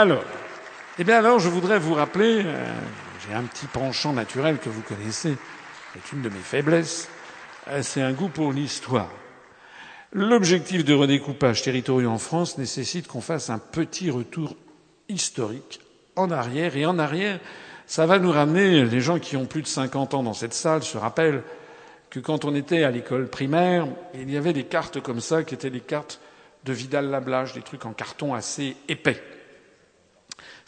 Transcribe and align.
Alors, 0.00 0.24
eh 0.98 1.04
bien 1.04 1.18
alors, 1.18 1.40
je 1.40 1.50
voudrais 1.50 1.78
vous 1.78 1.92
rappeler, 1.92 2.40
euh, 2.42 2.64
j'ai 3.22 3.34
un 3.34 3.42
petit 3.42 3.66
penchant 3.66 4.14
naturel 4.14 4.56
que 4.56 4.70
vous 4.70 4.80
connaissez, 4.80 5.36
c'est 5.92 6.12
une 6.16 6.22
de 6.22 6.30
mes 6.30 6.38
faiblesses, 6.38 7.10
euh, 7.68 7.82
c'est 7.82 8.00
un 8.00 8.12
goût 8.12 8.30
pour 8.30 8.50
l'histoire. 8.50 9.10
L'objectif 10.14 10.86
de 10.86 10.94
redécoupage 10.94 11.60
territorial 11.60 12.08
en 12.08 12.16
France 12.16 12.56
nécessite 12.56 13.08
qu'on 13.08 13.20
fasse 13.20 13.50
un 13.50 13.58
petit 13.58 14.08
retour 14.08 14.56
historique 15.10 15.82
en 16.16 16.30
arrière, 16.30 16.78
et 16.78 16.86
en 16.86 16.98
arrière, 16.98 17.38
ça 17.84 18.06
va 18.06 18.18
nous 18.18 18.32
ramener, 18.32 18.86
les 18.86 19.00
gens 19.02 19.18
qui 19.18 19.36
ont 19.36 19.44
plus 19.44 19.60
de 19.60 19.66
50 19.66 20.14
ans 20.14 20.22
dans 20.22 20.32
cette 20.32 20.54
salle 20.54 20.82
se 20.82 20.96
rappellent 20.96 21.42
que 22.08 22.20
quand 22.20 22.46
on 22.46 22.54
était 22.54 22.84
à 22.84 22.90
l'école 22.90 23.28
primaire, 23.28 23.86
il 24.14 24.30
y 24.30 24.38
avait 24.38 24.54
des 24.54 24.64
cartes 24.64 25.02
comme 25.02 25.20
ça 25.20 25.44
qui 25.44 25.52
étaient 25.52 25.68
des 25.68 25.80
cartes 25.80 26.22
de 26.64 26.72
Vidal-Lablage, 26.72 27.52
des 27.52 27.60
trucs 27.60 27.84
en 27.84 27.92
carton 27.92 28.32
assez 28.32 28.76
épais. 28.88 29.22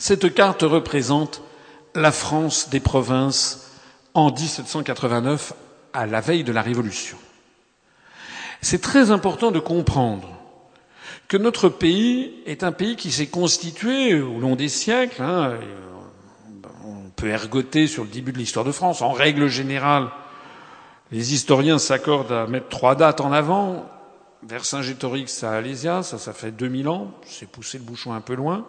Cette 0.03 0.35
carte 0.35 0.63
représente 0.63 1.43
la 1.95 2.11
France 2.11 2.71
des 2.71 2.81
provinces 2.81 3.71
en 4.15 4.33
1789, 4.33 5.53
à 5.93 6.07
la 6.07 6.21
veille 6.21 6.43
de 6.43 6.51
la 6.51 6.61
Révolution. 6.61 7.17
C'est 8.61 8.81
très 8.81 9.13
important 9.13 9.53
de 9.53 9.61
comprendre 9.61 10.29
que 11.29 11.37
notre 11.37 11.69
pays 11.69 12.33
est 12.47 12.65
un 12.65 12.73
pays 12.73 12.97
qui 12.97 13.13
s'est 13.13 13.29
constitué 13.29 14.21
au 14.21 14.41
long 14.41 14.57
des 14.57 14.69
siècles. 14.69 15.23
Hein, 15.23 15.53
on 16.85 17.11
peut 17.15 17.29
ergoter 17.29 17.87
sur 17.87 18.03
le 18.03 18.11
début 18.11 18.33
de 18.33 18.39
l'histoire 18.39 18.65
de 18.65 18.73
France. 18.73 19.03
En 19.03 19.13
règle 19.13 19.47
générale, 19.47 20.09
les 21.13 21.33
historiens 21.33 21.79
s'accordent 21.79 22.33
à 22.33 22.49
mettre 22.49 22.71
trois 22.71 22.97
dates 22.97 23.21
en 23.21 23.31
avant. 23.31 23.89
Vercingétorix 24.43 25.45
à 25.45 25.53
Alésia, 25.53 26.03
ça, 26.03 26.19
ça 26.19 26.33
fait 26.33 26.51
2000 26.51 26.89
ans. 26.89 27.13
C'est 27.25 27.49
poussé 27.49 27.79
le 27.79 27.85
bouchon 27.85 28.13
un 28.13 28.21
peu 28.21 28.35
loin. 28.35 28.67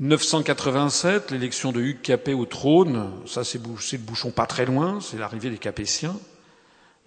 987, 0.00 1.32
l'élection 1.32 1.72
de 1.72 1.80
Hugues 1.80 2.00
Capet 2.00 2.32
au 2.32 2.46
trône, 2.46 3.10
ça 3.26 3.42
c'est 3.42 3.60
le 3.60 3.98
bouchon 3.98 4.30
pas 4.30 4.46
très 4.46 4.64
loin, 4.64 5.00
c'est 5.00 5.18
l'arrivée 5.18 5.50
des 5.50 5.58
Capétiens. 5.58 6.14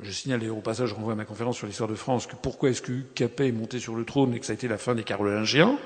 Je 0.01 0.11
signale 0.11 0.49
au 0.49 0.59
passage, 0.59 0.89
je 0.89 0.95
renvoie 0.95 1.13
à 1.13 1.15
ma 1.15 1.23
conférence 1.23 1.55
sur 1.55 1.67
l'histoire 1.67 1.89
de 1.89 1.95
France, 1.95 2.27
que 2.27 2.35
pourquoi 2.35 2.69
est-ce 2.69 2.81
que 2.81 2.91
Hugues 2.91 3.13
Capet 3.15 3.47
est 3.47 3.53
monté 3.53 3.79
sur 3.79 3.95
le 3.95 4.03
trône 4.03 4.33
et 4.33 4.41
que 4.41 4.45
ça 4.45 4.51
a 4.51 4.55
été 4.55 4.67
la 4.67 4.77
fin 4.77 4.93
des 4.93 5.03
Carolingiens? 5.03 5.77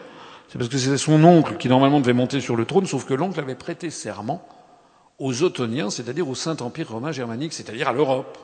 C'est 0.48 0.58
parce 0.58 0.70
que 0.70 0.80
c'était 0.80 0.98
son 0.98 1.24
oncle 1.24 1.58
qui 1.58 1.70
normalement 1.70 2.00
devait 2.00 2.14
monter 2.14 2.42
sur 2.42 2.56
le 2.56 2.66
trône, 2.66 2.88
sauf 2.88 3.06
que 3.06 3.14
l'oncle 3.14 3.40
avait 3.40 3.56
prêté 3.56 3.92
serment 3.92 4.44
aux 5.20 5.44
Ottoniens, 5.44 5.92
c'est-à-dire 5.92 6.28
au 6.28 6.34
Saint-Empire 6.34 6.90
romain 6.90 7.12
germanique, 7.12 7.54
c'est-à-dire 7.54 7.88
à, 7.88 7.94
l'Europe. 7.94 8.38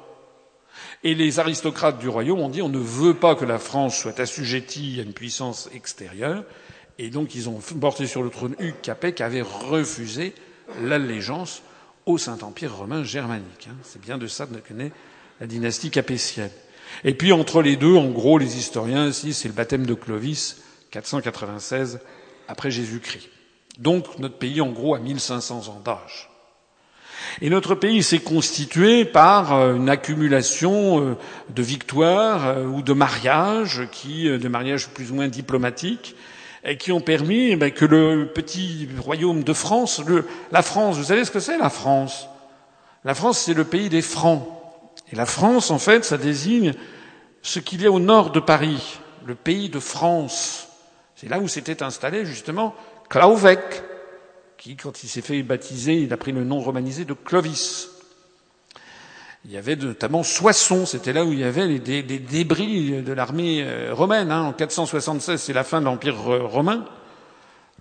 Et 1.04 1.16
les 1.16 1.40
aristocrates 1.40 1.98
du 1.98 2.10
royaume 2.10 2.40
ont 2.40 2.50
dit 2.50 2.62
on 2.62 2.70
ne 2.70 2.78
veut 2.78 3.16
pas 3.16 3.34
que 3.34 3.46
la 3.46 3.58
France 3.58 3.98
soit 3.98 4.20
assujettie 4.20 4.98
à 5.00 5.04
une 5.04 5.14
puissance 5.14 5.68
extérieure, 5.74 6.44
et 7.00 7.10
donc 7.10 7.36
ils 7.36 7.50
ont 7.50 7.60
porté 7.80 8.08
sur 8.08 8.24
le 8.24 8.30
trône 8.30 8.56
Hugues 8.60 8.82
Capet 8.82 9.14
qui 9.14 9.24
avait 9.24 9.42
refusé 9.42 10.34
l'allégeance 10.82 11.62
au 12.06 12.18
Saint-Empire 12.18 12.76
romain 12.76 13.04
germanique. 13.04 13.68
Hein. 13.70 13.76
C'est 13.84 14.02
bien 14.02 14.18
de 14.18 14.28
ça 14.28 14.46
que 14.46 14.74
naît 14.74 14.92
la 15.40 15.48
dynastie 15.48 15.90
capétienne. 15.90 16.52
Et 17.04 17.14
puis 17.14 17.32
entre 17.32 17.62
les 17.62 17.76
deux, 17.76 17.96
en 17.96 18.10
gros, 18.10 18.38
les 18.38 18.58
historiens 18.58 19.08
ici, 19.08 19.34
c'est 19.34 19.48
le 19.48 19.54
baptême 19.54 19.86
de 19.86 19.94
Clovis, 19.94 20.62
496 20.92 22.00
après 22.48 22.72
Jésus-Christ. 22.72 23.30
Donc 23.80 24.20
notre 24.20 24.38
pays, 24.38 24.62
en 24.62 24.72
gros, 24.72 24.96
a 24.96 25.00
1500 25.00 25.70
ans 25.70 25.82
d'âge. 25.84 26.30
Et 27.42 27.50
notre 27.50 27.76
pays 27.76 28.04
s'est 28.04 28.20
constitué 28.20 29.06
par 29.06 29.54
euh, 29.54 29.76
une 29.76 29.90
accumulation 29.90 31.02
euh, 31.02 31.18
de 31.50 31.62
victoires 31.62 32.48
euh, 32.48 32.66
ou 32.66 32.82
de 32.82 32.94
mariages, 32.94 33.88
qui, 33.92 34.26
de 34.26 34.48
mariages 34.48 34.90
plus 34.90 35.12
ou 35.12 35.16
moins 35.16 35.28
diplomatiques, 35.28 36.16
et 36.64 36.78
qui 36.78 36.92
ont 36.92 37.02
permis 37.02 37.56
ben, 37.56 37.72
que 37.72 37.86
le 37.86 38.32
petit 38.34 38.88
royaume 39.00 39.44
de 39.44 39.54
France, 39.54 40.02
la 40.52 40.62
France, 40.62 40.98
vous 40.98 41.06
savez 41.06 41.26
ce 41.26 41.32
que 41.32 41.40
c'est 41.40 41.58
la 41.58 41.70
France? 41.70 42.28
La 43.04 43.16
France, 43.16 43.40
c'est 43.40 43.54
le 43.54 43.64
pays 43.64 43.90
des 43.90 44.02
Francs. 44.02 44.48
Et 45.12 45.16
la 45.16 45.26
France, 45.26 45.72
en 45.72 45.80
fait, 45.80 46.06
ça 46.06 46.18
désigne 46.18 46.74
ce 47.42 47.60
qu'il 47.60 47.82
y 47.82 47.88
a 47.88 47.92
au 47.92 48.00
nord 48.00 48.32
de 48.32 48.40
Paris, 48.40 49.00
le 49.26 49.36
pays 49.36 49.70
de 49.70 49.80
France. 49.80 50.68
C'est 51.16 51.30
là 51.30 51.40
où 51.40 51.48
s'était 51.48 51.84
installé 51.84 52.26
justement 52.26 52.76
Clauvec, 53.10 53.60
qui, 54.58 54.76
quand 54.76 55.04
il 55.04 55.10
s'est 55.10 55.22
fait 55.22 55.42
baptiser, 55.42 55.96
il 55.96 56.14
a 56.14 56.18
pris 56.18 56.32
le 56.32 56.44
nom 56.44 56.60
romanisé 56.60 57.06
de 57.06 57.14
Clovis. 57.14 57.91
Il 59.46 59.52
y 59.52 59.58
avait 59.58 59.76
notamment 59.76 60.22
Soissons, 60.24 60.86
c'était 60.86 61.14
là 61.14 61.26
où 61.26 61.32
il 61.34 61.40
y 61.40 61.44
avait 61.44 61.80
des, 61.80 62.04
débris 62.04 63.02
de 63.02 63.14
l'armée 63.14 63.64
euh, 63.64 63.94
romaine. 63.94 64.32
Hein. 64.32 64.44
En 64.44 64.54
476, 64.54 65.42
c'est 65.42 65.54
la 65.54 65.64
fin 65.64 65.80
de 65.80 65.86
l'Empire 65.86 66.16
romain. 66.16 66.86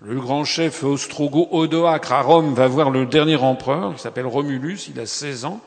Le 0.03 0.19
grand 0.19 0.43
chef 0.43 0.83
Ostrogo-Odoacre 0.83 2.11
à 2.11 2.21
Rome 2.23 2.55
va 2.55 2.67
voir 2.67 2.89
le 2.89 3.05
dernier 3.05 3.35
empereur, 3.35 3.93
qui 3.93 4.01
s'appelle 4.01 4.25
Romulus, 4.25 4.87
il 4.87 4.99
a 4.99 5.05
16 5.05 5.45
ans. 5.45 5.61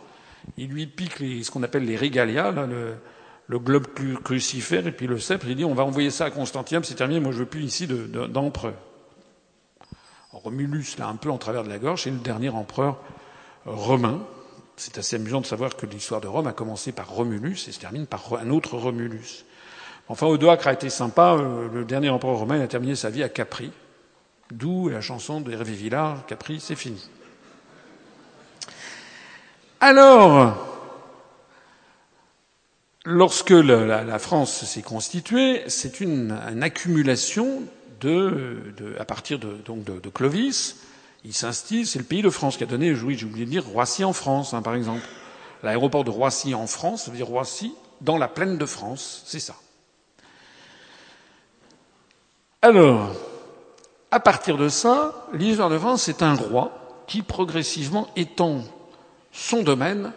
Il 0.57 0.71
lui 0.71 0.89
pique 0.89 1.19
ce 1.19 1.51
qu'on 1.53 1.63
appelle 1.63 1.85
les 1.85 1.95
régalia, 1.95 2.51
le, 2.51 3.59
globe 3.61 3.87
crucifère 4.25 4.89
et 4.89 4.93
puis 4.93 5.07
le 5.07 5.21
sceptre. 5.21 5.47
Il 5.49 5.55
dit 5.55 5.65
on 5.65 5.75
va 5.75 5.85
envoyer 5.85 6.11
ça 6.11 6.25
à 6.25 6.31
Constantinople, 6.31 6.85
c'est 6.85 6.97
terminé, 6.97 7.21
moi 7.21 7.31
je 7.31 7.39
veux 7.39 7.47
plus 7.47 7.63
ici 7.63 7.87
d'empereur. 7.87 8.75
Romulus, 10.33 10.99
là, 10.99 11.07
un 11.07 11.15
peu 11.15 11.31
en 11.31 11.39
travers 11.39 11.63
de 11.63 11.69
la 11.69 11.79
gorge, 11.79 12.03
c'est 12.03 12.11
le 12.11 12.19
dernier 12.19 12.49
empereur 12.49 13.01
romain. 13.65 14.21
C'est 14.77 14.99
assez 14.99 15.17
amusant 15.17 15.41
de 15.41 15.47
savoir 15.47 15.77
que 15.77 15.87
l'histoire 15.87 16.21
de 16.21 16.27
Rome 16.27 16.47
a 16.47 16.53
commencé 16.53 16.93
par 16.93 17.09
Romulus 17.09 17.69
et 17.69 17.73
se 17.73 17.79
termine 17.79 18.07
par 18.07 18.35
un 18.35 18.51
autre 18.51 18.77
Romulus. 18.77 19.45
Enfin, 20.09 20.27
Odoacre 20.27 20.67
a 20.67 20.73
été 20.73 20.91
sympa. 20.91 21.35
Euh, 21.35 21.69
le 21.73 21.85
dernier 21.85 22.11
empereur 22.11 22.37
romain 22.37 22.61
a 22.61 22.67
terminé 22.67 22.97
sa 22.97 23.11
vie 23.11 23.23
à 23.23 23.29
Capri. 23.29 23.73
D'où 24.51 24.89
la 24.89 25.01
chanson 25.01 25.41
de 25.41 25.53
Hervé 25.53 25.73
Villard, 25.73 26.27
Capri, 26.27 26.61
c'est 26.61 26.75
fini. 26.75 27.09
Alors, 29.81 30.57
lorsque 33.05 33.51
la, 33.51 34.19
France 34.19 34.65
s'est 34.65 34.83
constituée, 34.83 35.63
c'est 35.69 36.01
une, 36.01 36.33
accumulation 36.63 37.63
de, 38.01 38.75
à 38.99 39.05
partir 39.05 39.39
de, 39.39 39.57
donc 39.65 39.85
de 39.85 40.09
Clovis, 40.11 40.77
il 41.25 41.33
s'instille, 41.33 41.87
c'est 41.87 41.99
le 41.99 42.05
pays 42.05 42.23
de 42.23 42.31
France 42.31 42.57
qui 42.57 42.65
a 42.65 42.67
donné, 42.67 42.93
oui, 42.93 43.17
j'ai 43.17 43.25
oublié 43.25 43.47
de 43.47 43.51
dire, 43.51 43.65
Roissy 43.67 44.05
en 44.05 44.13
France, 44.13 44.53
hein, 44.53 44.63
par 44.63 44.75
exemple. 44.75 45.07
L'aéroport 45.63 46.05
de 46.05 46.11
Roissy 46.11 46.55
en 46.55 46.67
France, 46.67 47.05
ça 47.05 47.11
veut 47.11 47.17
dire 47.17 47.27
Roissy 47.27 47.75
dans 48.03 48.19
la 48.19 48.29
plaine 48.29 48.59
de 48.59 48.67
France, 48.67 49.23
c'est 49.25 49.41
ça. 49.41 49.55
Alors, 52.61 53.11
à 54.11 54.21
partir 54.21 54.59
de 54.59 54.69
ça, 54.69 55.27
l'histoire 55.33 55.71
de 55.71 55.79
France, 55.79 56.03
c'est 56.03 56.23
un 56.23 56.35
roi 56.35 57.05
qui 57.07 57.23
progressivement 57.23 58.09
étend 58.17 58.63
son 59.33 59.63
domaine 59.63 60.13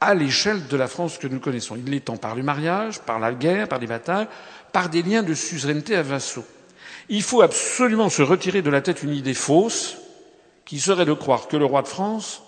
à 0.00 0.14
l'échelle 0.14 0.66
de 0.66 0.76
la 0.76 0.88
France 0.88 1.18
que 1.18 1.26
nous 1.26 1.40
connaissons. 1.40 1.76
Il 1.76 1.90
l'étend 1.90 2.16
par 2.16 2.34
le 2.34 2.42
mariage, 2.42 3.00
par 3.00 3.18
la 3.18 3.32
guerre, 3.32 3.68
par 3.68 3.78
des 3.78 3.86
batailles, 3.86 4.28
par 4.72 4.88
des 4.88 5.02
liens 5.02 5.22
de 5.22 5.34
suzeraineté 5.34 5.96
à 5.96 6.02
vassaux. 6.02 6.44
Il 7.08 7.22
faut 7.22 7.42
absolument 7.42 8.10
se 8.10 8.22
retirer 8.22 8.62
de 8.62 8.70
la 8.70 8.80
tête 8.80 9.02
une 9.02 9.14
idée 9.14 9.34
fausse 9.34 9.98
qui 10.66 10.80
serait 10.80 11.06
de 11.06 11.12
croire 11.14 11.48
que 11.48 11.56
le 11.56 11.64
roi 11.64 11.80
de 11.80 11.88
France 11.88 12.42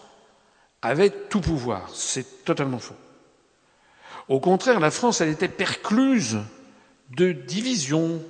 avait 0.83 1.11
tout 1.11 1.41
pouvoir. 1.41 1.89
C'est 1.95 2.45
totalement 2.45 2.79
faux. 2.79 2.97
Au 4.29 4.41
contraire, 4.41 4.81
la 4.81 4.91
France, 4.91 5.23
elle 5.23 5.31
était 5.31 5.49
percluse 5.49 6.39
de 7.17 7.33
divisions. 7.33 8.21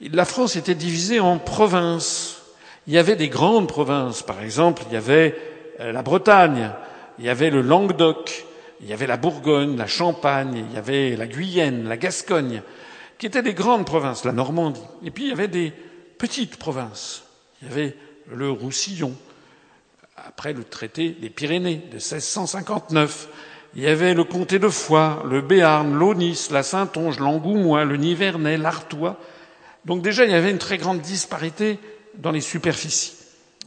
La 0.00 0.24
France 0.24 0.54
était 0.54 0.76
divisée 0.76 1.18
en 1.18 1.38
provinces. 1.38 2.42
Il 2.86 2.92
y 2.92 2.98
avait 2.98 3.16
des 3.16 3.28
grandes 3.28 3.66
provinces. 3.66 4.22
Par 4.22 4.40
exemple, 4.42 4.82
il 4.86 4.94
y 4.94 4.96
avait 4.96 5.36
euh, 5.80 5.90
la 5.90 6.02
Bretagne, 6.02 6.70
il 7.18 7.24
y 7.24 7.28
avait 7.28 7.50
le 7.50 7.62
Languedoc, 7.62 8.44
il 8.80 8.88
y 8.88 8.92
avait 8.92 9.06
la 9.06 9.16
Bourgogne, 9.16 9.76
la 9.76 9.86
Champagne, 9.86 10.66
il 10.68 10.74
y 10.74 10.78
avait 10.78 11.16
la 11.16 11.26
Guyenne, 11.26 11.88
la 11.88 11.96
Gascogne, 11.96 12.62
qui 13.18 13.26
étaient 13.26 13.42
des 13.42 13.54
grandes 13.54 13.86
provinces, 13.86 14.24
la 14.24 14.32
Normandie. 14.32 14.82
Et 15.04 15.10
puis 15.10 15.24
il 15.24 15.30
y 15.30 15.32
avait 15.32 15.48
des 15.48 15.72
petites 16.18 16.56
provinces. 16.56 17.24
Il 17.60 17.68
y 17.68 17.70
avait 17.72 17.96
le 18.30 18.50
Roussillon, 18.50 19.14
après 20.16 20.52
le 20.52 20.64
traité 20.64 21.10
des 21.10 21.30
Pyrénées 21.30 21.82
de 21.90 21.94
1659. 21.94 23.28
Il 23.74 23.82
y 23.82 23.86
avait 23.86 24.14
le 24.14 24.24
comté 24.24 24.58
de 24.58 24.68
Foix, 24.68 25.22
le 25.26 25.40
Béarn, 25.40 25.94
l'Aunis, 25.94 26.48
la 26.50 26.62
Saintonge, 26.62 27.18
l'Angoumois, 27.18 27.84
le 27.84 27.96
Nivernais, 27.96 28.58
l'Artois. 28.58 29.18
Donc 29.84 30.02
déjà, 30.02 30.24
il 30.24 30.30
y 30.30 30.34
avait 30.34 30.50
une 30.50 30.58
très 30.58 30.78
grande 30.78 31.00
disparité 31.00 31.78
dans 32.16 32.30
les 32.30 32.42
superficies. 32.42 33.14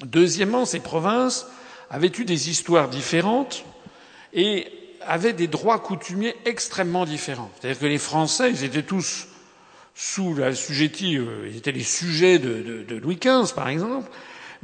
Deuxièmement, 0.05 0.65
ces 0.65 0.79
provinces 0.79 1.47
avaient 1.89 2.11
eu 2.17 2.25
des 2.25 2.49
histoires 2.49 2.89
différentes 2.89 3.63
et 4.33 4.67
avaient 5.01 5.33
des 5.33 5.47
droits 5.47 5.79
coutumiers 5.79 6.35
extrêmement 6.45 7.05
différents. 7.05 7.49
C'est-à-dire 7.59 7.79
que 7.79 7.85
les 7.85 7.97
Français, 7.97 8.51
ils 8.51 8.63
étaient 8.63 8.83
tous 8.83 9.27
sous 9.95 10.35
la 10.35 10.53
sujettie, 10.53 11.17
euh, 11.17 11.47
ils 11.49 11.57
étaient 11.57 11.71
les 11.71 11.83
sujets 11.83 12.37
de, 12.37 12.83
de 12.87 12.95
Louis 12.97 13.17
XV, 13.17 13.53
par 13.55 13.69
exemple, 13.69 14.09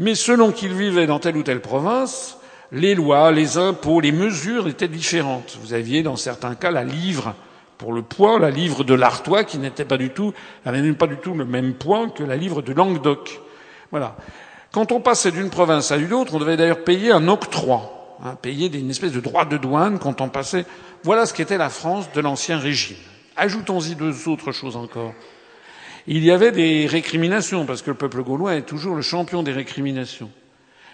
mais 0.02 0.16
selon 0.16 0.52
qu'ils 0.52 0.74
vivaient 0.74 1.06
dans 1.06 1.20
telle 1.20 1.38
ou 1.38 1.44
telle 1.44 1.62
province, 1.62 2.40
les 2.72 2.96
lois, 2.96 3.32
les 3.32 3.60
impôts, 3.60 4.00
les 4.00 4.12
mesures 4.12 4.68
étaient 4.68 4.88
différentes. 4.88 5.60
Vous 5.62 5.76
aviez 5.76 6.02
dans 6.02 6.16
certains 6.16 6.56
cas 6.56 6.72
la 6.72 6.84
livre 6.84 7.36
pour 7.78 7.94
le 7.94 8.02
poids, 8.02 8.40
la 8.40 8.50
livre 8.50 8.84
de 8.84 8.96
l'Artois, 8.96 9.44
qui 9.44 9.60
n'était 9.60 9.86
pas 9.86 9.98
du 9.98 10.10
tout, 10.10 10.34
n'avait 10.66 10.92
pas 10.94 11.06
du 11.06 11.18
tout 11.18 11.36
le 11.36 11.46
même 11.46 11.76
poids 11.76 12.10
que 12.10 12.24
la 12.24 12.36
livre 12.36 12.64
de 12.64 12.74
Languedoc. 12.74 13.42
Voilà. 13.92 14.16
Quand 14.72 14.92
on 14.92 15.02
passait 15.02 15.32
d'une 15.32 15.52
province 15.52 15.92
à 15.92 15.98
une 15.98 16.14
autre, 16.14 16.34
on 16.34 16.40
devait 16.40 16.58
d'ailleurs 16.58 16.84
payer 16.84 17.12
un 17.12 17.28
octroi, 17.28 18.18
hein, 18.26 18.36
payer 18.42 18.76
une 18.76 18.90
espèce 18.90 19.12
de 19.12 19.20
droit 19.20 19.46
de 19.46 19.58
douane 19.58 20.00
quand 20.00 20.20
on 20.20 20.30
passait. 20.30 20.66
Voilà 21.04 21.28
ce 21.28 21.34
qu'était 21.36 21.60
la 21.60 21.70
France 21.70 22.12
de 22.12 22.22
l'Ancien 22.22 22.58
Régime. 22.58 22.98
Ajoutons-y 23.38 23.94
deux 23.94 24.28
autres 24.28 24.52
choses 24.52 24.78
encore. 24.78 25.14
Il 26.08 26.24
y 26.24 26.32
avait 26.32 26.52
des 26.52 26.88
récriminations, 26.88 27.66
parce 27.66 27.82
que 27.82 27.92
le 27.92 27.98
peuple 27.98 28.24
gaulois 28.24 28.56
est 28.56 28.64
toujours 28.64 28.96
le 28.96 29.02
champion 29.02 29.44
des 29.44 29.52
récriminations. 29.52 30.32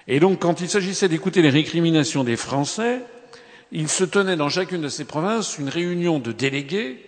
Et 0.07 0.19
donc, 0.19 0.39
quand 0.39 0.61
il 0.61 0.69
s'agissait 0.69 1.09
d'écouter 1.09 1.41
les 1.41 1.49
récriminations 1.49 2.23
des 2.23 2.35
Français, 2.35 3.01
il 3.71 3.89
se 3.89 4.03
tenait 4.03 4.35
dans 4.35 4.49
chacune 4.49 4.81
de 4.81 4.89
ces 4.89 5.05
provinces 5.05 5.57
une 5.57 5.69
réunion 5.69 6.19
de 6.19 6.31
délégués, 6.31 7.03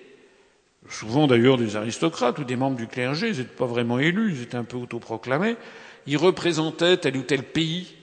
souvent 0.90 1.28
d'ailleurs 1.28 1.58
des 1.58 1.76
aristocrates 1.76 2.40
ou 2.40 2.44
des 2.44 2.56
membres 2.56 2.78
du 2.78 2.88
clergé, 2.88 3.28
ils 3.28 3.38
n'étaient 3.38 3.56
pas 3.56 3.66
vraiment 3.66 4.00
élus, 4.00 4.34
ils 4.34 4.44
étaient 4.44 4.58
un 4.58 4.64
peu 4.64 4.78
autoproclamés, 4.78 5.56
ils 6.08 6.18
représentaient 6.18 6.98
tel 6.98 7.18
ou 7.18 7.22
tel 7.22 7.44
pays, 7.44 7.96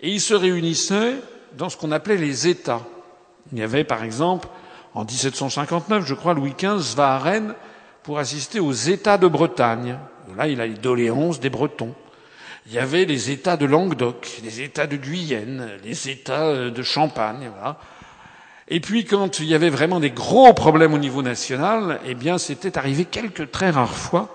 et 0.00 0.10
ils 0.10 0.20
se 0.20 0.34
réunissaient 0.34 1.14
dans 1.56 1.68
ce 1.68 1.76
qu'on 1.76 1.90
appelait 1.92 2.16
les 2.16 2.46
États. 2.46 2.86
Il 3.52 3.58
y 3.58 3.62
avait, 3.62 3.84
par 3.84 4.04
exemple, 4.04 4.48
en 4.94 5.04
1759, 5.04 6.04
je 6.06 6.14
crois, 6.14 6.34
Louis 6.34 6.54
XV 6.56 6.96
va 6.96 7.14
à 7.14 7.18
Rennes 7.18 7.54
pour 8.06 8.20
assister 8.20 8.60
aux 8.60 8.72
États 8.72 9.18
de 9.18 9.26
Bretagne. 9.26 9.98
Là, 10.36 10.46
il 10.46 10.60
a 10.60 10.66
les 10.66 10.74
doléances 10.74 11.40
des 11.40 11.50
Bretons. 11.50 11.92
Il 12.68 12.72
y 12.72 12.78
avait 12.78 13.04
les 13.04 13.32
États 13.32 13.56
de 13.56 13.66
Languedoc, 13.66 14.42
les 14.44 14.60
États 14.60 14.86
de 14.86 14.96
Guyenne, 14.96 15.72
les 15.82 16.08
États 16.08 16.46
euh, 16.46 16.70
de 16.70 16.82
Champagne. 16.84 17.50
Voilà. 17.56 17.78
Et 18.68 18.78
puis, 18.78 19.04
quand 19.04 19.40
il 19.40 19.46
y 19.46 19.56
avait 19.56 19.70
vraiment 19.70 19.98
des 19.98 20.12
gros 20.12 20.54
problèmes 20.54 20.94
au 20.94 20.98
niveau 20.98 21.20
national, 21.20 21.98
eh 22.06 22.14
bien, 22.14 22.38
c'était 22.38 22.78
arrivé 22.78 23.06
quelques 23.06 23.50
très 23.50 23.70
rares 23.70 23.96
fois. 23.96 24.28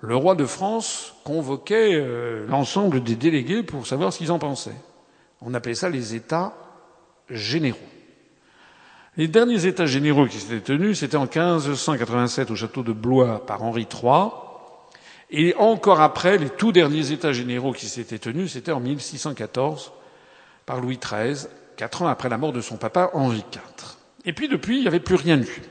Le 0.00 0.14
roi 0.14 0.34
de 0.34 0.44
France 0.44 1.14
convoquait 1.24 1.94
euh, 1.94 2.46
l'ensemble 2.46 3.02
des 3.02 3.16
délégués 3.16 3.62
pour 3.62 3.86
savoir 3.86 4.12
ce 4.12 4.18
qu'ils 4.18 4.32
en 4.32 4.38
pensaient. 4.38 4.80
On 5.40 5.54
appelait 5.54 5.74
ça 5.74 5.88
les 5.88 6.14
États 6.14 6.52
généraux. 7.30 7.78
Les 9.18 9.26
derniers 9.26 9.66
États 9.66 9.86
généraux 9.86 10.26
qui 10.26 10.38
s'étaient 10.38 10.60
tenus, 10.60 11.00
c'était 11.00 11.16
en 11.16 11.22
1587 11.24 12.52
au 12.52 12.54
château 12.54 12.84
de 12.84 12.92
Blois 12.92 13.44
par 13.44 13.64
Henri 13.64 13.88
III. 13.92 14.28
Et 15.32 15.56
encore 15.56 16.00
après, 16.00 16.38
les 16.38 16.48
tout 16.48 16.70
derniers 16.70 17.10
États 17.10 17.32
généraux 17.32 17.72
qui 17.72 17.88
s'étaient 17.88 18.20
tenus, 18.20 18.52
c'était 18.52 18.70
en 18.70 18.78
1614 18.78 19.90
par 20.66 20.80
Louis 20.80 20.98
XIII, 20.98 21.48
quatre 21.76 22.02
ans 22.02 22.06
après 22.06 22.28
la 22.28 22.38
mort 22.38 22.52
de 22.52 22.60
son 22.60 22.76
papa 22.76 23.10
Henri 23.12 23.44
IV. 23.52 23.60
Et 24.24 24.32
puis 24.32 24.46
depuis, 24.46 24.76
il 24.76 24.82
n'y 24.82 24.86
avait 24.86 25.00
plus 25.00 25.16
rien 25.16 25.40
eu. 25.40 25.62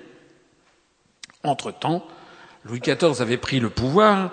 Entre-temps, 1.46 2.06
Louis 2.66 2.82
XIV 2.82 3.22
avait 3.22 3.38
pris 3.38 3.62
le 3.62 3.70
pouvoir 3.70 4.32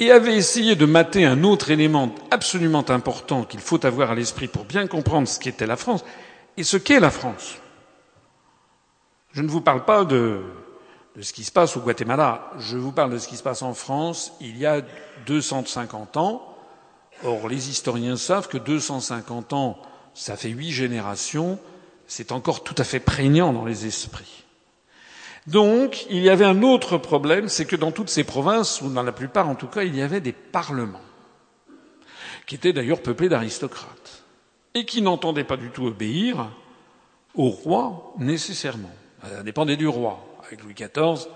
et 0.00 0.10
avait 0.10 0.34
essayé 0.34 0.74
de 0.74 0.84
mater 0.84 1.24
un 1.24 1.44
autre 1.44 1.70
élément 1.70 2.12
absolument 2.32 2.90
important 2.90 3.44
qu'il 3.44 3.60
faut 3.60 3.86
avoir 3.86 4.10
à 4.10 4.14
l'esprit 4.16 4.48
pour 4.48 4.64
bien 4.64 4.88
comprendre 4.88 5.28
ce 5.28 5.38
qu'était 5.38 5.66
la 5.66 5.76
France 5.76 6.04
et 6.56 6.64
ce 6.64 6.76
qu'est 6.76 6.98
la 6.98 7.10
France. 7.10 7.58
Je 9.32 9.42
ne 9.42 9.48
vous 9.48 9.60
parle 9.60 9.84
pas 9.84 10.04
de 10.04 10.42
de 11.18 11.22
ce 11.22 11.32
qui 11.32 11.42
se 11.42 11.50
passe 11.50 11.76
au 11.76 11.80
Guatemala. 11.80 12.48
Je 12.60 12.76
vous 12.76 12.92
parle 12.92 13.10
de 13.10 13.18
ce 13.18 13.26
qui 13.26 13.36
se 13.36 13.42
passe 13.42 13.62
en 13.62 13.74
France 13.74 14.32
il 14.40 14.56
y 14.56 14.66
a 14.66 14.82
250 15.26 16.16
ans. 16.16 16.56
Or, 17.24 17.48
les 17.48 17.70
historiens 17.70 18.16
savent 18.16 18.46
que 18.46 18.56
250 18.56 19.52
ans, 19.52 19.78
ça 20.14 20.36
fait 20.36 20.50
huit 20.50 20.70
générations, 20.70 21.58
c'est 22.06 22.30
encore 22.30 22.62
tout 22.62 22.76
à 22.78 22.84
fait 22.84 23.00
prégnant 23.00 23.52
dans 23.52 23.64
les 23.64 23.86
esprits. 23.86 24.44
Donc, 25.48 26.06
il 26.08 26.22
y 26.22 26.30
avait 26.30 26.44
un 26.44 26.62
autre 26.62 26.98
problème, 26.98 27.48
c'est 27.48 27.64
que 27.64 27.74
dans 27.74 27.90
toutes 27.90 28.10
ces 28.10 28.22
provinces, 28.22 28.80
ou 28.82 28.88
dans 28.88 29.02
la 29.02 29.10
plupart 29.10 29.48
en 29.48 29.56
tout 29.56 29.66
cas, 29.66 29.82
il 29.82 29.96
y 29.96 30.02
avait 30.02 30.20
des 30.20 30.32
parlements, 30.32 31.00
qui 32.46 32.54
étaient 32.54 32.72
d'ailleurs 32.72 33.02
peuplés 33.02 33.28
d'aristocrates, 33.28 34.22
et 34.74 34.84
qui 34.84 35.02
n'entendaient 35.02 35.42
pas 35.42 35.56
du 35.56 35.70
tout 35.70 35.86
obéir 35.86 36.48
au 37.34 37.48
roi 37.48 38.14
nécessairement. 38.18 38.94
Ça 39.22 39.42
dépendait 39.42 39.76
du 39.76 39.88
roi 39.88 40.24
avec 40.46 40.62
Louis 40.62 40.74
XIV, 40.74 41.28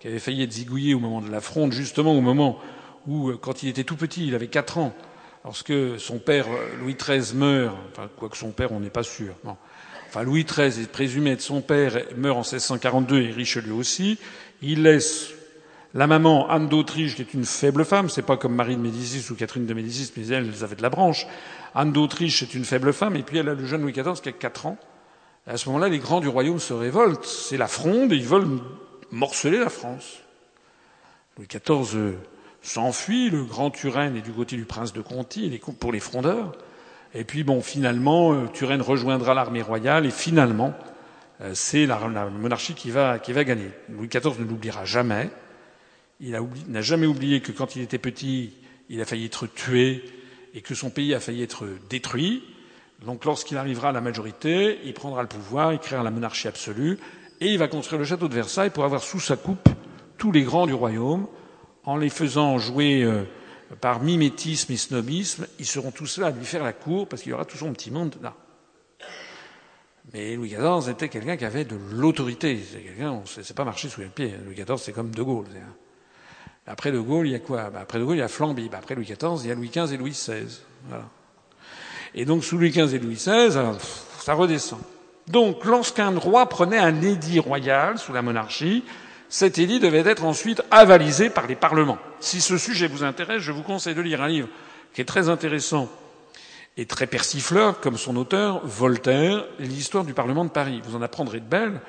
qui 0.00 0.08
avait 0.08 0.18
failli 0.18 0.42
être 0.42 0.52
zigouillé 0.52 0.94
au 0.94 1.00
moment 1.00 1.20
de 1.20 1.30
la 1.30 1.40
fronde, 1.40 1.72
justement 1.72 2.16
au 2.16 2.20
moment 2.20 2.58
où, 3.06 3.30
euh, 3.30 3.36
quand 3.36 3.62
il 3.62 3.68
était 3.68 3.84
tout 3.84 3.96
petit, 3.96 4.26
il 4.26 4.34
avait 4.34 4.48
quatre 4.48 4.78
ans, 4.78 4.94
lorsque 5.44 5.72
son 5.98 6.18
père 6.18 6.46
euh, 6.48 6.76
Louis 6.80 6.94
XIII 6.94 7.36
meurt, 7.36 7.76
enfin, 7.92 8.08
quoique 8.16 8.36
son 8.36 8.50
père, 8.50 8.72
on 8.72 8.80
n'est 8.80 8.90
pas 8.90 9.02
sûr. 9.02 9.34
Enfin, 10.08 10.22
Louis 10.22 10.44
XIII 10.44 10.82
est 10.82 10.90
présumé 10.90 11.32
être 11.32 11.40
son 11.40 11.60
père, 11.60 11.98
meurt 12.16 12.36
en 12.36 12.42
1642 12.42 13.22
et 13.22 13.30
Richelieu 13.30 13.72
aussi. 13.72 14.18
Il 14.62 14.82
laisse 14.82 15.30
la 15.92 16.06
maman 16.06 16.48
Anne 16.48 16.68
d'Autriche, 16.68 17.16
qui 17.16 17.22
est 17.22 17.34
une 17.34 17.44
faible 17.44 17.84
femme, 17.84 18.08
c'est 18.08 18.22
pas 18.22 18.36
comme 18.36 18.54
Marie 18.54 18.76
de 18.76 18.80
Médicis 18.80 19.30
ou 19.30 19.34
Catherine 19.34 19.66
de 19.66 19.74
Médicis, 19.74 20.12
mais 20.16 20.26
elles, 20.28 20.50
elles 20.54 20.64
avaient 20.64 20.76
de 20.76 20.82
la 20.82 20.90
branche. 20.90 21.26
Anne 21.74 21.92
d'Autriche 21.92 22.42
est 22.42 22.54
une 22.54 22.64
faible 22.64 22.92
femme, 22.92 23.16
et 23.16 23.22
puis 23.22 23.38
elle 23.38 23.48
a 23.48 23.54
le 23.54 23.66
jeune 23.66 23.82
Louis 23.82 23.92
XIV 23.92 24.20
qui 24.20 24.28
a 24.28 24.32
quatre 24.32 24.66
ans. 24.66 24.78
À 25.46 25.56
ce 25.58 25.68
moment-là, 25.68 25.88
les 25.88 25.98
grands 25.98 26.20
du 26.20 26.28
royaume 26.28 26.58
se 26.58 26.72
révoltent. 26.72 27.26
C'est 27.26 27.58
la 27.58 27.68
fronde 27.68 28.12
et 28.12 28.16
ils 28.16 28.26
veulent 28.26 28.60
morceler 29.10 29.58
la 29.58 29.68
France. 29.68 30.20
Louis 31.36 31.46
XIV 31.46 32.14
s'enfuit, 32.62 33.28
le 33.28 33.44
grand 33.44 33.70
Turenne 33.70 34.16
est 34.16 34.22
du 34.22 34.30
côté 34.30 34.56
du 34.56 34.64
prince 34.64 34.92
de 34.92 35.02
Conti, 35.02 35.60
pour 35.78 35.92
les 35.92 36.00
frondeurs. 36.00 36.52
Et 37.12 37.24
puis 37.24 37.44
bon, 37.44 37.60
finalement, 37.60 38.32
euh, 38.32 38.46
Turenne 38.52 38.80
rejoindra 38.80 39.34
l'armée 39.34 39.62
royale 39.62 40.06
et 40.06 40.10
finalement, 40.10 40.74
euh, 41.42 41.52
c'est 41.54 41.86
la, 41.86 41.98
monarchie 42.30 42.74
qui 42.74 42.90
va 42.90 43.18
gagner. 43.18 43.70
Louis 43.90 44.08
XIV 44.08 44.40
ne 44.40 44.44
l'oubliera 44.44 44.84
jamais. 44.84 45.30
Il 46.20 46.38
n'a 46.68 46.80
jamais 46.80 47.06
oublié 47.06 47.40
que 47.40 47.52
quand 47.52 47.76
il 47.76 47.82
était 47.82 47.98
petit, 47.98 48.54
il 48.88 49.00
a 49.00 49.04
failli 49.04 49.26
être 49.26 49.46
tué 49.46 50.04
et 50.54 50.62
que 50.62 50.74
son 50.74 50.90
pays 50.90 51.12
a 51.12 51.20
failli 51.20 51.42
être 51.42 51.66
détruit. 51.90 52.42
Donc 53.02 53.24
lorsqu'il 53.24 53.56
arrivera 53.56 53.90
à 53.90 53.92
la 53.92 54.00
majorité, 54.00 54.78
il 54.84 54.94
prendra 54.94 55.22
le 55.22 55.28
pouvoir, 55.28 55.72
il 55.72 55.78
créera 55.78 56.02
la 56.02 56.10
monarchie 56.10 56.48
absolue, 56.48 56.98
et 57.40 57.48
il 57.48 57.58
va 57.58 57.68
construire 57.68 57.98
le 57.98 58.04
château 58.04 58.28
de 58.28 58.34
Versailles 58.34 58.70
pour 58.70 58.84
avoir 58.84 59.02
sous 59.02 59.20
sa 59.20 59.36
coupe 59.36 59.68
tous 60.16 60.32
les 60.32 60.42
grands 60.42 60.66
du 60.66 60.74
royaume, 60.74 61.26
en 61.84 61.96
les 61.96 62.08
faisant 62.08 62.58
jouer 62.58 63.02
euh, 63.02 63.24
par 63.80 64.02
mimétisme 64.02 64.72
et 64.72 64.76
snobisme, 64.76 65.46
ils 65.58 65.66
seront 65.66 65.90
tous 65.90 66.18
là 66.18 66.28
à 66.28 66.30
lui 66.30 66.44
faire 66.44 66.62
la 66.62 66.72
cour, 66.72 67.08
parce 67.08 67.22
qu'il 67.22 67.30
y 67.30 67.34
aura 67.34 67.44
tout 67.44 67.56
son 67.56 67.72
petit 67.72 67.90
monde 67.90 68.16
là. 68.22 68.34
Mais 70.12 70.36
Louis 70.36 70.50
XIV 70.50 70.90
était 70.90 71.08
quelqu'un 71.08 71.36
qui 71.36 71.44
avait 71.44 71.64
de 71.64 71.76
l'autorité. 71.92 72.60
C'est 72.70 72.80
quelqu'un, 72.80 73.10
on 73.10 73.22
ne 73.22 73.42
sait 73.42 73.54
pas 73.54 73.64
marcher 73.64 73.88
sous 73.88 74.00
les 74.00 74.06
pieds. 74.08 74.34
Louis 74.44 74.54
XIV, 74.54 74.76
c'est 74.76 74.92
comme 74.92 75.10
De 75.10 75.22
Gaulle. 75.22 75.46
Après 76.66 76.92
De 76.92 77.00
Gaulle, 77.00 77.26
il 77.26 77.32
y 77.32 77.34
a 77.34 77.40
quoi? 77.40 77.70
Bah, 77.70 77.80
Après 77.80 77.98
De 77.98 78.04
Gaulle, 78.04 78.16
il 78.16 78.20
y 78.20 78.22
a 78.22 78.28
Flamby. 78.28 78.68
Bah, 78.68 78.78
après 78.78 78.94
Louis 78.94 79.06
XIV, 79.06 79.40
il 79.42 79.48
y 79.48 79.50
a 79.50 79.54
Louis 79.54 79.70
XV 79.70 79.92
et 79.94 79.96
Louis 79.96 80.10
XVI. 80.10 80.60
Et 82.14 82.24
donc 82.24 82.44
sous 82.44 82.56
Louis 82.56 82.70
XV 82.70 82.94
et 82.94 82.98
Louis 82.98 83.14
XVI, 83.14 83.50
ça 84.18 84.34
redescend. 84.34 84.80
Donc 85.28 85.64
lorsqu'un 85.64 86.16
roi 86.16 86.48
prenait 86.48 86.78
un 86.78 87.02
édit 87.02 87.40
royal 87.40 87.98
sous 87.98 88.12
la 88.12 88.22
monarchie, 88.22 88.84
cet 89.28 89.58
édit 89.58 89.80
devait 89.80 90.08
être 90.08 90.24
ensuite 90.24 90.62
avalisé 90.70 91.30
par 91.30 91.46
les 91.46 91.56
parlements. 91.56 91.98
Si 92.20 92.40
ce 92.40 92.58
sujet 92.58 92.86
vous 92.86 93.02
intéresse, 93.02 93.42
je 93.42 93.52
vous 93.52 93.62
conseille 93.62 93.94
de 93.94 94.00
lire 94.00 94.22
un 94.22 94.28
livre 94.28 94.48
qui 94.92 95.00
est 95.00 95.06
très 95.06 95.28
intéressant 95.28 95.88
et 96.76 96.86
très 96.86 97.06
persifleur, 97.06 97.80
comme 97.80 97.96
son 97.96 98.16
auteur, 98.16 98.60
Voltaire, 98.64 99.44
l'histoire 99.58 100.04
du 100.04 100.12
Parlement 100.12 100.44
de 100.44 100.50
Paris. 100.50 100.80
Vous 100.84 100.96
en 100.96 101.02
apprendrez 101.02 101.40
de 101.40 101.46
belles 101.46 101.80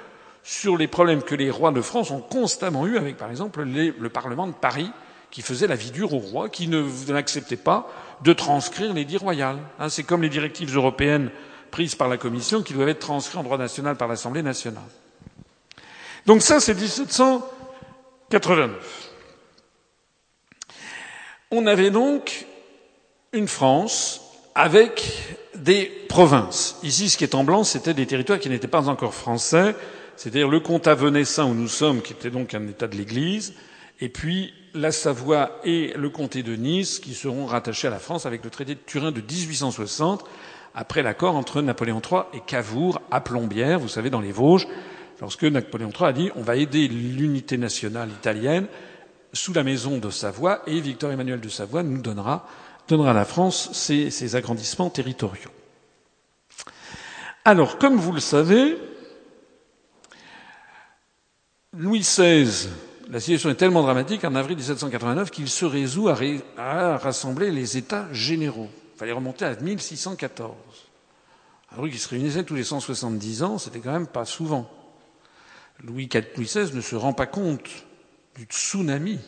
sur 0.43 0.77
les 0.77 0.87
problèmes 0.87 1.23
que 1.23 1.35
les 1.35 1.51
rois 1.51 1.71
de 1.71 1.81
France 1.81 2.11
ont 2.11 2.21
constamment 2.21 2.85
eus 2.85 2.97
avec, 2.97 3.17
par 3.17 3.29
exemple, 3.29 3.63
le 3.63 4.09
Parlement 4.09 4.47
de 4.47 4.53
Paris, 4.53 4.91
qui 5.31 5.41
faisait 5.41 5.67
la 5.67 5.75
vie 5.75 5.91
dure 5.91 6.13
au 6.13 6.19
roi, 6.19 6.49
qui 6.49 6.67
ne 6.67 6.83
n'acceptait 7.11 7.57
pas 7.57 7.91
de 8.23 8.33
transcrire 8.33 8.93
l'édit 8.93 9.17
royal. 9.17 9.57
Hein, 9.79 9.89
c'est 9.89 10.03
comme 10.03 10.21
les 10.21 10.29
directives 10.29 10.75
européennes 10.75 11.31
prises 11.71 11.95
par 11.95 12.07
la 12.07 12.17
Commission 12.17 12.61
qui 12.61 12.73
doivent 12.73 12.89
être 12.89 12.99
transcrites 12.99 13.37
en 13.37 13.43
droit 13.43 13.57
national 13.57 13.95
par 13.97 14.07
l'Assemblée 14.07 14.43
nationale. 14.43 14.83
Donc 16.25 16.41
ça, 16.41 16.59
c'est 16.59 16.73
1789. 16.73 18.71
On 21.51 21.67
avait 21.67 21.91
donc 21.91 22.47
une 23.33 23.47
France 23.47 24.21
avec 24.55 25.35
des 25.55 25.85
provinces. 26.09 26.77
Ici, 26.83 27.09
ce 27.09 27.17
qui 27.17 27.23
est 27.23 27.35
en 27.35 27.43
blanc, 27.43 27.63
c'était 27.63 27.93
des 27.93 28.07
territoires 28.07 28.39
qui 28.39 28.49
n'étaient 28.49 28.67
pas 28.67 28.87
encore 28.89 29.13
français, 29.13 29.75
c'est-à-dire 30.15 30.47
le 30.47 30.59
comtat 30.59 30.95
venessin 30.95 31.45
où 31.45 31.53
nous 31.53 31.67
sommes, 31.67 32.01
qui 32.01 32.13
était 32.13 32.31
donc 32.31 32.53
un 32.53 32.67
État 32.67 32.87
de 32.87 32.95
l'Église, 32.95 33.53
et 33.99 34.09
puis 34.09 34.53
la 34.75 34.91
Savoie 34.91 35.59
et 35.63 35.93
le 35.95 36.09
comté 36.09 36.43
de 36.43 36.55
Nice 36.55 36.99
qui 36.99 37.13
seront 37.13 37.45
rattachés 37.45 37.87
à 37.87 37.91
la 37.91 37.99
France 37.99 38.25
avec 38.25 38.43
le 38.43 38.49
traité 38.49 38.75
de 38.75 38.79
Turin 38.85 39.11
de 39.11 39.21
1860 39.21 40.25
après 40.75 41.01
l'accord 41.01 41.35
entre 41.35 41.61
Napoléon 41.61 42.01
III 42.01 42.23
et 42.33 42.41
Cavour 42.41 43.01
à 43.09 43.21
Plombières, 43.21 43.79
vous 43.79 43.87
savez, 43.87 44.09
dans 44.09 44.19
les 44.19 44.33
Vosges, 44.33 44.67
lorsque 45.21 45.45
Napoléon 45.45 45.91
III 45.97 46.07
a 46.07 46.13
dit 46.13 46.31
on 46.35 46.41
va 46.41 46.57
aider 46.57 46.87
l'unité 46.89 47.57
nationale 47.57 48.09
italienne 48.09 48.67
sous 49.31 49.53
la 49.53 49.63
maison 49.63 49.97
de 49.97 50.09
Savoie 50.09 50.61
et 50.67 50.79
Victor 50.81 51.11
Emmanuel 51.11 51.39
de 51.39 51.49
Savoie 51.49 51.83
nous 51.83 52.01
donnera, 52.01 52.45
à 52.89 53.13
la 53.13 53.25
France 53.25 53.71
ses 53.73 54.35
agrandissements 54.35 54.89
territoriaux. 54.89 55.49
Alors, 57.43 57.77
comme 57.77 57.95
vous 57.95 58.11
le 58.11 58.19
savez, 58.19 58.77
Louis 61.73 61.99
XVI, 61.99 62.69
la 63.09 63.19
situation 63.19 63.49
est 63.49 63.55
tellement 63.55 63.83
dramatique 63.83 64.23
en 64.23 64.35
avril 64.35 64.57
1789 64.57 65.31
qu'il 65.31 65.49
se 65.49 65.65
résout 65.65 66.09
à, 66.09 66.97
rassembler 66.97 67.51
les 67.51 67.77
États 67.77 68.11
généraux. 68.11 68.69
Il 68.95 68.99
fallait 68.99 69.11
remonter 69.11 69.45
à 69.45 69.55
1614. 69.55 70.53
Un 71.71 71.75
truc 71.77 71.91
qui 71.91 71.99
se 71.99 72.09
réunissait 72.09 72.43
tous 72.43 72.55
les 72.55 72.63
170 72.63 73.43
ans, 73.43 73.57
c'était 73.57 73.79
quand 73.79 73.91
même 73.91 74.07
pas 74.07 74.25
souvent. 74.25 74.69
Louis, 75.83 76.07
XVI 76.07 76.73
ne 76.73 76.81
se 76.81 76.95
rend 76.95 77.13
pas 77.13 77.25
compte 77.25 77.69
du 78.37 78.45
tsunami 78.45 79.19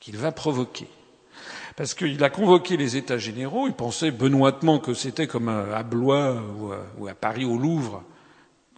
qu'il 0.00 0.16
va 0.16 0.32
provoquer. 0.32 0.88
Parce 1.76 1.94
qu'il 1.94 2.22
a 2.24 2.30
convoqué 2.30 2.76
les 2.76 2.96
États 2.96 3.18
généraux, 3.18 3.68
il 3.68 3.74
pensait 3.74 4.10
benoîtement 4.10 4.80
que 4.80 4.94
c'était 4.94 5.26
comme 5.26 5.48
à 5.48 5.82
Blois 5.82 6.42
ou 6.98 7.06
à 7.06 7.14
Paris 7.14 7.44
au 7.44 7.58
Louvre, 7.58 8.02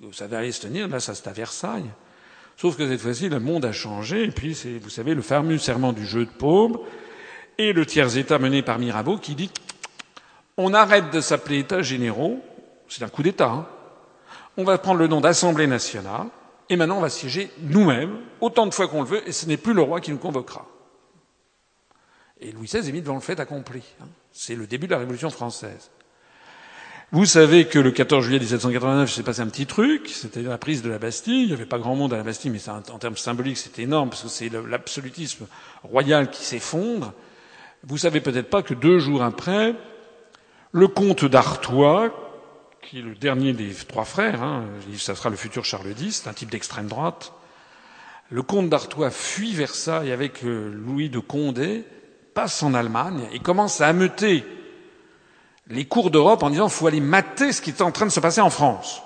que 0.00 0.14
ça 0.14 0.26
allait 0.26 0.52
se 0.52 0.62
tenir, 0.62 0.88
là 0.88 1.00
ça 1.00 1.14
c'est 1.14 1.28
à 1.28 1.32
Versailles. 1.32 1.90
Sauf 2.61 2.76
que 2.76 2.87
cette 2.87 3.00
fois-ci, 3.00 3.31
le 3.31 3.40
monde 3.40 3.64
a 3.64 3.73
changé, 3.73 4.25
et 4.25 4.31
puis 4.31 4.55
c'est, 4.55 4.76
vous 4.76 4.90
savez, 4.90 5.14
le 5.14 5.23
fameux 5.23 5.57
serment 5.57 5.95
du 5.95 6.05
jeu 6.05 6.26
de 6.26 6.31
paume, 6.31 6.79
et 7.57 7.73
le 7.73 7.87
tiers-État 7.87 8.38
mené 8.38 8.61
par 8.61 8.79
Mirabeau 8.79 9.17
qui 9.17 9.35
dit 9.35 9.50
on 10.59 10.75
arrête 10.75 11.11
de 11.11 11.23
s'appeler 11.23 11.61
États 11.61 11.81
généraux, 11.81 12.38
c'est 12.87 13.02
un 13.02 13.09
coup 13.09 13.23
d'État, 13.23 13.50
hein. 13.50 13.67
on 14.59 14.64
va 14.64 14.76
prendre 14.76 14.99
le 14.99 15.07
nom 15.07 15.23
d'Assemblée 15.23 15.67
nationale, 15.67 16.26
et 16.69 16.76
maintenant 16.76 16.99
on 16.99 17.00
va 17.00 17.09
siéger 17.09 17.50
nous-mêmes, 17.62 18.19
autant 18.43 18.67
de 18.67 18.75
fois 18.75 18.88
qu'on 18.88 19.00
le 19.00 19.09
veut, 19.09 19.26
et 19.26 19.33
ce 19.33 19.47
n'est 19.47 19.57
plus 19.57 19.73
le 19.73 19.81
roi 19.81 20.02
qui 20.02 20.11
nous 20.11 20.19
convoquera. 20.19 20.67
Et 22.40 22.52
Louis 22.52 22.67
XVI 22.67 22.87
est 22.87 22.93
mis 22.93 23.00
devant 23.00 23.14
le 23.14 23.21
fait 23.21 23.40
accompli. 23.40 23.83
Hein. 24.02 24.09
C'est 24.33 24.55
le 24.55 24.67
début 24.67 24.87
de 24.87 24.93
la 24.93 24.99
Révolution 24.99 25.31
française. 25.31 25.90
Vous 27.12 27.26
savez 27.26 27.67
que 27.67 27.81
le 27.81 27.90
14 27.90 28.25
juillet 28.25 28.38
1789, 28.38 29.12
s'est 29.12 29.25
passé 29.25 29.40
un 29.40 29.49
petit 29.49 29.67
truc, 29.67 30.09
c'était 30.09 30.43
la 30.43 30.59
prise 30.59 30.81
de 30.81 30.88
la 30.88 30.99
Bastille. 30.99 31.43
Il 31.43 31.47
n'y 31.49 31.52
avait 31.52 31.67
pas 31.67 31.79
grand 31.79 31.97
monde 31.97 32.14
à 32.14 32.17
la 32.17 32.23
Bastille, 32.23 32.52
mais 32.52 32.69
en 32.69 32.99
termes 32.99 33.17
symboliques, 33.17 33.57
c'est 33.59 33.81
énorme, 33.81 34.11
parce 34.11 34.23
que 34.23 34.29
c'est 34.29 34.49
l'absolutisme 34.49 35.49
royal 35.83 36.31
qui 36.31 36.45
s'effondre. 36.45 37.12
Vous 37.83 37.99
savez 37.99 38.21
peut-être 38.21 38.49
pas 38.49 38.62
que 38.62 38.75
deux 38.75 39.00
jours 39.00 39.25
après, 39.25 39.75
le 40.71 40.87
comte 40.87 41.25
d'Artois, 41.25 42.12
qui 42.81 43.00
est 43.00 43.02
le 43.02 43.17
dernier 43.17 43.55
des 43.55 43.75
trois 43.75 44.05
frères, 44.05 44.45
hein, 44.45 44.67
ça 44.97 45.17
sera 45.17 45.31
le 45.31 45.37
futur 45.37 45.64
Charles 45.64 45.95
X, 46.00 46.29
un 46.29 46.33
type 46.33 46.50
d'extrême 46.50 46.87
droite, 46.87 47.33
le 48.31 48.43
comte 48.43 48.69
d'Artois 48.69 49.11
fuit 49.11 49.52
Versailles 49.52 50.12
avec 50.12 50.45
euh, 50.45 50.73
Louis 50.73 51.09
de 51.09 51.19
Condé, 51.19 51.83
passe 52.35 52.62
en 52.62 52.73
Allemagne 52.73 53.23
et 53.33 53.40
commence 53.40 53.81
à 53.81 53.88
ameuter 53.88 54.45
les 55.70 55.84
cours 55.84 56.10
d'Europe 56.10 56.42
en 56.42 56.50
disant 56.50 56.68
faut 56.68 56.86
aller 56.86 57.00
mater 57.00 57.52
ce 57.52 57.62
qui 57.62 57.70
est 57.70 57.80
en 57.80 57.92
train 57.92 58.06
de 58.06 58.10
se 58.10 58.20
passer 58.20 58.40
en 58.40 58.50
France. 58.50 59.02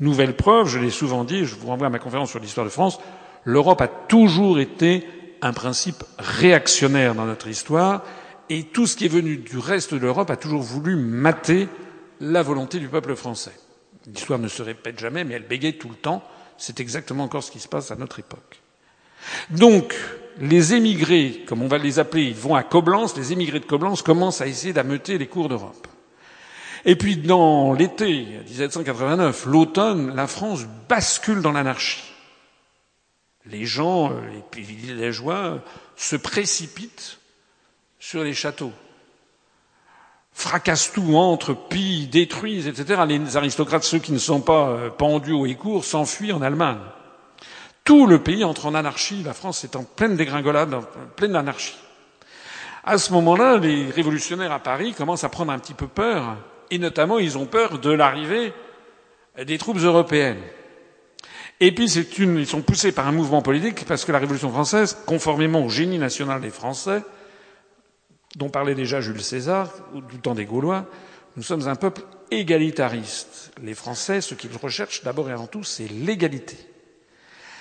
Nouvelle 0.00 0.36
preuve, 0.36 0.68
je 0.68 0.78
l'ai 0.78 0.90
souvent 0.90 1.24
dit, 1.24 1.44
je 1.44 1.56
vous 1.56 1.66
renvoie 1.66 1.88
à 1.88 1.90
ma 1.90 1.98
conférence 1.98 2.30
sur 2.30 2.38
l'histoire 2.38 2.66
de 2.66 2.70
France, 2.70 3.00
l'Europe 3.44 3.80
a 3.80 3.88
toujours 3.88 4.60
été 4.60 5.06
un 5.40 5.52
principe 5.52 6.04
réactionnaire 6.18 7.14
dans 7.14 7.24
notre 7.24 7.48
histoire 7.48 8.02
et 8.50 8.64
tout 8.64 8.86
ce 8.86 8.96
qui 8.96 9.06
est 9.06 9.08
venu 9.08 9.38
du 9.38 9.58
reste 9.58 9.94
de 9.94 9.98
l'Europe 9.98 10.30
a 10.30 10.36
toujours 10.36 10.62
voulu 10.62 10.96
mater 10.96 11.68
la 12.20 12.42
volonté 12.42 12.78
du 12.78 12.88
peuple 12.88 13.16
français. 13.16 13.52
L'histoire 14.06 14.38
ne 14.38 14.48
se 14.48 14.62
répète 14.62 14.98
jamais, 14.98 15.24
mais 15.24 15.34
elle 15.34 15.46
bégaye 15.46 15.76
tout 15.76 15.88
le 15.88 15.94
temps. 15.94 16.22
C'est 16.56 16.80
exactement 16.80 17.24
encore 17.24 17.42
ce 17.42 17.50
qui 17.50 17.60
se 17.60 17.68
passe 17.68 17.90
à 17.90 17.96
notre 17.96 18.18
époque. 18.18 18.60
Donc, 19.50 19.94
les 20.40 20.74
émigrés, 20.74 21.44
comme 21.46 21.62
on 21.62 21.68
va 21.68 21.78
les 21.78 21.98
appeler, 21.98 22.24
ils 22.24 22.34
vont 22.34 22.54
à 22.54 22.62
Coblence, 22.62 23.16
les 23.16 23.32
émigrés 23.32 23.60
de 23.60 23.64
Coblence 23.64 24.02
commencent 24.02 24.40
à 24.40 24.46
essayer 24.46 24.72
d'ameuter 24.72 25.18
les 25.18 25.26
cours 25.26 25.48
d'Europe. 25.48 25.86
Et 26.84 26.96
puis 26.96 27.16
dans 27.16 27.72
l'été 27.72 28.26
1789, 28.46 29.46
l'automne, 29.46 30.14
la 30.14 30.26
France 30.26 30.66
bascule 30.88 31.42
dans 31.42 31.52
l'anarchie. 31.52 32.04
Les 33.46 33.64
gens, 33.64 34.12
les 34.54 34.62
villageois, 34.62 35.62
se 35.96 36.16
précipitent 36.16 37.18
sur 37.98 38.22
les 38.22 38.34
châteaux, 38.34 38.72
fracassent 40.32 40.92
tout, 40.92 41.16
entrent, 41.16 41.54
pillent, 41.68 42.06
détruisent, 42.06 42.68
etc. 42.68 43.02
Les 43.08 43.36
aristocrates, 43.36 43.84
ceux 43.84 43.98
qui 43.98 44.12
ne 44.12 44.18
sont 44.18 44.40
pas 44.40 44.68
euh, 44.68 44.90
pendus 44.90 45.32
au 45.32 45.46
écourt, 45.46 45.84
s'enfuient 45.84 46.32
en 46.32 46.42
Allemagne. 46.42 46.78
Tout 47.88 48.06
le 48.06 48.18
pays 48.18 48.44
entre 48.44 48.66
en 48.66 48.74
anarchie. 48.74 49.22
La 49.22 49.32
France 49.32 49.64
est 49.64 49.74
en 49.74 49.82
pleine 49.82 50.14
dégringolade, 50.14 50.74
en 50.74 50.82
pleine 51.16 51.34
anarchie. 51.34 51.78
À 52.84 52.98
ce 52.98 53.14
moment-là, 53.14 53.56
les 53.56 53.86
révolutionnaires 53.86 54.52
à 54.52 54.58
Paris 54.58 54.92
commencent 54.92 55.24
à 55.24 55.30
prendre 55.30 55.52
un 55.52 55.58
petit 55.58 55.72
peu 55.72 55.86
peur, 55.86 56.36
et 56.70 56.78
notamment 56.78 57.18
ils 57.18 57.38
ont 57.38 57.46
peur 57.46 57.78
de 57.78 57.90
l'arrivée 57.90 58.52
des 59.42 59.56
troupes 59.56 59.78
européennes. 59.78 60.42
Et 61.60 61.72
puis 61.72 61.90
une, 62.18 62.36
ils 62.36 62.46
sont 62.46 62.60
poussés 62.60 62.92
par 62.92 63.08
un 63.08 63.12
mouvement 63.12 63.40
politique 63.40 63.86
parce 63.86 64.04
que 64.04 64.12
la 64.12 64.18
Révolution 64.18 64.50
française, 64.50 64.98
conformément 65.06 65.64
au 65.64 65.70
génie 65.70 65.98
national 65.98 66.42
des 66.42 66.50
Français, 66.50 67.02
dont 68.36 68.50
parlait 68.50 68.74
déjà 68.74 69.00
Jules 69.00 69.22
César, 69.22 69.72
du 70.10 70.18
temps 70.18 70.34
des 70.34 70.44
Gaulois, 70.44 70.84
nous 71.38 71.42
sommes 71.42 71.66
un 71.66 71.74
peuple 71.74 72.02
égalitariste. 72.30 73.50
Les 73.62 73.72
Français, 73.72 74.20
ce 74.20 74.34
qu'ils 74.34 74.54
recherchent 74.58 75.04
d'abord 75.04 75.30
et 75.30 75.32
avant 75.32 75.46
tout, 75.46 75.64
c'est 75.64 75.88
l'égalité. 75.88 76.58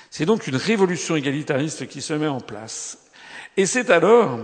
C'est 0.10 0.26
donc 0.26 0.48
une 0.48 0.56
révolution 0.56 1.16
égalitariste 1.16 1.88
qui 1.88 2.02
se 2.02 2.14
met 2.14 2.28
en 2.28 2.40
place. 2.40 3.00
Et 3.56 3.66
c'est 3.66 3.90
alors 3.90 4.40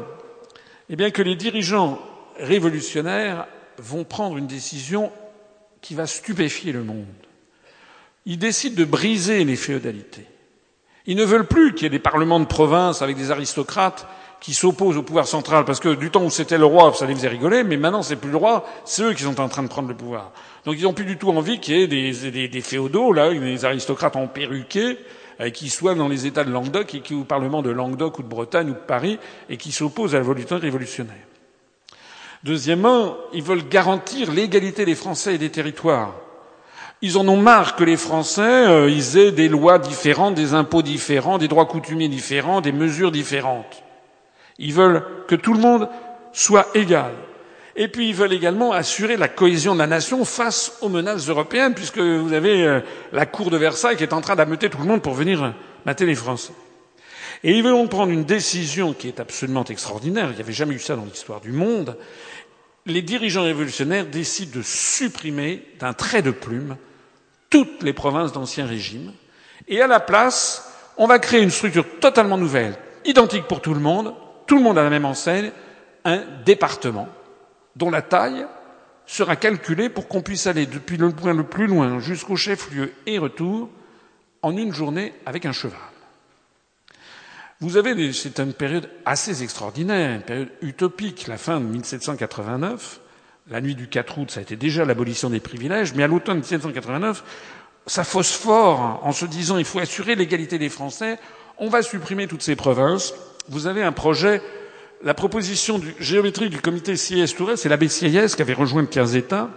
eh 0.89 0.95
bien, 0.95 1.11
que 1.11 1.21
les 1.21 1.35
dirigeants 1.35 1.99
révolutionnaires 2.37 3.47
vont 3.77 4.03
prendre 4.03 4.37
une 4.37 4.47
décision 4.47 5.11
qui 5.81 5.95
va 5.95 6.07
stupéfier 6.07 6.71
le 6.71 6.83
monde. 6.83 7.05
Ils 8.25 8.39
décident 8.39 8.75
de 8.75 8.85
briser 8.85 9.43
les 9.43 9.55
féodalités. 9.55 10.25
Ils 11.05 11.17
ne 11.17 11.25
veulent 11.25 11.47
plus 11.47 11.73
qu'il 11.73 11.83
y 11.83 11.87
ait 11.87 11.89
des 11.89 11.99
parlements 11.99 12.39
de 12.39 12.45
province 12.45 13.01
avec 13.01 13.17
des 13.17 13.31
aristocrates 13.31 14.07
qui 14.39 14.53
s'opposent 14.53 14.97
au 14.97 15.03
pouvoir 15.03 15.25
central, 15.25 15.63
parce 15.63 15.79
que 15.79 15.95
du 15.95 16.11
temps 16.11 16.23
où 16.23 16.29
c'était 16.29 16.57
le 16.57 16.65
roi, 16.65 16.93
ça 16.93 17.05
les 17.05 17.15
faisait 17.15 17.29
rigoler, 17.29 17.63
mais 17.63 17.77
maintenant 17.77 18.03
c'est 18.03 18.17
plus 18.17 18.29
le 18.29 18.35
roi, 18.35 18.65
c'est 18.83 19.03
eux 19.03 19.13
qui 19.13 19.23
sont 19.23 19.39
en 19.39 19.47
train 19.47 19.63
de 19.63 19.69
prendre 19.69 19.87
le 19.87 19.95
pouvoir. 19.95 20.31
Donc 20.65 20.75
ils 20.77 20.83
n'ont 20.83 20.93
plus 20.93 21.05
du 21.05 21.17
tout 21.17 21.29
envie 21.29 21.59
qu'il 21.59 21.77
y 21.77 21.81
ait 21.81 21.87
des, 21.87 22.61
féodaux, 22.61 23.13
là, 23.13 23.33
des 23.33 23.63
aristocrates 23.63 24.17
en 24.17 24.27
perruqués, 24.27 24.97
qui 25.53 25.69
soit 25.69 25.95
dans 25.95 26.07
les 26.07 26.25
États 26.25 26.43
de 26.43 26.51
Languedoc 26.51 26.95
et 26.95 27.01
qui 27.01 27.13
au 27.13 27.23
Parlement 27.23 27.61
de 27.61 27.69
Languedoc 27.69 28.19
ou 28.19 28.23
de 28.23 28.27
Bretagne 28.27 28.69
ou 28.69 28.73
de 28.73 28.79
Paris 28.79 29.19
et 29.49 29.57
qui 29.57 29.71
s'opposent 29.71 30.15
à 30.15 30.19
la 30.19 30.23
volonté 30.23 30.55
révolutionnaire. 30.55 31.15
Deuxièmement, 32.43 33.15
ils 33.33 33.43
veulent 33.43 33.67
garantir 33.67 34.31
l'égalité 34.31 34.85
des 34.85 34.95
Français 34.95 35.35
et 35.35 35.37
des 35.37 35.49
territoires. 35.49 36.13
Ils 37.01 37.17
en 37.17 37.27
ont 37.27 37.37
marre 37.37 37.75
que 37.75 37.83
les 37.83 37.97
Français 37.97 38.41
euh, 38.41 38.87
aient 38.87 39.31
des 39.31 39.49
lois 39.49 39.79
différentes, 39.79 40.35
des 40.35 40.53
impôts 40.53 40.81
différents, 40.81 41.37
des 41.37 41.47
droits 41.47 41.65
coutumiers 41.65 42.09
différents, 42.09 42.61
des 42.61 42.71
mesures 42.71 43.11
différentes. 43.11 43.83
Ils 44.57 44.73
veulent 44.73 45.03
que 45.27 45.35
tout 45.35 45.53
le 45.53 45.59
monde 45.59 45.89
soit 46.31 46.67
égal. 46.75 47.11
Et 47.75 47.87
puis 47.87 48.09
ils 48.09 48.15
veulent 48.15 48.33
également 48.33 48.71
assurer 48.71 49.17
la 49.17 49.27
cohésion 49.27 49.73
de 49.73 49.79
la 49.79 49.87
nation 49.87 50.25
face 50.25 50.77
aux 50.81 50.89
menaces 50.89 51.27
européennes, 51.27 51.73
puisque 51.73 51.97
vous 51.97 52.33
avez 52.33 52.63
euh, 52.63 52.81
la 53.11 53.25
cour 53.25 53.49
de 53.49 53.57
Versailles 53.57 53.97
qui 53.97 54.03
est 54.03 54.13
en 54.13 54.21
train 54.21 54.35
d'ameuter 54.35 54.69
tout 54.69 54.77
le 54.77 54.85
monde 54.85 55.01
pour 55.01 55.13
venir 55.13 55.53
mater 55.85 56.05
les 56.05 56.15
Français. 56.15 56.53
Et 57.43 57.57
ils 57.57 57.63
veulent 57.63 57.73
donc 57.73 57.89
prendre 57.89 58.11
une 58.11 58.23
décision 58.23 58.93
qui 58.93 59.07
est 59.07 59.19
absolument 59.19 59.65
extraordinaire. 59.65 60.29
Il 60.29 60.35
n'y 60.35 60.41
avait 60.41 60.53
jamais 60.53 60.75
eu 60.75 60.79
ça 60.79 60.95
dans 60.95 61.03
l'histoire 61.03 61.41
du 61.41 61.51
monde. 61.51 61.97
Les 62.85 63.01
dirigeants 63.01 63.43
révolutionnaires 63.43 64.05
décident 64.05 64.59
de 64.59 64.61
supprimer 64.61 65.63
d'un 65.79 65.93
trait 65.93 66.21
de 66.21 66.31
plume 66.31 66.77
toutes 67.49 67.83
les 67.83 67.93
provinces 67.93 68.31
d'ancien 68.31 68.65
régime. 68.65 69.13
Et 69.67 69.81
à 69.81 69.87
la 69.87 69.99
place, 69.99 70.71
on 70.97 71.07
va 71.07 71.19
créer 71.19 71.41
une 71.41 71.51
structure 71.51 71.85
totalement 71.99 72.37
nouvelle, 72.37 72.75
identique 73.05 73.47
pour 73.47 73.61
tout 73.61 73.73
le 73.73 73.79
monde, 73.79 74.13
tout 74.47 74.55
le 74.55 74.61
monde 74.61 74.77
a 74.77 74.83
la 74.83 74.89
même 74.89 75.05
enseigne, 75.05 75.51
un 76.05 76.23
département 76.45 77.07
dont 77.75 77.89
la 77.89 78.01
taille 78.01 78.45
sera 79.05 79.35
calculée 79.35 79.89
pour 79.89 80.07
qu'on 80.07 80.21
puisse 80.21 80.47
aller 80.47 80.65
depuis 80.65 80.97
le 80.97 81.11
point 81.11 81.33
le 81.33 81.43
plus 81.43 81.67
loin 81.67 81.99
jusqu'au 81.99 82.35
chef-lieu 82.35 82.93
et 83.05 83.17
retour 83.17 83.69
en 84.41 84.55
une 84.55 84.73
journée 84.73 85.13
avec 85.25 85.45
un 85.45 85.51
cheval. 85.51 85.79
Vous 87.59 87.77
avez, 87.77 88.11
c'est 88.11 88.39
une 88.39 88.53
période 88.53 88.89
assez 89.05 89.41
extraordinaire, 89.41 90.15
une 90.15 90.21
période 90.21 90.49
utopique, 90.61 91.27
la 91.27 91.37
fin 91.37 91.59
de 91.59 91.65
1789, 91.65 92.99
la 93.49 93.61
nuit 93.61 93.75
du 93.75 93.87
4 93.87 94.17
août, 94.17 94.31
ça 94.31 94.39
a 94.39 94.43
été 94.43 94.55
déjà 94.55 94.85
l'abolition 94.85 95.29
des 95.29 95.39
privilèges, 95.39 95.93
mais 95.93 96.03
à 96.03 96.07
l'automne 96.07 96.39
1789, 96.39 97.23
ça 97.85 98.03
phosphore 98.03 98.99
en 99.03 99.11
se 99.11 99.25
disant 99.25 99.57
il 99.57 99.65
faut 99.65 99.79
assurer 99.79 100.15
l'égalité 100.15 100.57
des 100.57 100.69
Français, 100.69 101.19
on 101.57 101.69
va 101.69 101.81
supprimer 101.81 102.27
toutes 102.27 102.41
ces 102.41 102.55
provinces. 102.55 103.13
Vous 103.47 103.67
avez 103.67 103.83
un 103.83 103.91
projet 103.91 104.41
la 105.03 105.13
proposition 105.13 105.79
du, 105.79 105.93
géométrique 105.99 106.49
du 106.49 106.61
comité 106.61 106.95
sieyès 106.95 107.33
tourelle 107.35 107.57
c'est 107.57 107.69
l'abbé 107.69 107.89
Sieyès 107.89 108.35
qui 108.35 108.41
avait 108.41 108.53
rejoint 108.53 108.85
15 108.85 109.15
États. 109.15 109.49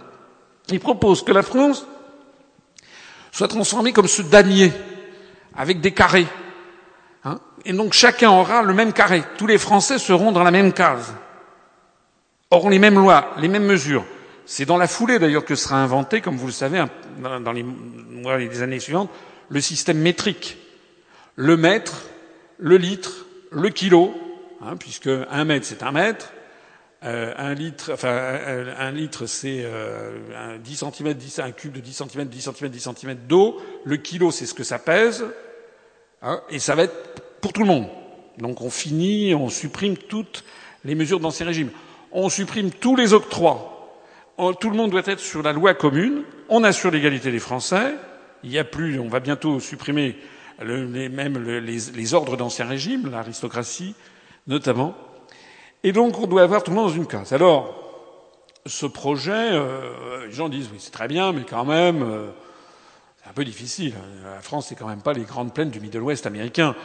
Il 0.69 0.79
propose 0.79 1.23
que 1.23 1.31
la 1.31 1.41
France 1.41 1.87
soit 3.31 3.47
transformée 3.47 3.93
comme 3.93 4.07
ce 4.07 4.21
damier, 4.21 4.73
avec 5.55 5.79
des 5.79 5.91
carrés. 5.91 6.27
Hein 7.23 7.39
et 7.65 7.73
donc 7.73 7.93
chacun 7.93 8.29
aura 8.31 8.63
le 8.63 8.73
même 8.73 8.93
carré. 8.93 9.23
Tous 9.37 9.47
les 9.47 9.57
Français 9.57 9.97
seront 9.97 10.31
dans 10.31 10.43
la 10.43 10.51
même 10.51 10.73
case. 10.73 11.13
Auront 12.51 12.69
les 12.69 12.79
mêmes 12.79 12.99
lois, 12.99 13.33
les 13.37 13.47
mêmes 13.47 13.65
mesures. 13.65 14.05
C'est 14.45 14.65
dans 14.65 14.77
la 14.77 14.87
foulée 14.87 15.19
d'ailleurs 15.19 15.45
que 15.45 15.55
sera 15.55 15.77
inventé, 15.77 16.21
comme 16.21 16.37
vous 16.37 16.47
le 16.47 16.53
savez, 16.53 16.83
dans 17.19 17.51
les 17.51 17.63
mois 17.63 18.39
et 18.39 18.47
les 18.47 18.61
années 18.61 18.79
suivantes, 18.79 19.09
le 19.49 19.61
système 19.61 19.99
métrique. 19.99 20.57
le 21.35 21.55
mètre, 21.55 22.03
le 22.57 22.77
litre, 22.77 23.25
le 23.51 23.69
kilo, 23.69 24.13
hein, 24.61 24.75
puisque 24.77 25.09
un 25.29 25.45
mètre 25.45 25.65
c'est 25.65 25.83
un 25.83 25.91
mètre, 25.91 26.33
euh, 27.03 27.33
un 27.37 27.53
litre, 27.53 27.91
enfin 27.93 28.39
un, 28.77 28.91
litre 28.91 29.25
c'est 29.25 29.61
euh, 29.63 30.17
un 30.35 30.57
10 30.57 30.83
cm, 30.93 31.13
10, 31.13 31.39
un 31.39 31.51
cube 31.51 31.73
de 31.73 31.79
10 31.79 31.93
cm, 31.93 32.25
10 32.25 32.41
cm, 32.41 32.69
10 32.69 32.89
cm 32.95 33.15
d'eau, 33.27 33.61
le 33.85 33.97
kilo 33.97 34.31
c'est 34.31 34.45
ce 34.45 34.53
que 34.53 34.63
ça 34.63 34.79
pèse, 34.79 35.25
hein, 36.21 36.41
et 36.49 36.59
ça 36.59 36.75
va 36.75 36.83
être 36.83 37.39
pour 37.41 37.53
tout 37.53 37.61
le 37.61 37.67
monde. 37.67 37.87
Donc 38.37 38.61
on 38.61 38.69
finit, 38.69 39.33
on 39.33 39.49
supprime 39.49 39.97
toutes 39.97 40.43
les 40.85 40.95
mesures 40.95 41.19
d'Ancien 41.19 41.45
Régime. 41.45 41.69
On 42.11 42.29
supprime 42.29 42.71
tous 42.71 42.95
les 42.95 43.13
octrois. 43.13 43.73
Tout 44.59 44.69
le 44.69 44.75
monde 44.75 44.91
doit 44.91 45.01
être 45.05 45.19
sur 45.19 45.41
la 45.41 45.51
loi 45.51 45.73
commune. 45.73 46.23
On 46.49 46.63
assure 46.63 46.91
l'égalité 46.91 47.31
des 47.31 47.39
Français. 47.39 47.95
Il 48.43 48.51
y 48.51 48.59
a 48.59 48.63
plus, 48.63 48.99
on 48.99 49.07
va 49.07 49.19
bientôt 49.19 49.59
supprimer 49.59 50.15
les, 50.63 51.09
même 51.09 51.43
les, 51.43 52.13
ordres 52.13 52.37
d'Ancien 52.37 52.65
Régime, 52.65 53.09
l'aristocratie 53.11 53.95
notamment. 54.47 54.95
Et 55.83 55.91
donc 55.91 56.19
on 56.19 56.27
doit 56.27 56.43
avoir 56.43 56.63
tout 56.63 56.71
le 56.71 56.77
monde 56.77 56.89
dans 56.89 56.95
une 56.95 57.07
case. 57.07 57.33
Alors, 57.33 57.73
ce 58.65 58.85
projet, 58.85 59.31
euh, 59.33 60.25
les 60.25 60.31
gens 60.31 60.49
disent 60.49 60.69
oui 60.71 60.77
c'est 60.79 60.91
très 60.91 61.07
bien, 61.07 61.31
mais 61.31 61.43
quand 61.49 61.65
même, 61.65 62.01
euh, 62.03 62.27
c'est 63.21 63.29
un 63.29 63.33
peu 63.33 63.45
difficile. 63.45 63.93
La 64.23 64.41
France, 64.41 64.67
c'est 64.69 64.75
quand 64.75 64.87
même 64.87 65.01
pas 65.01 65.13
les 65.13 65.23
grandes 65.23 65.53
plaines 65.53 65.69
du 65.69 65.79
Middle 65.79 66.01
West 66.01 66.25
américain. 66.25 66.75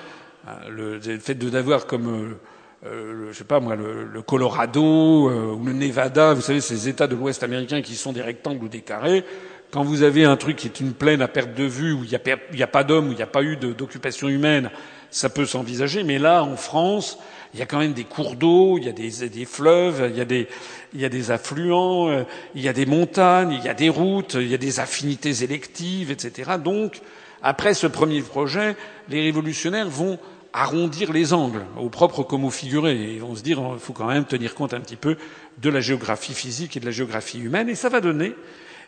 Euh, 0.49 0.99
le, 0.99 1.19
fait 1.21 1.35
d'avoir 1.35 1.87
comme 1.87 2.37
euh, 2.85 3.29
je 3.31 3.39
sais 3.39 3.45
pas 3.45 3.61
moi, 3.61 3.77
le, 3.77 4.05
le 4.05 4.23
Colorado 4.23 5.31
euh, 5.31 5.55
ou 5.55 5.65
le 5.65 5.73
Nevada, 5.73 6.35
vous 6.35 6.41
savez, 6.41 6.61
ces 6.61 6.89
États 6.89 7.07
de 7.07 7.15
l'Ouest 7.15 7.45
américain 7.45 7.81
qui 7.81 7.95
sont 7.95 8.13
des 8.13 8.23
rectangles 8.23 8.65
ou 8.65 8.69
des 8.69 8.81
carrés. 8.81 9.25
Quand 9.71 9.85
vous 9.85 10.03
avez 10.03 10.25
un 10.25 10.37
truc 10.37 10.57
qui 10.57 10.67
est 10.67 10.81
une 10.81 10.93
plaine 10.93 11.23
à 11.23 11.29
perte 11.29 11.55
de 11.55 11.65
vue, 11.65 11.93
où 11.93 12.03
il 12.03 12.11
n'y 12.11 12.17
a, 12.17 12.65
a, 12.65 12.67
pas 12.67 12.85
d'hommes, 12.85 13.09
où 13.09 13.13
il 13.13 13.17
n'y 13.17 13.23
a 13.23 13.27
pas 13.27 13.43
eu 13.43 13.57
d'occupation 13.57 14.29
humaine, 14.29 14.71
ça 15.11 15.31
peut 15.31 15.47
s'envisager. 15.47 16.03
Mais 16.03 16.19
là, 16.19 16.43
en 16.43 16.57
France, 16.57 17.19
il 17.55 17.61
y 17.61 17.63
a 17.63 17.67
quand 17.67 17.79
même 17.79 17.93
des 17.93 18.05
cours 18.05 18.35
d'eau, 18.35 18.79
il 18.79 18.85
y 18.85 18.89
a 18.89 18.93
des, 18.93 19.29
des 19.29 19.45
fleuves, 19.45 20.11
il 20.11 20.17
y 20.17 21.05
a 21.05 21.09
des, 21.09 21.31
affluents, 21.31 22.09
euh, 22.09 22.25
il 22.55 22.63
y 22.63 22.69
a 22.69 22.73
des 22.73 22.87
montagnes, 22.87 23.53
il 23.53 23.65
y 23.65 23.69
a 23.69 23.75
des 23.75 23.91
routes, 23.91 24.35
il 24.35 24.49
y 24.49 24.55
a 24.55 24.59
des 24.59 24.81
affinités 24.81 25.43
électives, 25.43 26.11
etc. 26.11 26.53
Donc, 26.63 27.01
après 27.43 27.75
ce 27.75 27.87
premier 27.87 28.23
projet, 28.23 28.77
les 29.09 29.21
révolutionnaires 29.23 29.89
vont 29.89 30.19
arrondir 30.55 31.13
les 31.13 31.33
angles 31.33 31.65
au 31.79 31.89
propre 31.89 32.23
comme 32.23 32.45
au 32.45 32.51
figuré. 32.51 33.15
Et 33.15 33.19
vont 33.19 33.35
se 33.35 33.43
dire, 33.43 33.61
il 33.75 33.81
faut 33.81 33.93
quand 33.93 34.07
même 34.07 34.25
tenir 34.25 34.55
compte 34.55 34.75
un 34.75 34.81
petit 34.81 34.97
peu 34.97 35.17
de 35.59 35.71
la 35.71 35.81
géographie 35.81 36.35
physique 36.35 36.77
et 36.77 36.81
de 36.81 36.87
la 36.87 36.91
géographie 36.91 37.41
humaine. 37.41 37.69
Et 37.69 37.75
ça 37.75 37.89
va 37.89 38.01
donner, 38.01 38.35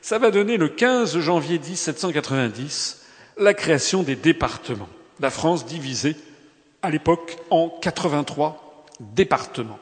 ça 0.00 0.18
va 0.18 0.30
donner 0.30 0.56
le 0.56 0.68
15 0.68 1.18
janvier 1.18 1.58
1790 1.58 3.02
la 3.38 3.54
création 3.54 4.02
des 4.02 4.16
départements. 4.16 4.88
La 5.20 5.30
France 5.30 5.66
divisée 5.66 6.16
à 6.84 6.90
l'époque 6.90 7.38
en 7.50 7.70
83 7.80 8.84
départements. 9.00 9.78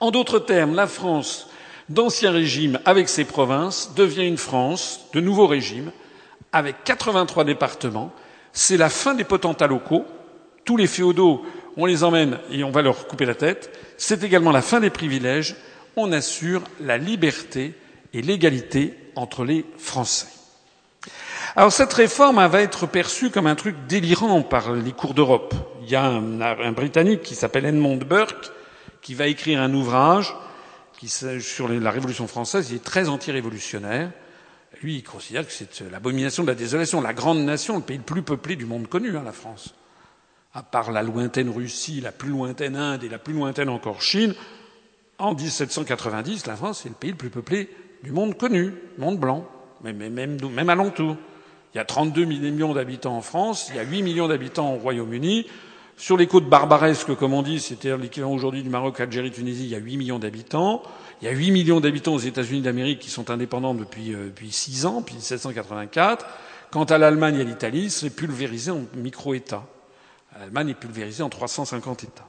En 0.00 0.10
d'autres 0.10 0.38
termes, 0.38 0.74
la 0.74 0.86
France 0.86 1.48
d'ancien 1.88 2.30
régime 2.32 2.80
avec 2.84 3.08
ses 3.08 3.24
provinces 3.24 3.94
devient 3.94 4.26
une 4.26 4.38
France 4.38 5.06
de 5.12 5.20
nouveau 5.20 5.46
régime 5.46 5.92
avec 6.52 6.82
83 6.84 7.44
départements. 7.44 8.10
C'est 8.52 8.78
la 8.78 8.88
fin 8.88 9.14
des 9.14 9.24
potentats 9.24 9.66
locaux 9.66 10.06
tous 10.66 10.76
les 10.76 10.88
féodaux, 10.88 11.46
on 11.76 11.86
les 11.86 12.04
emmène 12.04 12.38
et 12.50 12.64
on 12.64 12.70
va 12.70 12.82
leur 12.82 13.06
couper 13.06 13.24
la 13.24 13.34
tête. 13.34 13.70
C'est 13.96 14.24
également 14.24 14.50
la 14.50 14.62
fin 14.62 14.80
des 14.80 14.90
privilèges. 14.90 15.56
On 15.94 16.12
assure 16.12 16.62
la 16.80 16.98
liberté 16.98 17.72
et 18.12 18.20
l'égalité 18.20 18.94
entre 19.14 19.44
les 19.44 19.64
Français. 19.78 20.26
Alors 21.54 21.72
cette 21.72 21.92
réforme 21.92 22.44
va 22.46 22.62
être 22.62 22.86
perçue 22.86 23.30
comme 23.30 23.46
un 23.46 23.54
truc 23.54 23.76
délirant 23.88 24.42
par 24.42 24.72
les 24.72 24.92
cours 24.92 25.14
d'Europe. 25.14 25.54
Il 25.82 25.90
y 25.90 25.94
a 25.94 26.04
un, 26.04 26.72
Britannique 26.72 27.22
qui 27.22 27.34
s'appelle 27.34 27.64
Edmond 27.64 27.98
Burke 27.98 28.50
qui 29.00 29.14
va 29.14 29.28
écrire 29.28 29.60
un 29.60 29.72
ouvrage 29.72 30.34
qui, 30.98 31.08
sur 31.08 31.68
la 31.68 31.90
Révolution 31.90 32.26
française. 32.26 32.70
Il 32.70 32.76
est 32.76 32.84
très 32.84 33.08
anti-révolutionnaire. 33.08 34.10
Lui, 34.82 34.96
il 34.96 35.02
considère 35.04 35.46
que 35.46 35.52
c'est 35.52 35.90
l'abomination 35.90 36.42
de 36.42 36.48
la 36.48 36.54
désolation. 36.54 37.00
La 37.00 37.14
grande 37.14 37.38
nation, 37.38 37.76
le 37.76 37.82
pays 37.82 37.98
le 37.98 38.02
plus 38.02 38.22
peuplé 38.22 38.56
du 38.56 38.66
monde 38.66 38.88
connu, 38.88 39.16
hein, 39.16 39.22
la 39.24 39.32
France 39.32 39.74
à 40.56 40.62
part 40.62 40.90
la 40.90 41.02
lointaine 41.02 41.50
Russie, 41.50 42.00
la 42.00 42.12
plus 42.12 42.30
lointaine 42.30 42.76
Inde 42.76 43.04
et 43.04 43.10
la 43.10 43.18
plus 43.18 43.34
lointaine 43.34 43.68
encore 43.68 44.00
Chine, 44.00 44.34
en 45.18 45.34
1790, 45.34 46.46
la 46.46 46.56
France 46.56 46.86
est 46.86 46.88
le 46.88 46.94
pays 46.94 47.10
le 47.10 47.16
plus 47.16 47.28
peuplé 47.28 47.68
du 48.02 48.10
monde 48.10 48.38
connu, 48.38 48.72
monde 48.96 49.18
blanc, 49.18 49.46
même, 49.82 49.98
même, 49.98 50.38
même 50.50 50.68
alentour. 50.70 51.16
Il 51.76 51.78
y 51.78 51.82
a 51.82 51.84
32 51.84 52.24
millions 52.24 52.72
d'habitants 52.72 53.18
en 53.18 53.20
France, 53.20 53.66
il 53.68 53.76
y 53.76 53.78
a 53.78 53.82
8 53.82 54.00
millions 54.00 54.28
d'habitants 54.28 54.72
au 54.72 54.78
Royaume-Uni. 54.78 55.46
Sur 55.98 56.16
les 56.16 56.26
côtes 56.26 56.48
barbaresques, 56.48 57.14
comme 57.16 57.34
on 57.34 57.42
dit, 57.42 57.60
c'est-à-dire 57.60 57.98
l'équivalent 57.98 58.32
aujourd'hui 58.32 58.62
du 58.62 58.70
Maroc, 58.70 58.98
Algérie, 58.98 59.30
Tunisie, 59.30 59.64
il 59.64 59.68
y 59.68 59.74
a 59.74 59.78
8 59.78 59.98
millions 59.98 60.18
d'habitants. 60.18 60.80
Il 61.20 61.26
y 61.26 61.28
a 61.28 61.32
8 61.32 61.50
millions 61.50 61.80
d'habitants 61.80 62.14
aux 62.14 62.18
États-Unis 62.18 62.62
d'Amérique 62.62 63.00
qui 63.00 63.10
sont 63.10 63.30
indépendants 63.30 63.74
depuis, 63.74 64.14
euh, 64.14 64.28
depuis 64.28 64.52
6 64.52 64.86
ans, 64.86 65.00
depuis 65.00 65.16
1784. 65.16 66.24
Quant 66.70 66.84
à 66.84 66.96
l'Allemagne 66.96 67.36
et 67.36 67.40
à 67.42 67.44
l'Italie, 67.44 67.90
c'est 67.90 68.08
pulvérisé 68.08 68.70
en 68.70 68.80
micro-États. 68.94 69.66
L'Allemagne 70.40 70.70
est 70.70 70.80
pulvérisée 70.80 71.24
en 71.24 71.28
350 71.28 72.04
États. 72.04 72.28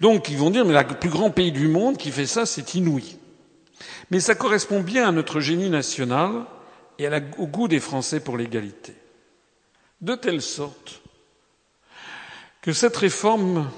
Donc 0.00 0.28
ils 0.28 0.36
vont 0.36 0.50
dire, 0.50 0.66
mais 0.66 0.74
le 0.74 0.98
plus 0.98 1.08
grand 1.08 1.30
pays 1.30 1.52
du 1.52 1.68
monde 1.68 1.96
qui 1.96 2.10
fait 2.10 2.26
ça, 2.26 2.44
c'est 2.44 2.74
inouï. 2.74 3.16
Mais 4.10 4.20
ça 4.20 4.34
correspond 4.34 4.80
bien 4.80 5.08
à 5.08 5.12
notre 5.12 5.40
génie 5.40 5.70
national 5.70 6.44
et 6.98 7.08
au 7.38 7.46
goût 7.46 7.68
des 7.68 7.80
Français 7.80 8.20
pour 8.20 8.36
l'égalité. 8.36 8.94
De 10.00 10.14
telle 10.14 10.42
sorte 10.42 11.02
que 12.62 12.72
cette 12.72 12.96
réforme, 12.96 13.70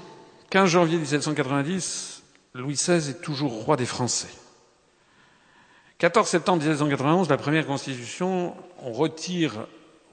15 0.49 0.69
janvier 0.69 0.97
1790, 0.97 2.23
Louis 2.55 2.73
XVI 2.73 3.09
est 3.09 3.21
toujours 3.21 3.51
roi 3.63 3.77
des 3.77 3.85
Français. 3.85 4.29
14 5.99 6.27
septembre 6.27 6.59
1791, 6.59 7.29
la 7.29 7.37
première 7.37 7.67
constitution, 7.67 8.55
on 8.81 8.91
retire 8.91 9.67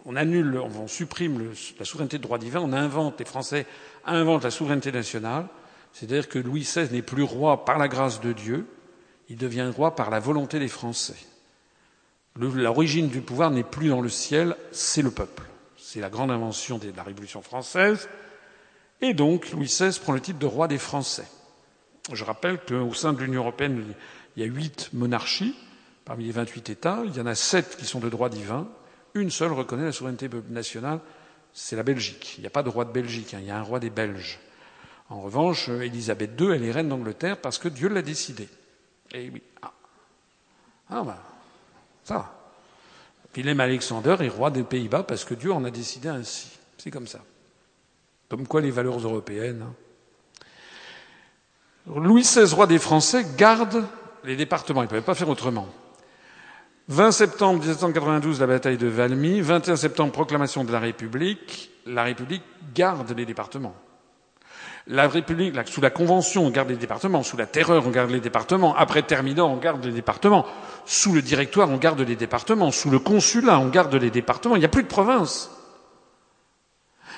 on 0.07 0.15
annule, 0.15 0.59
on 0.59 0.87
supprime 0.87 1.53
la 1.79 1.85
souveraineté 1.85 2.19
de 2.19 2.23
droit 2.23 2.39
divin, 2.39 2.61
on 2.61 2.73
invente, 2.73 3.19
les 3.19 3.25
Français 3.25 3.67
inventent 4.05 4.45
la 4.45 4.53
souveraineté 4.53 4.93
nationale, 4.93 5.49
c'est-à-dire 5.93 6.29
que 6.29 6.39
Louis 6.39 6.61
XVI 6.61 6.89
n'est 6.93 7.03
plus 7.03 7.25
roi 7.25 7.65
par 7.65 7.77
la 7.77 7.89
grâce 7.89 8.21
de 8.21 8.33
Dieu, 8.33 8.67
il 9.29 9.37
devient 9.37 9.69
roi 9.75 9.97
par 9.97 10.11
la 10.11 10.21
volonté 10.21 10.61
des 10.61 10.69
Français. 10.69 11.17
L'origine 12.39 13.09
du 13.09 13.21
pouvoir 13.21 13.51
n'est 13.51 13.63
plus 13.63 13.89
dans 13.89 14.01
le 14.01 14.09
ciel, 14.09 14.57
c'est 14.73 15.03
le 15.03 15.11
peuple. 15.11 15.43
C'est 15.79 16.01
la 16.01 16.11
grande 16.11 16.31
invention 16.31 16.79
de 16.79 16.93
la 16.95 17.03
Révolution 17.03 17.43
française. 17.43 18.09
Et 19.01 19.15
donc, 19.15 19.51
Louis 19.53 19.67
XVI 19.67 19.99
prend 19.99 20.13
le 20.13 20.21
titre 20.21 20.39
de 20.39 20.47
roi 20.47 20.69
des 20.69 20.79
Français. 20.79 21.27
Je 22.13 22.25
rappelle 22.25 22.59
qu'au 22.59 22.95
sein 22.95 23.13
de 23.13 23.23
l'Union 23.23 23.41
européenne, 23.41 23.85
il 24.37 24.43
y 24.43 24.45
a 24.45 24.49
huit 24.49 24.91
monarchies 24.93 25.55
parmi 26.05 26.25
les 26.25 26.33
vingt-huit 26.33 26.69
États. 26.71 27.03
Il 27.05 27.17
y 27.17 27.21
en 27.21 27.27
a 27.27 27.35
sept 27.35 27.77
qui 27.77 27.87
sont 27.87 28.01
de 28.01 28.09
droit 28.09 28.29
divin 28.29 28.69
une 29.17 29.31
seule 29.31 29.53
reconnaît 29.53 29.85
la 29.85 29.93
souveraineté 29.93 30.29
nationale, 30.51 31.01
c'est 31.53 31.77
la 31.77 31.83
Belgique. 31.83 32.35
Il 32.39 32.43
n'y 32.43 32.47
a 32.47 32.51
pas 32.51 32.63
de 32.63 32.69
roi 32.69 32.85
de 32.85 32.93
Belgique, 32.93 33.35
hein, 33.35 33.39
il 33.41 33.47
y 33.47 33.51
a 33.51 33.59
un 33.59 33.63
roi 33.63 33.81
des 33.81 33.91
Belges. 33.91 34.39
En 35.09 35.21
revanche, 35.21 35.69
Élisabeth 35.69 36.39
II, 36.39 36.51
elle 36.53 36.65
est 36.65 36.73
reine 36.73 36.89
d'Angleterre 36.89 37.41
parce 37.41 37.59
que 37.59 37.69
Dieu 37.69 37.89
l'a 37.89 38.03
décidé. 38.03 38.49
Et 39.13 39.31
oui. 39.31 39.43
Ah, 39.63 39.73
ah 40.91 41.03
ben, 41.03 41.19
ça. 42.07 42.33
Willem 43.35 43.61
Alexander 43.61 44.17
est 44.21 44.29
roi 44.29 44.51
des 44.51 44.63
Pays-Bas 44.63 45.03
parce 45.03 45.25
que 45.25 45.35
Dieu 45.35 45.53
en 45.53 45.65
a 45.65 45.71
décidé 45.71 46.09
ainsi. 46.09 46.49
C'est 46.79 46.91
comme 46.91 47.07
ça. 47.07 47.19
Comme 48.29 48.47
quoi 48.47 48.61
les 48.61 48.71
valeurs 48.71 48.99
européennes. 48.99 49.65
Hein. 49.67 49.75
Louis 51.87 52.23
XVI, 52.23 52.55
roi 52.55 52.67
des 52.67 52.79
Français, 52.79 53.27
garde 53.37 53.85
les 54.25 54.37
départements. 54.37 54.83
Il 54.83 54.85
ne 54.85 54.89
pouvait 54.89 55.01
pas 55.01 55.15
faire 55.15 55.29
autrement. 55.29 55.69
20 56.89 57.11
septembre 57.11 57.59
1792, 57.59 58.41
la 58.41 58.47
bataille 58.47 58.79
de 58.79 58.87
Valmy. 58.87 59.41
21 59.41 59.77
septembre, 59.77 60.13
proclamation 60.13 60.65
de 60.65 60.73
la 60.73 60.81
République. 60.81 61.71
La 61.87 62.05
République 62.05 62.43
garde 62.75 63.11
les 63.17 63.27
départements. 63.27 63.75
La 64.89 65.09
République, 65.09 65.57
sous 65.67 65.81
la 65.81 65.91
Convention, 65.91 66.47
on 66.47 66.51
garde 66.51 66.69
les 66.69 66.77
départements. 66.77 67.25
Sous 67.25 67.37
la 67.37 67.47
Terreur, 67.47 67.85
on 67.87 67.91
garde 67.91 68.11
les 68.11 68.21
départements. 68.21 68.77
Après 68.77 69.03
Thermidor, 69.03 69.51
on 69.51 69.57
garde 69.57 69.85
les 69.85 69.91
départements. 69.91 70.47
Sous 70.85 71.13
le 71.13 71.23
Directoire, 71.23 71.69
on 71.71 71.77
garde 71.77 72.01
les 72.01 72.15
départements. 72.15 72.71
Sous 72.71 72.91
le 72.91 73.01
Consulat, 73.01 73.59
on 73.59 73.69
garde 73.69 73.95
les 73.97 74.11
départements. 74.11 74.55
Il 74.55 74.61
n'y 74.61 74.65
a 74.65 74.69
plus 74.69 74.85
de 74.85 74.89
province. 74.89 75.51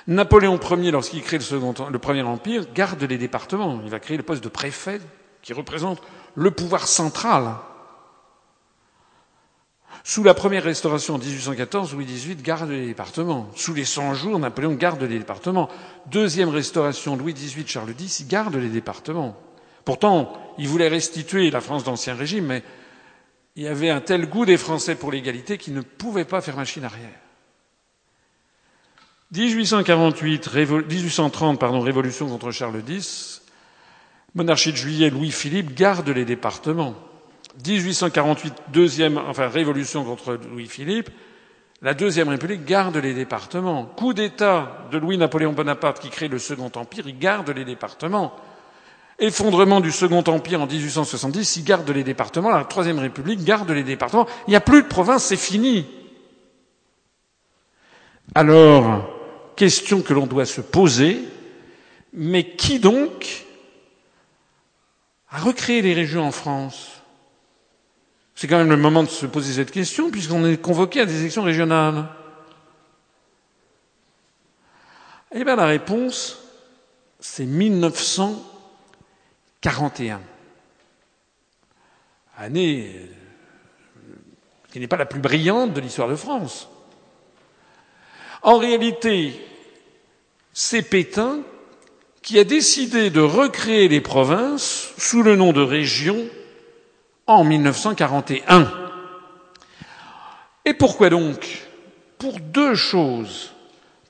Napoléon 0.06 0.58
Ier, 0.58 0.90
lorsqu'il 0.90 1.22
crée 1.22 1.36
le, 1.36 1.44
second, 1.44 1.74
le 1.90 1.98
Premier 1.98 2.22
Empire, 2.22 2.64
garde 2.74 3.02
les 3.02 3.18
départements. 3.18 3.80
Il 3.84 3.90
va 3.90 4.00
créer 4.00 4.16
le 4.16 4.22
poste 4.22 4.42
de 4.42 4.48
préfet 4.48 5.02
qui 5.42 5.52
représente 5.52 6.00
le 6.34 6.50
pouvoir 6.50 6.88
central. 6.88 7.54
Sous 10.04 10.22
la 10.22 10.34
première 10.34 10.64
restauration 10.64 11.16
en 11.16 11.18
1814, 11.18 11.94
Louis 11.94 12.06
XVIII 12.06 12.36
garde 12.36 12.70
les 12.70 12.86
départements. 12.86 13.48
Sous 13.56 13.74
les 13.74 13.84
100 13.84 14.14
jours, 14.14 14.38
Napoléon 14.38 14.74
garde 14.74 15.02
les 15.02 15.18
départements. 15.18 15.68
Deuxième 16.06 16.48
restauration, 16.48 17.16
Louis 17.16 17.34
XVIII, 17.34 17.66
Charles 17.66 17.94
X, 17.98 18.20
il 18.20 18.28
garde 18.28 18.56
les 18.56 18.68
départements. 18.68 19.36
Pourtant, 19.84 20.32
il 20.58 20.68
voulait 20.68 20.88
restituer 20.88 21.50
la 21.50 21.60
France 21.60 21.84
d'Ancien 21.84 22.14
Régime, 22.14 22.46
mais 22.46 22.62
il 23.56 23.64
y 23.64 23.68
avait 23.68 23.90
un 23.90 24.00
tel 24.00 24.28
goût 24.28 24.46
des 24.46 24.56
Français 24.56 24.94
pour 24.94 25.10
l'égalité 25.10 25.58
qu'ils 25.58 25.74
ne 25.74 25.80
pouvaient 25.80 26.24
pas 26.24 26.40
faire 26.40 26.56
machine 26.56 26.84
arrière. 26.84 27.18
1848, 29.32 30.54
1830, 30.54 31.58
pardon, 31.60 31.80
révolution 31.80 32.28
contre 32.28 32.50
Charles 32.50 32.82
X. 32.88 33.42
Monarchie 34.34 34.72
de 34.72 34.76
juillet, 34.76 35.10
Louis-Philippe 35.10 35.74
garde 35.74 36.08
les 36.08 36.24
départements. 36.24 36.94
1848, 37.66 38.54
deuxième, 38.72 39.18
révolution 39.18 40.04
contre 40.04 40.38
Louis-Philippe. 40.50 41.10
La 41.82 41.94
deuxième 41.94 42.28
République 42.28 42.64
garde 42.64 42.96
les 42.96 43.14
départements. 43.14 43.84
Coup 43.84 44.12
d'État 44.12 44.86
de 44.90 44.98
Louis-Napoléon 44.98 45.52
Bonaparte 45.52 46.00
qui 46.00 46.10
crée 46.10 46.28
le 46.28 46.38
Second 46.38 46.70
Empire, 46.74 47.04
il 47.06 47.18
garde 47.18 47.50
les 47.50 47.64
départements. 47.64 48.34
Effondrement 49.20 49.80
du 49.80 49.90
Second 49.90 50.22
Empire 50.26 50.62
en 50.62 50.66
1870, 50.66 51.56
il 51.56 51.64
garde 51.64 51.90
les 51.90 52.04
départements. 52.04 52.50
La 52.50 52.64
Troisième 52.64 52.98
République 52.98 53.42
garde 53.42 53.70
les 53.70 53.82
départements. 53.82 54.26
Il 54.46 54.50
n'y 54.50 54.56
a 54.56 54.60
plus 54.60 54.82
de 54.82 54.88
province, 54.88 55.24
c'est 55.24 55.36
fini. 55.36 55.86
Alors, 58.34 59.08
question 59.56 60.02
que 60.02 60.14
l'on 60.14 60.26
doit 60.26 60.46
se 60.46 60.60
poser, 60.60 61.24
mais 62.12 62.44
qui 62.44 62.78
donc 62.78 63.46
a 65.30 65.38
recréé 65.38 65.82
les 65.82 65.94
régions 65.94 66.24
en 66.24 66.32
France? 66.32 66.97
C'est 68.38 68.46
quand 68.46 68.58
même 68.58 68.70
le 68.70 68.76
moment 68.76 69.02
de 69.02 69.08
se 69.08 69.26
poser 69.26 69.52
cette 69.52 69.72
question, 69.72 70.12
puisqu'on 70.12 70.46
est 70.46 70.58
convoqué 70.58 71.00
à 71.00 71.06
des 71.06 71.22
élections 71.22 71.42
régionales. 71.42 72.06
Eh 75.34 75.42
bien, 75.42 75.56
la 75.56 75.66
réponse, 75.66 76.38
c'est 77.18 77.46
1941. 77.46 80.20
Année 82.36 82.92
euh, 82.94 83.06
qui 84.70 84.78
n'est 84.78 84.86
pas 84.86 84.96
la 84.96 85.06
plus 85.06 85.18
brillante 85.18 85.74
de 85.74 85.80
l'histoire 85.80 86.08
de 86.08 86.14
France. 86.14 86.68
En 88.42 88.58
réalité, 88.58 89.44
c'est 90.52 90.82
Pétain 90.82 91.40
qui 92.22 92.38
a 92.38 92.44
décidé 92.44 93.10
de 93.10 93.20
recréer 93.20 93.88
les 93.88 94.00
provinces 94.00 94.92
sous 94.96 95.24
le 95.24 95.34
nom 95.34 95.52
de 95.52 95.60
régions 95.60 96.24
en 97.28 97.44
1941. 97.44 98.70
Et 100.64 100.74
pourquoi 100.74 101.10
donc? 101.10 101.68
Pour 102.18 102.40
deux 102.40 102.74
choses. 102.74 103.52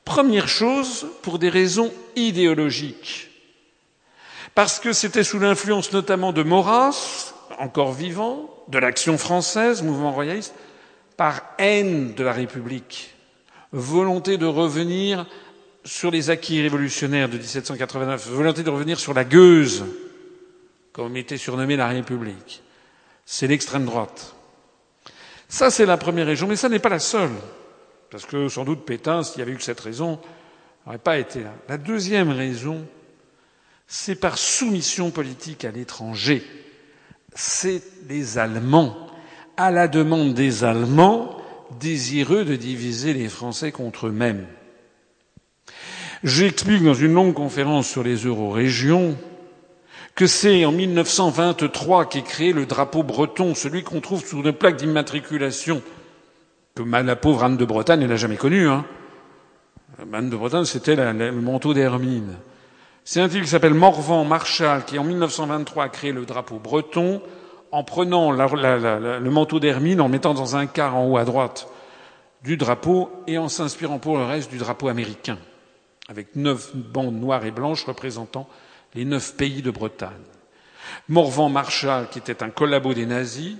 Première 0.06 0.48
chose, 0.48 1.06
pour 1.20 1.38
des 1.38 1.50
raisons 1.50 1.92
idéologiques. 2.16 3.28
Parce 4.54 4.80
que 4.80 4.94
c'était 4.94 5.24
sous 5.24 5.38
l'influence 5.38 5.92
notamment 5.92 6.32
de 6.32 6.42
Maurras, 6.42 7.34
encore 7.58 7.92
vivant, 7.92 8.48
de 8.68 8.78
l'action 8.78 9.18
française, 9.18 9.82
mouvement 9.82 10.12
royaliste, 10.12 10.54
par 11.18 11.42
haine 11.58 12.14
de 12.14 12.24
la 12.24 12.32
République 12.32 13.14
volonté 13.72 14.38
de 14.38 14.46
revenir 14.46 15.26
sur 15.84 16.10
les 16.10 16.30
acquis 16.30 16.60
révolutionnaires 16.60 17.28
de 17.28 17.38
1789, 17.38 18.28
volonté 18.28 18.62
de 18.62 18.70
revenir 18.70 18.98
sur 18.98 19.14
la 19.14 19.24
gueuse, 19.24 19.84
comme 20.92 21.16
était 21.16 21.36
surnommée 21.36 21.76
la 21.76 21.88
République. 21.88 22.62
C'est 23.30 23.46
l'extrême 23.46 23.84
droite. 23.84 24.34
Ça, 25.50 25.70
c'est 25.70 25.84
la 25.84 25.98
première 25.98 26.24
raison, 26.24 26.46
mais 26.46 26.56
ça 26.56 26.70
n'est 26.70 26.78
pas 26.78 26.88
la 26.88 26.98
seule. 26.98 27.30
Parce 28.10 28.24
que 28.24 28.48
sans 28.48 28.64
doute 28.64 28.86
Pétain, 28.86 29.22
s'il 29.22 29.40
y 29.40 29.42
avait 29.42 29.52
eu 29.52 29.60
cette 29.60 29.80
raison, 29.80 30.18
n'aurait 30.86 30.96
pas 30.96 31.18
été 31.18 31.42
là. 31.42 31.52
La 31.68 31.76
deuxième 31.76 32.30
raison, 32.30 32.86
c'est 33.86 34.14
par 34.14 34.38
soumission 34.38 35.10
politique 35.10 35.66
à 35.66 35.70
l'étranger. 35.70 36.42
C'est 37.34 37.82
les 38.08 38.38
Allemands. 38.38 38.96
À 39.58 39.70
la 39.70 39.88
demande 39.88 40.32
des 40.32 40.64
Allemands, 40.64 41.36
désireux 41.80 42.46
de 42.46 42.56
diviser 42.56 43.12
les 43.12 43.28
Français 43.28 43.72
contre 43.72 44.06
eux-mêmes. 44.06 44.46
J'explique 46.24 46.82
dans 46.82 46.94
une 46.94 47.12
longue 47.12 47.34
conférence 47.34 47.88
sur 47.88 48.02
les 48.02 48.24
eurorégions 48.24 49.18
que 50.18 50.26
c'est 50.26 50.64
en 50.64 50.72
1923 50.72 52.06
qu'est 52.06 52.22
créé 52.22 52.52
le 52.52 52.66
drapeau 52.66 53.04
breton, 53.04 53.54
celui 53.54 53.84
qu'on 53.84 54.00
trouve 54.00 54.20
sous 54.20 54.42
une 54.42 54.52
plaque 54.52 54.74
d'immatriculation, 54.74 55.80
que 56.74 56.82
la 56.82 57.14
pauvre 57.14 57.44
Anne 57.44 57.56
de 57.56 57.64
Bretagne 57.64 58.04
n'a 58.04 58.16
jamais 58.16 58.36
connu. 58.36 58.66
Hein. 58.66 58.84
Anne 60.12 60.28
de 60.28 60.34
Bretagne, 60.34 60.64
c'était 60.64 60.96
le 60.96 61.30
manteau 61.30 61.72
d'Hermine. 61.72 62.34
C'est 63.04 63.20
un 63.20 63.28
type 63.28 63.44
qui 63.44 63.48
s'appelle 63.48 63.74
Morvan 63.74 64.24
Marshall, 64.24 64.84
qui 64.86 64.98
en 64.98 65.04
1923 65.04 65.84
a 65.84 65.88
créé 65.88 66.10
le 66.10 66.26
drapeau 66.26 66.58
breton, 66.58 67.22
en 67.70 67.84
prenant 67.84 68.32
le 68.32 69.30
manteau 69.30 69.60
d'Hermine, 69.60 70.00
en 70.00 70.08
mettant 70.08 70.34
dans 70.34 70.56
un 70.56 70.66
quart 70.66 70.96
en 70.96 71.06
haut 71.06 71.16
à 71.16 71.24
droite 71.24 71.68
du 72.42 72.56
drapeau 72.56 73.08
et 73.28 73.38
en 73.38 73.48
s'inspirant 73.48 74.00
pour 74.00 74.18
le 74.18 74.24
reste 74.24 74.50
du 74.50 74.58
drapeau 74.58 74.88
américain, 74.88 75.38
avec 76.08 76.34
neuf 76.34 76.74
bandes 76.74 77.20
noires 77.20 77.46
et 77.46 77.52
blanches 77.52 77.84
représentant 77.84 78.48
les 78.94 79.04
neuf 79.04 79.36
pays 79.36 79.62
de 79.62 79.70
Bretagne. 79.70 80.12
Morvan 81.08 81.48
Marshall, 81.48 82.08
qui 82.10 82.18
était 82.18 82.42
un 82.42 82.50
collabo 82.50 82.94
des 82.94 83.06
nazis, 83.06 83.56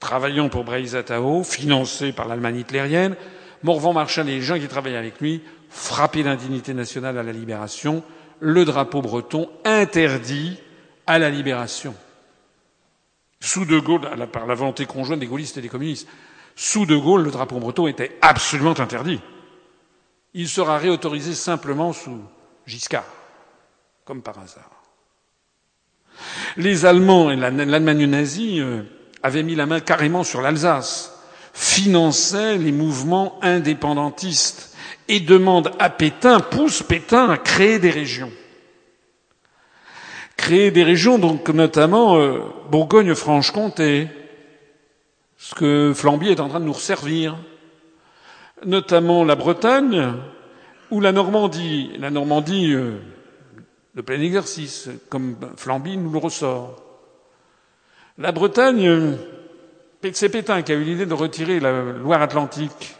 travaillant 0.00 0.48
pour 0.48 0.64
Breizatao, 0.64 1.44
financé 1.44 2.12
par 2.12 2.28
l'Allemagne 2.28 2.60
hitlérienne, 2.60 3.16
Morvan 3.62 3.92
Marshall 3.92 4.28
et 4.28 4.36
les 4.36 4.42
gens 4.42 4.58
qui 4.58 4.68
travaillaient 4.68 4.96
avec 4.96 5.20
lui 5.20 5.42
frappaient 5.68 6.22
l'indignité 6.22 6.74
nationale 6.74 7.18
à 7.18 7.22
la 7.22 7.32
libération, 7.32 8.02
le 8.40 8.64
drapeau 8.64 9.02
breton 9.02 9.50
interdit 9.64 10.58
à 11.06 11.18
la 11.18 11.30
libération. 11.30 11.94
Sous 13.40 13.64
De 13.64 13.78
Gaulle, 13.78 14.08
par 14.32 14.46
la 14.46 14.54
volonté 14.54 14.86
conjointe 14.86 15.20
des 15.20 15.26
gaullistes 15.26 15.58
et 15.58 15.62
des 15.62 15.68
communistes, 15.68 16.08
sous 16.56 16.86
De 16.86 16.96
Gaulle, 16.96 17.22
le 17.22 17.30
drapeau 17.30 17.58
breton 17.58 17.86
était 17.86 18.16
absolument 18.20 18.78
interdit. 18.78 19.20
Il 20.34 20.48
sera 20.48 20.78
réautorisé 20.78 21.34
simplement 21.34 21.92
sous 21.92 22.20
Giscard, 22.66 23.06
comme 24.08 24.22
par 24.22 24.38
hasard. 24.38 24.70
Les 26.56 26.86
Allemands 26.86 27.30
et 27.30 27.36
l'Allemagne 27.36 28.06
nazie 28.06 28.58
euh, 28.58 28.80
avaient 29.22 29.42
mis 29.42 29.54
la 29.54 29.66
main 29.66 29.80
carrément 29.80 30.24
sur 30.24 30.40
l'Alsace, 30.40 31.22
finançaient 31.52 32.56
les 32.56 32.72
mouvements 32.72 33.38
indépendantistes 33.42 34.74
et 35.08 35.20
demandent 35.20 35.72
à 35.78 35.90
Pétain, 35.90 36.40
poussent 36.40 36.82
Pétain 36.82 37.28
à 37.28 37.36
créer 37.36 37.78
des 37.78 37.90
régions. 37.90 38.32
Créer 40.38 40.70
des 40.70 40.84
régions, 40.84 41.18
donc 41.18 41.50
notamment 41.50 42.16
euh, 42.16 42.38
Bourgogne-Franche-Comté, 42.70 44.08
ce 45.36 45.54
que 45.54 45.92
Flamby 45.94 46.30
est 46.30 46.40
en 46.40 46.48
train 46.48 46.60
de 46.60 46.64
nous 46.64 46.72
resservir, 46.72 47.36
notamment 48.64 49.22
la 49.22 49.34
Bretagne 49.34 50.14
ou 50.90 51.02
la 51.02 51.12
Normandie, 51.12 51.90
la 51.98 52.08
Normandie 52.08 52.72
euh, 52.72 52.92
de 53.98 54.02
plein 54.02 54.20
exercice, 54.20 54.88
comme 55.08 55.34
Flamby 55.56 55.96
nous 55.96 56.12
le 56.12 56.18
ressort. 56.18 56.80
La 58.16 58.30
Bretagne, 58.30 58.86
euh, 58.86 59.16
c'est 60.12 60.28
Pétain 60.28 60.62
qui 60.62 60.70
a 60.70 60.76
eu 60.76 60.84
l'idée 60.84 61.04
de 61.04 61.14
retirer 61.14 61.58
la 61.58 61.82
Loire-Atlantique 61.82 62.94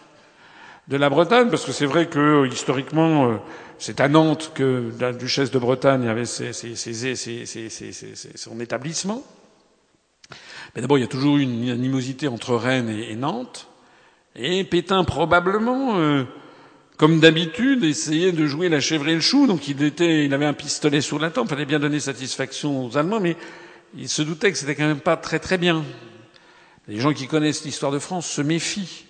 de 0.89 0.97
la 0.97 1.09
Bretagne, 1.09 1.51
parce 1.51 1.65
que 1.65 1.71
c'est 1.71 1.87
vrai 1.87 2.09
que 2.09 2.49
historiquement, 2.49 3.39
c'est 3.79 4.01
à 4.01 4.09
Nantes 4.09 4.51
que 4.57 4.91
la 4.99 5.13
duchesse 5.13 5.53
de 5.53 5.59
Bretagne 5.61 6.09
avait 6.09 6.25
ses, 6.25 6.53
son 8.35 8.59
établissement. 8.59 9.23
Mais 10.75 10.81
d'abord, 10.81 10.99
il 10.99 11.03
y 11.03 11.05
a 11.05 11.09
toujours 11.09 11.37
eu 11.37 11.43
une 11.43 11.71
animosité 11.71 12.27
entre 12.27 12.57
Rennes 12.57 12.89
et, 12.89 13.15
Nantes. 13.15 13.69
Et 14.35 14.65
Pétain, 14.65 15.05
probablement, 15.05 15.97
euh, 15.99 16.25
comme 16.99 17.21
d'habitude, 17.21 17.85
essayait 17.85 18.33
de 18.33 18.47
jouer 18.47 18.69
la 18.69 18.81
chèvre 18.81 19.09
et 19.09 19.15
le 19.15 19.21
chou. 19.21 19.47
Donc 19.47 19.69
il, 19.69 19.83
était, 19.83 20.27
il 20.27 20.35
avait 20.35 20.45
un 20.45 20.53
pistolet 20.53 21.01
sur 21.01 21.21
la 21.21 21.31
tempe. 21.31 21.47
Il 21.47 21.51
fallait 21.51 21.65
bien 21.65 21.79
donner 21.79 22.01
satisfaction 22.01 22.85
aux 22.85 22.97
Allemands, 22.99 23.21
mais 23.21 23.37
il 23.97 24.09
se 24.09 24.21
doutait 24.21 24.51
que 24.51 24.59
c'était 24.59 24.75
quand 24.75 24.87
même 24.87 25.01
pas 25.01 25.17
très 25.17 25.39
très 25.39 25.59
bien. 25.59 25.85
Les 26.89 26.99
gens 26.99 27.13
qui 27.13 27.29
connaissent 27.29 27.65
l'histoire 27.65 27.93
de 27.93 28.01
France 28.01 28.29
se 28.29 28.43
méfient 28.43 29.07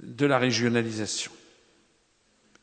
de 0.00 0.26
la 0.26 0.38
régionalisation 0.38 1.32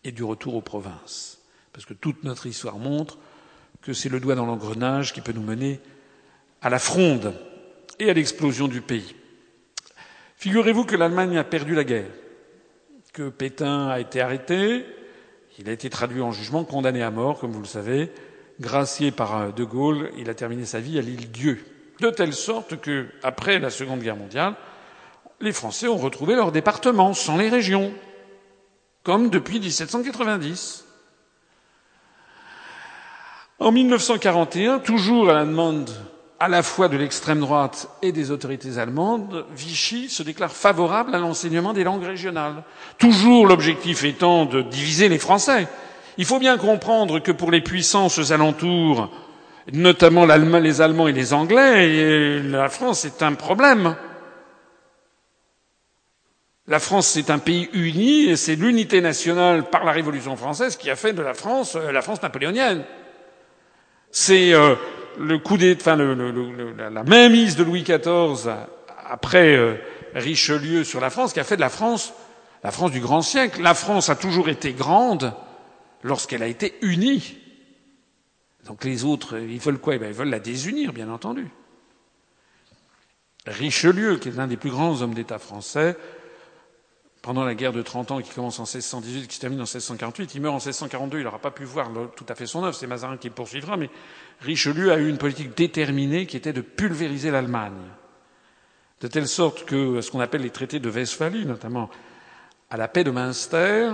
et 0.03 0.11
du 0.11 0.23
retour 0.23 0.55
aux 0.55 0.61
provinces. 0.61 1.39
Parce 1.73 1.85
que 1.85 1.95
toute 1.95 2.23
notre 2.23 2.45
histoire 2.45 2.77
montre 2.77 3.17
que 3.81 3.93
c'est 3.93 4.09
le 4.09 4.19
doigt 4.19 4.35
dans 4.35 4.45
l'engrenage 4.45 5.13
qui 5.13 5.21
peut 5.21 5.31
nous 5.31 5.41
mener 5.41 5.79
à 6.61 6.69
la 6.69 6.77
fronde 6.77 7.33
et 7.97 8.11
à 8.11 8.13
l'explosion 8.13 8.67
du 8.67 8.81
pays. 8.81 9.15
Figurez-vous 10.37 10.85
que 10.85 10.95
l'Allemagne 10.95 11.37
a 11.37 11.43
perdu 11.43 11.73
la 11.73 11.83
guerre, 11.83 12.11
que 13.13 13.29
Pétain 13.29 13.89
a 13.89 13.99
été 13.99 14.21
arrêté, 14.21 14.85
il 15.59 15.69
a 15.69 15.71
été 15.71 15.89
traduit 15.89 16.21
en 16.21 16.31
jugement, 16.31 16.63
condamné 16.63 17.03
à 17.03 17.11
mort, 17.11 17.39
comme 17.39 17.51
vous 17.51 17.61
le 17.61 17.67
savez, 17.67 18.11
gracié 18.59 19.11
par 19.11 19.37
euh, 19.37 19.51
De 19.51 19.63
Gaulle, 19.63 20.09
il 20.17 20.29
a 20.31 20.33
terminé 20.33 20.65
sa 20.65 20.79
vie 20.79 20.97
à 20.97 21.01
l'île 21.01 21.29
Dieu. 21.29 21.63
De 21.99 22.09
telle 22.09 22.33
sorte 22.33 22.81
que, 22.81 23.07
après 23.21 23.59
la 23.59 23.69
Seconde 23.69 23.99
Guerre 23.99 24.15
mondiale, 24.15 24.55
les 25.41 25.53
Français 25.53 25.87
ont 25.87 25.97
retrouvé 25.97 26.33
leur 26.33 26.51
département 26.51 27.13
sans 27.13 27.37
les 27.37 27.49
régions 27.49 27.93
comme 29.03 29.29
depuis 29.29 29.59
1790. 29.59 30.85
En 33.59 33.71
1941, 33.71 34.79
toujours 34.79 35.29
à 35.29 35.33
la 35.33 35.45
demande 35.45 35.91
à 36.43 36.49
la 36.49 36.61
fois 36.61 36.89
de 36.89 36.97
l'extrême 36.97 37.39
droite 37.39 37.87
et 38.01 38.11
des 38.11 38.29
autorités 38.29 38.77
allemandes, 38.77 39.45
Vichy 39.55 40.09
se 40.09 40.23
déclare 40.23 40.51
favorable 40.51 41.15
à 41.15 41.17
l'enseignement 41.17 41.71
des 41.71 41.85
langues 41.85 42.03
régionales. 42.03 42.63
Toujours 42.97 43.47
l'objectif 43.47 44.03
étant 44.03 44.43
de 44.43 44.61
diviser 44.61 45.07
les 45.07 45.19
Français. 45.19 45.69
Il 46.17 46.25
faut 46.25 46.39
bien 46.39 46.57
comprendre 46.57 47.19
que 47.19 47.31
pour 47.31 47.49
les 47.49 47.61
puissances 47.61 48.29
alentours, 48.31 49.09
notamment 49.71 50.25
les 50.25 50.81
Allemands 50.81 51.07
et 51.07 51.13
les 51.13 51.31
Anglais, 51.31 52.41
la 52.43 52.67
France 52.67 53.05
est 53.05 53.23
un 53.23 53.35
problème. 53.35 53.95
La 56.67 56.79
France, 56.79 57.07
c'est 57.07 57.29
un 57.29 57.39
pays 57.39 57.69
uni 57.71 58.25
et 58.25 58.35
c'est 58.35 58.55
l'unité 58.55 58.99
nationale 58.99 59.69
par 59.69 59.85
la 59.85 59.93
Révolution 59.93 60.35
française 60.35 60.75
qui 60.75 60.89
a 60.89 60.97
fait 60.97 61.13
de 61.13 61.21
la 61.21 61.35
France 61.35 61.77
euh, 61.77 61.91
la 61.91 62.01
France 62.01 62.21
napoléonienne. 62.21 62.83
C'est 64.11 64.53
euh, 64.53 64.75
le 65.19 65.39
coup 65.39 65.57
des, 65.57 65.75
enfin, 65.75 65.95
le, 65.95 66.13
le, 66.13 66.73
la 66.89 67.03
mainmise 67.03 67.55
de 67.55 67.63
Louis 67.63 67.83
XIV 67.83 68.51
après 69.05 69.55
euh, 69.55 69.75
Richelieu 70.15 70.83
sur 70.83 70.99
la 70.99 71.09
France 71.09 71.33
qui 71.33 71.39
a 71.39 71.43
fait 71.43 71.55
de 71.55 71.61
la 71.61 71.69
France 71.69 72.13
la 72.63 72.71
France 72.71 72.91
du 72.91 73.01
grand 73.01 73.21
siècle. 73.21 73.61
La 73.61 73.73
France 73.73 74.09
a 74.09 74.15
toujours 74.15 74.49
été 74.49 74.73
grande 74.73 75.33
lorsqu'elle 76.01 76.43
a 76.43 76.47
été 76.47 76.75
unie. 76.81 77.37
Donc 78.65 78.85
les 78.85 79.03
autres, 79.03 79.37
ils 79.37 79.59
veulent 79.59 79.79
quoi? 79.79 79.95
Eh 79.95 79.99
ben, 79.99 80.07
Ils 80.07 80.13
veulent 80.13 80.29
la 80.29 80.39
désunir, 80.39 80.93
bien 80.93 81.09
entendu. 81.09 81.49
Richelieu, 83.45 84.17
qui 84.17 84.29
est 84.29 84.31
l'un 84.31 84.47
des 84.47 84.55
plus 84.55 84.69
grands 84.69 85.01
hommes 85.01 85.13
d'État 85.13 85.37
français, 85.37 85.97
pendant 87.21 87.43
la 87.43 87.55
guerre 87.55 87.73
de 87.73 87.81
30 87.81 88.11
ans 88.11 88.21
qui 88.21 88.31
commence 88.31 88.59
en 88.59 88.63
1618, 88.63 89.27
qui 89.27 89.35
se 89.35 89.41
termine 89.41 89.59
en 89.59 89.63
1648. 89.63 90.33
Il 90.35 90.41
meurt 90.41 90.55
en 90.55 90.59
1642, 90.59 91.19
il 91.19 91.23
n'aura 91.23 91.39
pas 91.39 91.51
pu 91.51 91.65
voir 91.65 91.89
tout 92.15 92.25
à 92.29 92.35
fait 92.35 92.45
son 92.45 92.63
œuvre, 92.63 92.75
c'est 92.75 92.87
Mazarin 92.87 93.17
qui 93.17 93.27
le 93.27 93.33
poursuivra, 93.33 93.75
mais 93.75 93.89
Richelieu 94.41 94.91
a 94.91 94.97
eu 94.97 95.07
une 95.09 95.17
politique 95.17 95.55
déterminée 95.55 96.25
qui 96.25 96.37
était 96.37 96.53
de 96.53 96.61
pulvériser 96.61 97.31
l'Allemagne. 97.31 97.81
De 99.01 99.07
telle 99.07 99.27
sorte 99.27 99.65
que 99.65 100.01
ce 100.01 100.11
qu'on 100.11 100.19
appelle 100.19 100.41
les 100.41 100.49
traités 100.49 100.79
de 100.79 100.89
Westphalie, 100.89 101.45
notamment 101.45 101.89
à 102.69 102.77
la 102.77 102.87
paix 102.87 103.03
de 103.03 103.11
Münster, 103.11 103.91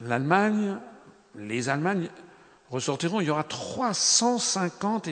l'Allemagne, 0.00 0.78
les 1.36 1.68
Allemagnes 1.68 2.08
ressortiront, 2.70 3.20
il 3.20 3.26
y 3.26 3.30
aura 3.30 3.44
350 3.44 5.08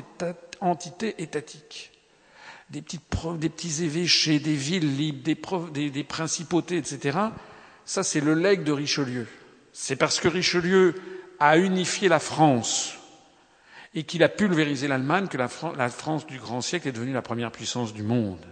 entités 0.61 1.23
étatiques 1.23 1.91
des 2.71 2.83
petits 2.83 3.85
évêchés, 3.85 4.39
des 4.39 4.55
villes 4.55 4.97
libres, 4.97 5.69
des, 5.71 5.91
des 5.91 6.05
principautés, 6.05 6.77
etc. 6.77 7.19
Ça, 7.85 8.03
c'est 8.03 8.21
le 8.21 8.35
legs 8.35 8.63
de 8.63 8.73
Richelieu. 8.73 9.27
C'est 9.73 9.97
parce 9.97 10.21
que 10.21 10.29
Richelieu 10.29 10.95
a 11.41 11.59
unifié 11.59 12.09
la 12.09 12.21
France 12.21 12.95
et 13.95 14.05
qu'il 14.05 14.23
a 14.23 14.29
pulvérisé 14.29 14.89
l'Allemagne 14.89 15.27
que 15.27 15.37
la, 15.37 15.49
France 15.49 16.27
du 16.27 16.39
grand 16.39 16.61
siècle 16.61 16.89
est 16.89 16.93
devenue 16.93 17.13
la 17.13 17.23
première 17.23 17.51
puissance 17.51 17.93
du 17.93 18.03
monde. 18.03 18.45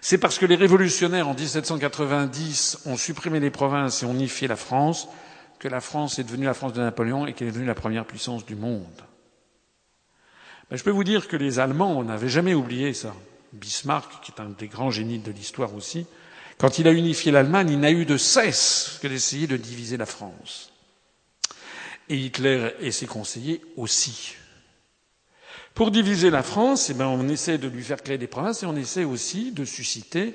C'est 0.00 0.18
parce 0.18 0.38
que 0.38 0.46
les 0.46 0.56
révolutionnaires 0.56 1.28
en 1.28 1.34
1790 1.34 2.82
ont 2.86 2.96
supprimé 2.96 3.38
les 3.38 3.50
provinces 3.50 4.02
et 4.02 4.06
ont 4.06 4.14
unifié 4.14 4.48
la 4.48 4.56
France 4.56 5.08
que 5.58 5.68
la 5.68 5.80
France 5.80 6.18
est 6.18 6.24
devenue 6.24 6.46
la 6.46 6.54
France 6.54 6.72
de 6.72 6.80
Napoléon 6.80 7.26
et 7.26 7.32
qu'elle 7.32 7.48
est 7.48 7.52
devenue 7.52 7.66
la 7.66 7.74
première 7.74 8.04
puissance 8.04 8.44
du 8.44 8.56
monde. 8.56 9.02
Ben, 10.70 10.76
je 10.76 10.82
peux 10.82 10.90
vous 10.90 11.04
dire 11.04 11.28
que 11.28 11.36
les 11.36 11.58
Allemands 11.58 12.02
n'avaient 12.02 12.28
jamais 12.28 12.54
oublié 12.54 12.92
ça. 12.92 13.14
Bismarck, 13.52 14.22
qui 14.22 14.32
est 14.32 14.40
un 14.40 14.50
des 14.50 14.68
grands 14.68 14.90
génies 14.90 15.20
de 15.20 15.30
l'histoire 15.30 15.74
aussi, 15.74 16.06
quand 16.58 16.78
il 16.78 16.88
a 16.88 16.92
unifié 16.92 17.32
l'Allemagne, 17.32 17.70
il 17.70 17.80
n'a 17.80 17.90
eu 17.90 18.04
de 18.04 18.16
cesse 18.16 18.98
que 19.00 19.08
d'essayer 19.08 19.46
de 19.46 19.56
diviser 19.56 19.96
la 19.96 20.06
France. 20.06 20.73
Et 22.08 22.16
Hitler 22.16 22.70
et 22.80 22.90
ses 22.90 23.06
conseillers 23.06 23.62
aussi. 23.76 24.34
Pour 25.74 25.90
diviser 25.90 26.30
la 26.30 26.42
France, 26.42 26.90
eh 26.90 26.94
ben, 26.94 27.06
on 27.06 27.28
essaie 27.28 27.58
de 27.58 27.66
lui 27.66 27.82
faire 27.82 28.02
créer 28.02 28.18
des 28.18 28.26
provinces 28.26 28.62
et 28.62 28.66
on 28.66 28.76
essaie 28.76 29.04
aussi 29.04 29.50
de 29.50 29.64
susciter 29.64 30.34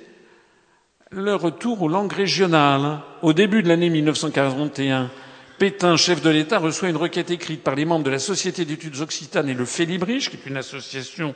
le 1.11 1.33
retour 1.35 1.81
aux 1.81 1.87
langues 1.87 2.11
régionales. 2.11 2.99
Au 3.21 3.33
début 3.33 3.63
de 3.63 3.69
l'année 3.69 3.89
1941, 3.89 5.09
Pétain, 5.57 5.95
chef 5.95 6.21
de 6.21 6.29
l'État, 6.29 6.59
reçoit 6.59 6.89
une 6.89 6.97
requête 6.97 7.31
écrite 7.31 7.63
par 7.63 7.75
les 7.75 7.85
membres 7.85 8.05
de 8.05 8.09
la 8.09 8.19
Société 8.19 8.65
d'études 8.65 8.99
occitanes 8.99 9.49
et 9.49 9.53
le 9.53 9.65
Félibrige, 9.65 10.29
qui 10.29 10.37
est 10.37 10.49
une 10.49 10.57
association 10.57 11.35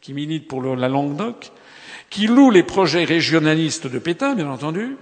qui 0.00 0.12
milite 0.14 0.48
pour 0.48 0.62
la 0.62 0.88
langue 0.88 1.16
d'oc, 1.16 1.52
qui 2.08 2.26
loue 2.26 2.50
les 2.50 2.62
projets 2.62 3.04
régionalistes 3.04 3.86
de 3.86 3.98
Pétain, 3.98 4.34
bien 4.34 4.48
entendu, 4.48 4.96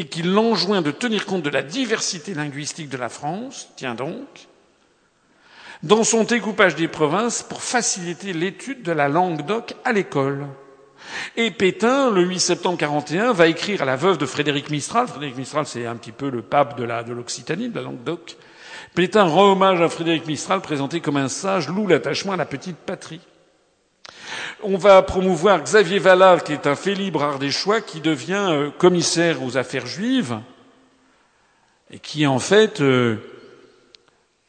et 0.00 0.06
qui 0.06 0.22
l'enjoint 0.22 0.80
de 0.80 0.90
tenir 0.90 1.26
compte 1.26 1.42
de 1.42 1.50
la 1.50 1.60
diversité 1.60 2.32
linguistique 2.32 2.88
de 2.88 2.96
la 2.96 3.10
France, 3.10 3.68
tiens 3.76 3.94
donc, 3.94 4.48
dans 5.82 6.04
son 6.04 6.24
découpage 6.24 6.74
des 6.74 6.88
provinces 6.88 7.42
pour 7.42 7.62
faciliter 7.62 8.32
l'étude 8.32 8.82
de 8.82 8.92
la 8.92 9.10
langue 9.10 9.44
d'oc 9.44 9.74
à 9.84 9.92
l'école. 9.92 10.46
Et 11.36 11.50
Pétain, 11.50 12.10
le 12.10 12.22
8 12.22 12.40
septembre 12.40 12.78
41, 12.78 13.34
va 13.34 13.48
écrire 13.48 13.82
à 13.82 13.84
la 13.84 13.96
veuve 13.96 14.16
de 14.16 14.24
Frédéric 14.24 14.70
Mistral. 14.70 15.06
Frédéric 15.06 15.36
Mistral, 15.36 15.66
c'est 15.66 15.84
un 15.84 15.96
petit 15.96 16.12
peu 16.12 16.30
le 16.30 16.40
pape 16.40 16.78
de 16.78 16.86
de 16.86 17.12
l'Occitanie, 17.12 17.68
de 17.68 17.76
la 17.76 17.82
langue 17.82 18.02
d'oc. 18.02 18.38
Pétain 18.94 19.24
rend 19.24 19.52
hommage 19.52 19.82
à 19.82 19.90
Frédéric 19.90 20.26
Mistral, 20.26 20.62
présenté 20.62 21.02
comme 21.02 21.18
un 21.18 21.28
sage, 21.28 21.68
loue 21.68 21.86
l'attachement 21.86 22.32
à 22.32 22.38
la 22.38 22.46
petite 22.46 22.78
patrie. 22.78 23.20
On 24.62 24.76
va 24.76 25.00
promouvoir 25.00 25.62
Xavier 25.62 25.98
Vallard, 25.98 26.44
qui 26.44 26.52
est 26.52 26.66
un 26.66 26.74
fait 26.74 26.92
libre 26.92 27.22
ardéchois, 27.22 27.80
qui 27.80 28.00
devient 28.00 28.46
euh, 28.50 28.70
commissaire 28.70 29.42
aux 29.42 29.56
affaires 29.56 29.86
juives, 29.86 30.38
et 31.90 31.98
qui 31.98 32.26
en 32.26 32.38
fait 32.38 32.82
euh, 32.82 33.16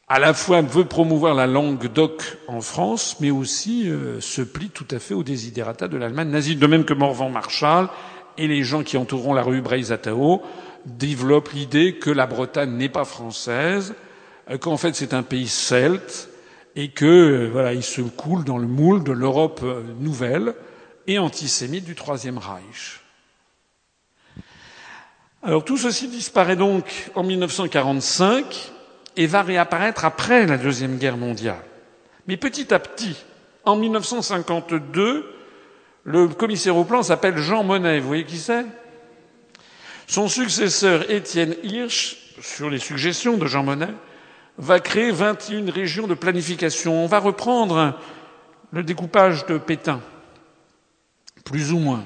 à 0.10 0.20
la 0.20 0.34
fois 0.34 0.62
veut 0.62 0.84
promouvoir 0.84 1.34
la 1.34 1.48
langue 1.48 1.88
d'oc 1.88 2.38
en 2.50 2.60
France, 2.60 3.18
mais 3.22 3.32
aussi 3.32 3.90
euh, 3.90 4.20
se 4.20 4.42
plie 4.42 4.70
tout 4.70 4.88
à 4.92 5.00
fait 5.00 5.14
aux 5.14 5.24
desiderata 5.24 5.88
de 5.88 5.96
l'Allemagne 5.96 6.30
nazie, 6.30 6.58
de 6.58 6.68
même 6.68 6.84
que 6.84 6.94
Morvan 6.94 7.30
Marshall 7.30 7.88
et 8.38 8.48
les 8.48 8.64
gens 8.64 8.84
qui 8.84 8.98
entoureront 8.98 9.34
la 9.34 9.44
rue 9.44 9.62
Breizatao 9.62 10.42
développent 10.86 11.54
l'idée 11.54 11.96
que 11.96 12.10
la 12.10 12.28
Bretagne 12.28 12.72
n'est 12.72 12.90
pas 12.90 13.06
française, 13.06 13.94
qu'en 14.60 14.76
fait 14.76 14.94
c'est 14.94 15.14
un 15.14 15.24
pays 15.24 15.48
celte, 15.48 16.31
et 16.76 16.90
que 16.90 17.06
euh, 17.06 17.50
voilà, 17.52 17.74
il 17.74 17.84
se 17.84 18.02
coule 18.02 18.44
dans 18.44 18.58
le 18.58 18.68
moule 18.68 19.04
de 19.04 19.12
l'Europe 19.12 19.62
nouvelle 20.00 20.56
et 21.08 21.20
antisémite 21.20 21.86
du 21.86 21.96
Troisième 21.96 22.38
Reich. 22.38 23.02
Alors 25.44 25.66
tout 25.66 25.78
ceci 25.78 26.08
disparaît 26.08 26.56
donc 26.56 27.10
en 27.16 27.24
1945 27.24 28.72
et 29.18 29.26
va 29.26 29.42
réapparaître 29.42 30.06
après 30.06 30.46
la 30.46 30.58
Deuxième 30.58 30.98
Guerre 30.98 31.18
mondiale. 31.18 31.64
Mais 32.28 32.38
petit 32.38 32.74
à 32.74 32.80
petit, 32.80 33.18
en 33.66 33.76
1952, 33.76 35.34
le 36.04 36.28
commissaire 36.28 36.78
au 36.78 36.84
plan 36.84 37.04
s'appelle 37.04 37.38
Jean 37.38 37.64
Monnet. 37.64 38.00
Vous 38.00 38.08
voyez 38.08 38.26
qui 38.26 38.38
c'est? 38.38 38.66
Son 40.08 40.28
successeur, 40.28 41.10
Étienne 41.10 41.56
Hirsch, 41.64 42.18
sur 42.42 42.70
les 42.70 42.80
suggestions 42.80 43.38
de 43.38 43.48
Jean 43.48 43.64
Monnet, 43.64 43.94
va 44.62 44.80
créer 44.80 45.12
21 45.12 45.70
régions 45.72 46.08
de 46.08 46.14
planification. 46.14 47.04
On 47.04 47.08
va 47.08 47.20
reprendre 47.20 47.98
le 48.72 48.84
découpage 48.84 49.46
de 49.48 49.58
Pétain, 49.58 50.00
plus 51.44 51.74
ou 51.74 51.80
moins. 51.80 52.06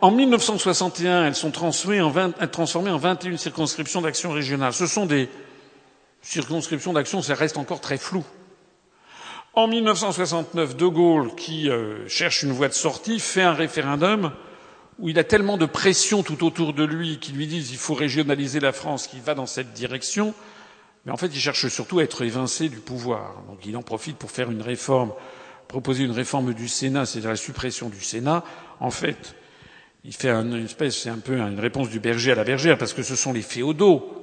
En 0.00 0.10
1961, 0.10 1.26
elles 1.26 1.34
sont 1.34 1.50
transformées 1.50 2.00
en, 2.00 2.10
20, 2.10 2.46
transformées 2.50 2.90
en 2.90 2.98
21 2.98 3.36
circonscriptions 3.36 4.02
d'action 4.02 4.30
régionale. 4.30 4.72
Ce 4.72 4.86
sont 4.86 5.06
des 5.06 5.28
circonscription 6.22 6.92
d'action, 6.92 7.22
ça 7.22 7.34
reste 7.34 7.56
encore 7.56 7.80
très 7.80 7.96
flou. 7.96 8.24
En 9.54 9.66
1969, 9.66 10.76
De 10.76 10.86
Gaulle, 10.86 11.34
qui 11.34 11.68
euh, 11.68 12.06
cherche 12.06 12.42
une 12.42 12.52
voie 12.52 12.68
de 12.68 12.74
sortie, 12.74 13.18
fait 13.18 13.42
un 13.42 13.54
référendum 13.54 14.32
où 14.98 15.08
il 15.08 15.18
a 15.18 15.24
tellement 15.24 15.56
de 15.56 15.66
pression 15.66 16.22
tout 16.22 16.44
autour 16.44 16.74
de 16.74 16.84
lui 16.84 17.18
qui 17.18 17.32
lui 17.32 17.46
disent 17.46 17.70
il 17.70 17.78
faut 17.78 17.94
régionaliser 17.94 18.60
la 18.60 18.72
France, 18.72 19.06
qu'il 19.06 19.22
va 19.22 19.34
dans 19.34 19.46
cette 19.46 19.72
direction, 19.72 20.34
en 21.10 21.16
fait 21.16 21.28
il 21.28 21.40
cherche 21.40 21.68
surtout 21.68 21.98
à 21.98 22.04
être 22.04 22.22
évincé 22.22 22.68
du 22.68 22.78
pouvoir. 22.78 23.42
Donc 23.48 23.64
il 23.66 23.76
en 23.76 23.82
profite 23.82 24.16
pour 24.16 24.30
faire 24.30 24.50
une 24.50 24.62
réforme, 24.62 25.12
proposer 25.68 26.04
une 26.04 26.10
réforme 26.10 26.54
du 26.54 26.68
Sénat, 26.68 27.06
c'est-à-dire 27.06 27.30
la 27.30 27.36
suppression 27.36 27.88
du 27.88 28.00
Sénat. 28.00 28.44
En 28.80 28.90
fait, 28.90 29.34
il 30.04 30.14
fait 30.14 30.30
une 30.30 30.64
espèce, 30.64 30.96
c'est 30.96 31.10
un 31.10 31.18
peu 31.18 31.38
une 31.38 31.60
réponse 31.60 31.90
du 31.90 32.00
berger 32.00 32.32
à 32.32 32.34
la 32.34 32.44
bergère, 32.44 32.78
parce 32.78 32.92
que 32.92 33.02
ce 33.02 33.16
sont 33.16 33.32
les 33.32 33.42
féodaux 33.42 34.20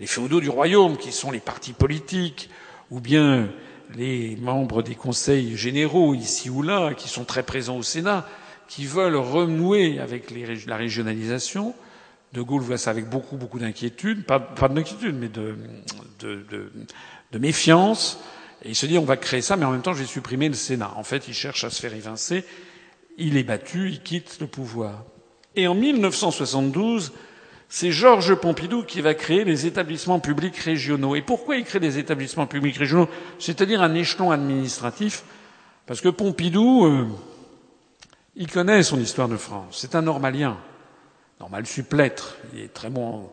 les 0.00 0.06
féodaux 0.06 0.40
du 0.40 0.48
royaume, 0.48 0.96
qui 0.96 1.12
sont 1.12 1.30
les 1.30 1.40
partis 1.40 1.74
politiques, 1.74 2.48
ou 2.90 3.00
bien 3.00 3.50
les 3.94 4.34
membres 4.36 4.82
des 4.82 4.94
conseils 4.94 5.56
généraux 5.56 6.14
ici 6.14 6.48
ou 6.48 6.62
là, 6.62 6.94
qui 6.94 7.08
sont 7.08 7.24
très 7.24 7.42
présents 7.42 7.76
au 7.76 7.82
Sénat, 7.82 8.26
qui 8.66 8.86
veulent 8.86 9.16
renouer 9.16 9.98
avec 9.98 10.32
la 10.66 10.76
régionalisation. 10.76 11.74
De 12.32 12.42
Gaulle 12.42 12.62
voit 12.62 12.78
ça 12.78 12.90
avec 12.90 13.08
beaucoup, 13.08 13.36
beaucoup 13.36 13.58
d'inquiétude, 13.58 14.24
pas, 14.24 14.38
pas 14.38 14.68
d'inquiétude, 14.68 15.16
mais 15.16 15.28
de, 15.28 15.56
méfiance. 17.38 18.20
Et 18.64 18.70
il 18.70 18.76
se 18.76 18.86
dit, 18.86 18.98
on 18.98 19.04
va 19.04 19.16
créer 19.16 19.42
ça, 19.42 19.56
mais 19.56 19.64
en 19.64 19.72
même 19.72 19.82
temps, 19.82 19.94
je 19.94 20.00
vais 20.00 20.06
supprimer 20.06 20.48
le 20.48 20.54
Sénat. 20.54 20.92
En 20.96 21.02
fait, 21.02 21.26
il 21.28 21.34
cherche 21.34 21.64
à 21.64 21.70
se 21.70 21.80
faire 21.80 21.94
évincer. 21.94 22.44
Il 23.18 23.36
est 23.36 23.42
battu, 23.42 23.88
il 23.90 24.02
quitte 24.02 24.38
le 24.40 24.46
pouvoir. 24.46 25.04
Et 25.56 25.66
en 25.66 25.74
1972, 25.74 27.12
c'est 27.68 27.90
Georges 27.90 28.34
Pompidou 28.34 28.84
qui 28.84 29.00
va 29.00 29.14
créer 29.14 29.44
les 29.44 29.66
établissements 29.66 30.20
publics 30.20 30.56
régionaux. 30.56 31.16
Et 31.16 31.22
pourquoi 31.22 31.56
il 31.56 31.64
crée 31.64 31.80
des 31.80 31.98
établissements 31.98 32.46
publics 32.46 32.76
régionaux? 32.76 33.08
C'est-à-dire 33.38 33.82
un 33.82 33.94
échelon 33.94 34.30
administratif 34.30 35.24
Parce 35.86 36.00
que 36.00 36.08
Pompidou, 36.08 36.84
euh, 36.84 37.06
il 38.36 38.50
connaît 38.50 38.82
son 38.82 39.00
histoire 39.00 39.28
de 39.28 39.36
France. 39.36 39.78
C'est 39.80 39.94
un 39.94 40.02
normalien. 40.02 40.56
Normal 41.40 41.66
supplétre. 41.66 42.36
Il 42.52 42.60
est 42.60 42.72
très 42.72 42.90
bon, 42.90 43.30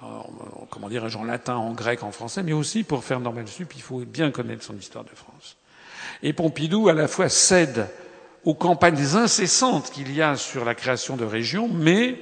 en, 0.00 0.24
comment 0.70 0.88
dirais-je, 0.88 1.16
en 1.16 1.24
latin, 1.24 1.56
en 1.56 1.72
grec, 1.72 2.02
en 2.02 2.12
français, 2.12 2.42
mais 2.42 2.52
aussi 2.52 2.84
pour 2.84 3.02
faire 3.02 3.18
normal 3.18 3.48
sup, 3.48 3.74
il 3.74 3.82
faut 3.82 4.00
bien 4.00 4.30
connaître 4.30 4.62
son 4.62 4.76
histoire 4.76 5.04
de 5.04 5.10
France. 5.10 5.56
Et 6.22 6.32
Pompidou, 6.32 6.88
à 6.88 6.92
la 6.92 7.08
fois, 7.08 7.28
cède 7.28 7.88
aux 8.44 8.54
campagnes 8.54 9.16
incessantes 9.16 9.90
qu'il 9.90 10.14
y 10.14 10.22
a 10.22 10.36
sur 10.36 10.64
la 10.64 10.74
création 10.74 11.16
de 11.16 11.24
régions, 11.24 11.68
mais 11.68 12.20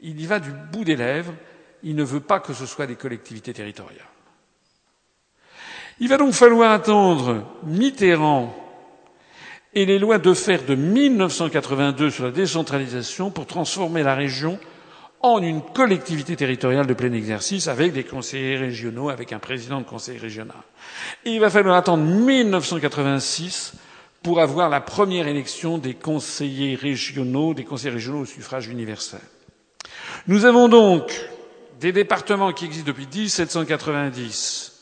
il 0.00 0.20
y 0.20 0.26
va 0.26 0.38
du 0.38 0.50
bout 0.50 0.84
des 0.84 0.96
lèvres. 0.96 1.34
Il 1.82 1.96
ne 1.96 2.04
veut 2.04 2.20
pas 2.20 2.40
que 2.40 2.54
ce 2.54 2.64
soit 2.64 2.86
des 2.86 2.96
collectivités 2.96 3.52
territoriales. 3.52 4.06
Il 5.98 6.08
va 6.08 6.16
donc 6.16 6.32
falloir 6.32 6.70
attendre 6.72 7.44
Mitterrand 7.64 8.61
et 9.74 9.86
les 9.86 9.98
lois 9.98 10.18
de 10.18 10.34
fer 10.34 10.62
de 10.64 10.74
1982 10.74 12.10
sur 12.10 12.24
la 12.24 12.30
décentralisation 12.30 13.30
pour 13.30 13.46
transformer 13.46 14.02
la 14.02 14.14
région 14.14 14.58
en 15.22 15.40
une 15.40 15.62
collectivité 15.62 16.34
territoriale 16.36 16.86
de 16.86 16.94
plein 16.94 17.12
exercice 17.12 17.68
avec 17.68 17.92
des 17.92 18.04
conseillers 18.04 18.56
régionaux, 18.56 19.08
avec 19.08 19.32
un 19.32 19.38
président 19.38 19.80
de 19.80 19.86
conseil 19.86 20.18
régional. 20.18 20.56
Il 21.24 21.40
va 21.40 21.48
falloir 21.48 21.76
attendre 21.76 22.02
1986 22.04 23.74
pour 24.22 24.40
avoir 24.40 24.68
la 24.68 24.80
première 24.80 25.28
élection 25.28 25.78
des 25.78 25.94
conseillers 25.94 26.74
régionaux, 26.74 27.54
des 27.54 27.64
conseillers 27.64 27.94
régionaux 27.94 28.20
au 28.20 28.26
suffrage 28.26 28.68
universel. 28.68 29.20
Nous 30.26 30.44
avons 30.44 30.68
donc 30.68 31.12
des 31.80 31.92
départements 31.92 32.52
qui 32.52 32.64
existent 32.66 32.86
depuis 32.88 33.08
1790, 33.12 34.72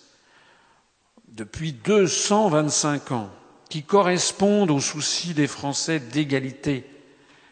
depuis 1.29 1.72
225 1.72 3.12
ans, 3.12 3.31
qui 3.70 3.85
correspondent 3.85 4.72
aux 4.72 4.80
soucis 4.80 5.33
des 5.33 5.46
Français 5.46 6.00
d'égalité. 6.00 6.85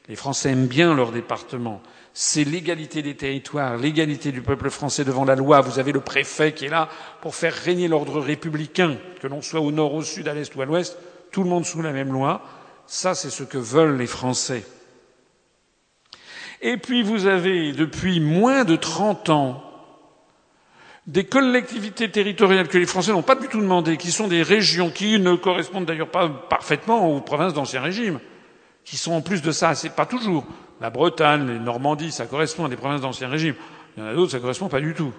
Les 0.09 0.16
Français 0.16 0.50
aiment 0.50 0.66
bien 0.66 0.94
leur 0.94 1.12
département. 1.12 1.81
C'est 2.12 2.42
l'égalité 2.42 3.02
des 3.02 3.14
territoires, 3.14 3.76
l'égalité 3.76 4.33
du 4.33 4.42
peuple 4.42 4.70
français 4.70 5.04
devant 5.04 5.24
la 5.24 5.37
loi. 5.37 5.61
Vous 5.61 5.78
avez 5.78 5.92
le 5.92 6.00
préfet 6.00 6.52
qui 6.52 6.64
est 6.64 6.70
là 6.70 6.88
pour 7.20 7.37
faire 7.37 7.54
régner 7.54 7.87
l'ordre 7.87 8.20
républicain, 8.20 8.96
que 9.20 9.28
l'on 9.28 9.40
soit 9.40 9.61
au 9.61 9.70
nord, 9.70 9.94
au 9.94 10.02
sud, 10.02 10.26
à 10.26 10.35
l'est 10.35 10.54
ou 10.57 10.61
à 10.61 10.64
l'ouest, 10.64 10.98
tout 11.31 11.44
le 11.44 11.48
monde 11.48 11.64
sous 11.64 11.81
la 11.81 11.92
même 11.92 12.12
loi. 12.12 12.42
Ça, 12.87 13.14
c'est 13.14 13.31
ce 13.31 13.44
que 13.44 13.59
veulent 13.59 13.96
les 13.96 14.09
Français. 14.09 14.64
Et 16.61 16.76
puis 16.76 17.04
vous 17.04 17.26
avez, 17.26 17.72
depuis 17.72 18.18
moins 18.18 18.64
de 18.64 18.74
30 18.74 19.28
ans, 19.28 19.67
des 21.09 21.25
collectivités 21.25 22.11
territoriales 22.11 22.68
que 22.68 22.77
les 22.77 22.85
Français 22.85 23.12
n'ont 23.12 23.23
pas 23.23 23.35
du 23.35 23.49
tout 23.49 23.61
demandé, 23.61 23.97
qui 23.97 24.12
sont 24.12 24.29
des 24.29 24.42
régions 24.42 24.90
qui 24.90 25.18
ne 25.18 25.35
correspondent 25.35 25.87
d'ailleurs 25.87 26.11
pas 26.11 26.29
parfaitement 26.29 27.09
aux 27.09 27.23
provinces 27.23 27.55
d'Ancien 27.55 27.81
Régime, 27.81 28.21
qui 28.85 28.99
sont 28.99 29.12
en 29.12 29.23
plus 29.23 29.40
de 29.40 29.51
ça, 29.51 29.75
c'est 29.75 29.97
pas 29.97 30.05
toujours. 30.05 30.44
La 30.83 30.90
Bretagne, 30.90 31.49
les 31.49 31.59
Normandies, 31.59 32.12
ça 32.12 32.27
correspond 32.27 32.66
à 32.66 32.68
des 32.68 32.77
provinces 32.77 33.01
d'Ancien 33.01 33.29
Régime. 33.29 33.55
Il 33.97 34.03
y 34.03 34.07
en 34.07 34.11
a 34.11 34.14
d'autres, 34.14 34.33
ça 34.33 34.38
correspond 34.38 34.68
pas 34.68 34.81
du 34.81 34.92
tout. 34.92 35.12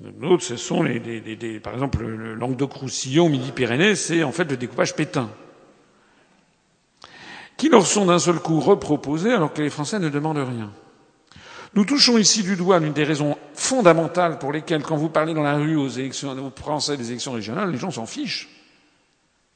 D'autres, 0.00 0.42
ce 0.42 0.56
sont 0.56 0.82
les, 0.82 1.60
par 1.60 1.74
exemple, 1.74 2.02
le 2.02 2.34
Languedoc-Roussillon, 2.34 3.28
Midi-Pyrénées, 3.28 3.94
c'est 3.94 4.24
en 4.24 4.32
fait 4.32 4.50
le 4.50 4.56
découpage 4.56 4.96
pétain. 4.96 5.30
Qui 7.56 7.68
leur 7.68 7.86
sont 7.86 8.06
d'un 8.06 8.18
seul 8.18 8.40
coup 8.40 8.58
reproposés 8.58 9.32
alors 9.32 9.52
que 9.52 9.62
les 9.62 9.70
Français 9.70 10.00
ne 10.00 10.08
demandent 10.08 10.38
rien. 10.38 10.72
Nous 11.74 11.84
touchons 11.84 12.18
ici 12.18 12.42
du 12.42 12.56
doigt 12.56 12.80
l'une 12.80 12.92
des 12.92 13.04
raisons 13.04 13.36
fondamentales 13.54 14.38
pour 14.38 14.52
lesquelles, 14.52 14.82
quand 14.82 14.96
vous 14.96 15.08
parlez 15.08 15.34
dans 15.34 15.42
la 15.42 15.54
rue 15.54 15.76
aux, 15.76 15.88
élections, 15.88 16.30
aux 16.32 16.52
Français 16.60 16.96
des 16.96 17.10
élections 17.10 17.32
régionales, 17.32 17.70
les 17.70 17.78
gens 17.78 17.92
s'en 17.92 18.06
fichent. 18.06 18.48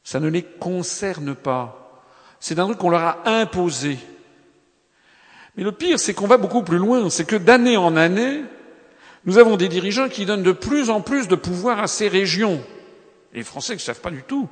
Ça 0.04 0.20
ne 0.20 0.28
les 0.28 0.42
concerne 0.42 1.34
pas. 1.34 2.02
C'est 2.38 2.58
un 2.58 2.66
truc 2.66 2.78
qu'on 2.78 2.90
leur 2.90 3.02
a 3.02 3.28
imposé. 3.28 3.98
Mais 5.56 5.64
le 5.64 5.72
pire, 5.72 5.98
c'est 5.98 6.14
qu'on 6.14 6.26
va 6.26 6.36
beaucoup 6.36 6.62
plus 6.62 6.78
loin. 6.78 7.08
C'est 7.10 7.24
que 7.24 7.36
d'année 7.36 7.76
en 7.76 7.96
année, 7.96 8.42
nous 9.24 9.38
avons 9.38 9.56
des 9.56 9.68
dirigeants 9.68 10.08
qui 10.08 10.26
donnent 10.26 10.42
de 10.42 10.52
plus 10.52 10.90
en 10.90 11.00
plus 11.00 11.26
de 11.26 11.34
pouvoir 11.34 11.80
à 11.80 11.86
ces 11.86 12.08
régions. 12.08 12.62
les 13.32 13.42
Français 13.42 13.74
ne 13.74 13.78
savent 13.78 14.00
pas 14.00 14.10
du 14.10 14.22
tout. 14.22 14.48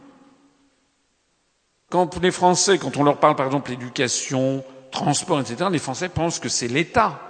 Quand 1.91 2.19
les 2.21 2.31
Français, 2.31 2.79
quand 2.79 2.97
on 2.97 3.05
leur 3.05 3.19
parle 3.19 3.37
par 3.37 3.47
exemple 3.47 3.71
d'éducation, 3.71 4.65
transport, 4.91 5.41
etc., 5.41 5.69
les 5.71 5.79
Français 5.79 6.09
pensent 6.09 6.39
que 6.39 6.49
c'est 6.49 6.69
l'État. 6.69 7.21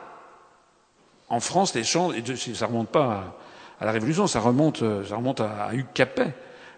En 1.33 1.41
France, 1.41 1.75
les 1.75 1.83
champs, 1.83 2.13
et 2.13 2.23
ça 2.55 2.67
remonte 2.67 2.91
pas 2.91 3.39
à, 3.81 3.87
la 3.87 3.93
Révolution, 3.93 4.27
ça 4.27 4.39
remonte, 4.39 4.85
ça 5.09 5.17
remonte 5.17 5.41
à, 5.41 5.65
à 5.65 5.73
Hugues 5.73 5.95
Capet. 5.95 6.35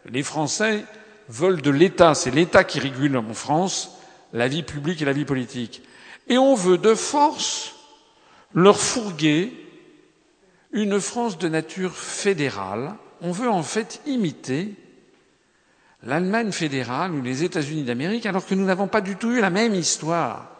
Les 0.07 0.23
Français 0.23 0.85
veulent 1.29 1.61
de 1.61 1.73
l'État. 1.73 2.14
C'est 2.14 2.31
l'État 2.31 2.62
qui 2.62 2.79
régule 2.79 3.17
en 3.17 3.35
France 3.35 3.99
la 4.33 4.47
vie 4.47 4.62
publique 4.62 5.03
et 5.03 5.05
la 5.05 5.12
vie 5.12 5.25
politique. 5.25 5.83
Et 6.29 6.38
on 6.38 6.55
veut 6.55 6.79
de 6.79 6.95
force 6.95 7.75
leur 8.55 8.79
fourguer 8.79 9.53
une 10.71 11.01
France 11.01 11.37
de 11.37 11.49
nature 11.49 11.97
fédérale. 11.97 12.95
On 13.23 13.33
veut 13.33 13.51
en 13.51 13.64
fait 13.64 14.03
imiter 14.07 14.75
l'Allemagne 16.05 16.53
fédérale 16.53 17.11
ou 17.12 17.23
les 17.23 17.43
États-Unis 17.43 17.83
d'Amérique 17.83 18.27
alors 18.27 18.47
que 18.47 18.55
nous 18.55 18.67
n'avons 18.67 18.87
pas 18.87 19.01
du 19.01 19.17
tout 19.17 19.33
eu 19.33 19.40
la 19.40 19.51
même 19.51 19.75
histoire. 19.75 20.51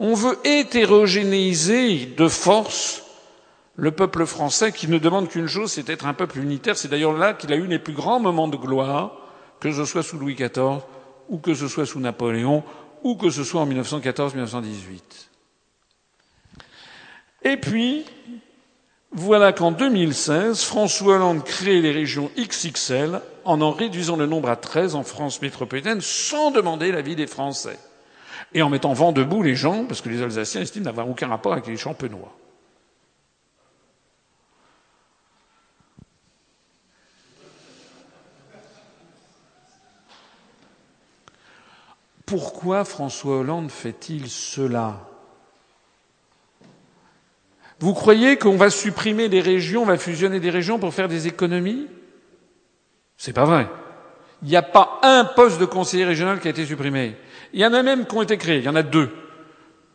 On 0.00 0.14
veut 0.14 0.36
hétérogénéiser 0.42 2.06
de 2.06 2.26
force 2.26 3.03
le 3.76 3.90
peuple 3.90 4.24
français 4.26 4.72
qui 4.72 4.88
ne 4.88 4.98
demande 4.98 5.28
qu'une 5.28 5.48
chose, 5.48 5.72
c'est 5.72 5.82
d'être 5.82 6.06
un 6.06 6.14
peuple 6.14 6.38
unitaire. 6.38 6.76
C'est 6.76 6.88
d'ailleurs 6.88 7.16
là 7.16 7.34
qu'il 7.34 7.52
a 7.52 7.56
eu 7.56 7.66
les 7.66 7.78
plus 7.78 7.92
grands 7.92 8.20
moments 8.20 8.48
de 8.48 8.56
gloire, 8.56 9.16
que 9.60 9.72
ce 9.72 9.84
soit 9.84 10.02
sous 10.02 10.18
Louis 10.18 10.34
XIV, 10.34 10.80
ou 11.28 11.38
que 11.38 11.54
ce 11.54 11.68
soit 11.68 11.86
sous 11.86 12.00
Napoléon, 12.00 12.62
ou 13.02 13.16
que 13.16 13.30
ce 13.30 13.42
soit 13.42 13.60
en 13.60 13.66
1914-1918. 13.66 15.00
Et 17.42 17.56
puis, 17.56 18.04
voilà 19.12 19.52
qu'en 19.52 19.72
2016, 19.72 20.62
François 20.62 21.16
Hollande 21.16 21.44
crée 21.44 21.80
les 21.80 21.92
régions 21.92 22.30
XXL 22.38 23.20
en 23.44 23.60
en 23.60 23.72
réduisant 23.72 24.16
le 24.16 24.26
nombre 24.26 24.48
à 24.48 24.56
13 24.56 24.94
en 24.94 25.02
France 25.02 25.42
métropolitaine 25.42 26.00
sans 26.00 26.50
demander 26.50 26.92
l'avis 26.92 27.16
des 27.16 27.26
Français. 27.26 27.78
Et 28.54 28.62
en 28.62 28.70
mettant 28.70 28.92
vent 28.92 29.12
debout 29.12 29.42
les 29.42 29.56
gens, 29.56 29.84
parce 29.84 30.00
que 30.00 30.08
les 30.08 30.22
Alsaciens 30.22 30.60
estiment 30.60 30.84
n'avoir 30.84 31.08
aucun 31.08 31.28
rapport 31.28 31.52
avec 31.52 31.66
les 31.66 31.76
Champenois. 31.76 32.32
Pourquoi 42.34 42.84
François 42.84 43.36
Hollande 43.36 43.70
fait-il 43.70 44.28
cela? 44.28 45.02
Vous 47.78 47.94
croyez 47.94 48.38
qu'on 48.38 48.56
va 48.56 48.70
supprimer 48.70 49.28
des 49.28 49.40
régions, 49.40 49.82
on 49.82 49.86
va 49.86 49.98
fusionner 49.98 50.40
des 50.40 50.50
régions 50.50 50.80
pour 50.80 50.92
faire 50.92 51.06
des 51.06 51.28
économies? 51.28 51.86
C'est 53.16 53.32
pas 53.32 53.44
vrai. 53.44 53.68
Il 54.42 54.48
n'y 54.48 54.56
a 54.56 54.62
pas 54.62 54.98
un 55.04 55.24
poste 55.24 55.60
de 55.60 55.64
conseiller 55.64 56.04
régional 56.04 56.40
qui 56.40 56.48
a 56.48 56.50
été 56.50 56.66
supprimé. 56.66 57.14
Il 57.52 57.60
y 57.60 57.66
en 57.66 57.72
a 57.72 57.84
même 57.84 58.04
qui 58.04 58.16
ont 58.16 58.22
été 58.22 58.36
créés. 58.36 58.58
Il 58.58 58.64
y 58.64 58.68
en 58.68 58.74
a 58.74 58.82
deux. 58.82 59.14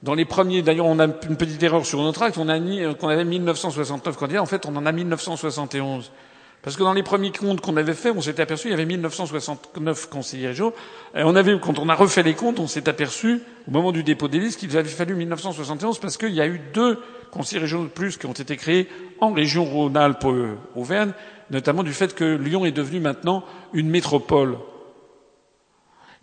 Dans 0.01 0.13
les 0.13 0.23
premiers, 0.23 0.61
d'ailleurs, 0.61 0.85
on 0.85 0.99
a 0.99 1.07
une 1.07 1.35
petite 1.35 1.61
erreur 1.61 1.85
sur 1.85 2.01
notre 2.01 2.21
acte. 2.21 2.37
On 2.37 2.47
a 2.47 2.57
mis 2.57 2.81
qu'on 3.01 3.09
avait 3.09 3.25
1969 3.25 4.15
candidats. 4.15 4.41
En 4.41 4.45
fait, 4.45 4.65
on 4.65 4.77
en 4.77 4.85
a 4.85 4.93
1971. 4.93 6.13
Parce 6.61 6.75
que 6.75 6.83
dans 6.83 6.93
les 6.93 7.03
premiers 7.03 7.31
comptes 7.31 7.61
qu'on 7.61 7.77
avait 7.77 7.93
faits, 7.93 8.13
on 8.15 8.21
s'était 8.21 8.41
aperçu 8.41 8.63
qu'il 8.63 8.71
y 8.71 8.73
avait 8.73 8.85
1969 8.85 10.09
conseillers 10.09 10.47
régionaux. 10.47 10.73
Et 11.15 11.23
on 11.23 11.35
avait, 11.35 11.57
quand 11.59 11.79
on 11.79 11.87
a 11.87 11.95
refait 11.95 12.23
les 12.23 12.33
comptes, 12.33 12.59
on 12.59 12.67
s'est 12.67 12.89
aperçu, 12.89 13.41
au 13.67 13.71
moment 13.71 13.93
du 13.93 14.03
dépôt 14.03 14.27
des 14.27 14.39
listes, 14.39 14.59
qu'il 14.59 14.75
avait 14.75 14.89
fallu 14.89 15.15
1971 15.15 15.99
parce 15.99 16.17
qu'il 16.17 16.33
y 16.33 16.41
a 16.41 16.47
eu 16.47 16.59
deux 16.73 16.99
conseillers 17.31 17.61
régionaux 17.61 17.85
de 17.85 17.89
plus 17.89 18.17
qui 18.17 18.25
ont 18.25 18.33
été 18.33 18.57
créés 18.57 18.89
en 19.21 19.31
région 19.31 19.63
Rhône-Alpes-Auvergne, 19.63 21.13
notamment 21.49 21.83
du 21.83 21.93
fait 21.93 22.13
que 22.13 22.25
Lyon 22.35 22.65
est 22.65 22.71
devenu 22.71 22.99
maintenant 22.99 23.45
une 23.71 23.89
métropole. 23.89 24.57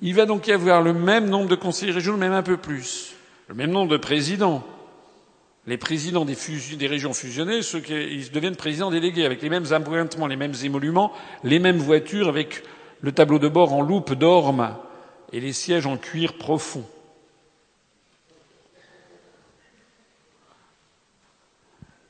Il 0.03 0.15
va 0.15 0.27
donc 0.27 0.47
y 0.49 0.53
avoir 0.53 0.83
le 0.83 0.93
même 0.93 1.31
nombre 1.31 1.49
de 1.49 1.57
conseillers 1.57 1.93
régionaux, 1.93 2.19
même 2.19 2.33
un 2.33 2.43
peu 2.43 2.59
plus. 2.59 3.15
Le 3.49 3.55
même 3.55 3.71
nombre 3.71 3.93
de 3.93 3.97
présidents 3.97 4.67
les 5.67 5.77
présidents 5.77 6.25
des, 6.25 6.87
régions 6.87 7.13
fusionnées, 7.13 7.63
ceux 7.63 7.81
qui 7.81 7.93
ils 7.93 8.31
deviennent 8.31 8.57
présidents 8.57 8.91
délégués, 8.91 9.27
avec 9.27 9.43
les 9.43 9.51
mêmes 9.51 9.73
appointements, 9.73 10.27
les 10.27 10.37
mêmes 10.37 10.55
émoluments, 10.63 11.13
les 11.43 11.59
mêmes 11.59 11.79
voitures, 11.79 12.29
avec 12.29 12.63
le 13.01 13.13
tableau 13.13 13.39
de 13.39 13.49
bord 13.49 13.73
en 13.73 13.83
loupe 13.83 14.15
d'orme 14.15 14.77
et 15.33 15.41
les 15.41 15.53
sièges 15.53 15.87
en 15.87 15.97
cuir 15.97 16.35
profond. 16.35 16.85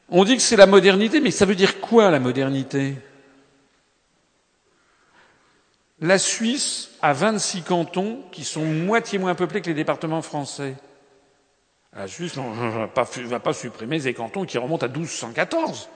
On 0.09 0.25
dit 0.25 0.37
que 0.37 0.43
c'est 0.43 0.57
la 0.57 0.67
modernité, 0.67 1.21
mais 1.21 1.31
ça 1.31 1.47
veut 1.47 1.57
dire 1.57 1.81
quoi 1.81 2.11
la 2.11 2.21
modernité? 2.21 2.95
La 6.01 6.19
Suisse 6.19 6.91
a 7.01 7.15
26 7.15 7.63
cantons 7.63 8.23
qui 8.31 8.45
sont 8.45 8.65
moitié 8.65 9.19
moins 9.19 9.35
peuplés 9.35 9.63
que 9.63 9.69
les 9.69 9.75
départements 9.75 10.23
français. 10.23 10.77
La 11.97 12.07
Suisse 12.07 12.37
ne 12.37 13.27
va 13.27 13.41
pas, 13.41 13.53
supprimer 13.55 14.01
ces 14.01 14.13
cantons 14.13 14.45
qui 14.45 14.59
remontent 14.59 14.85
à 14.85 14.89
1214. 14.89 15.89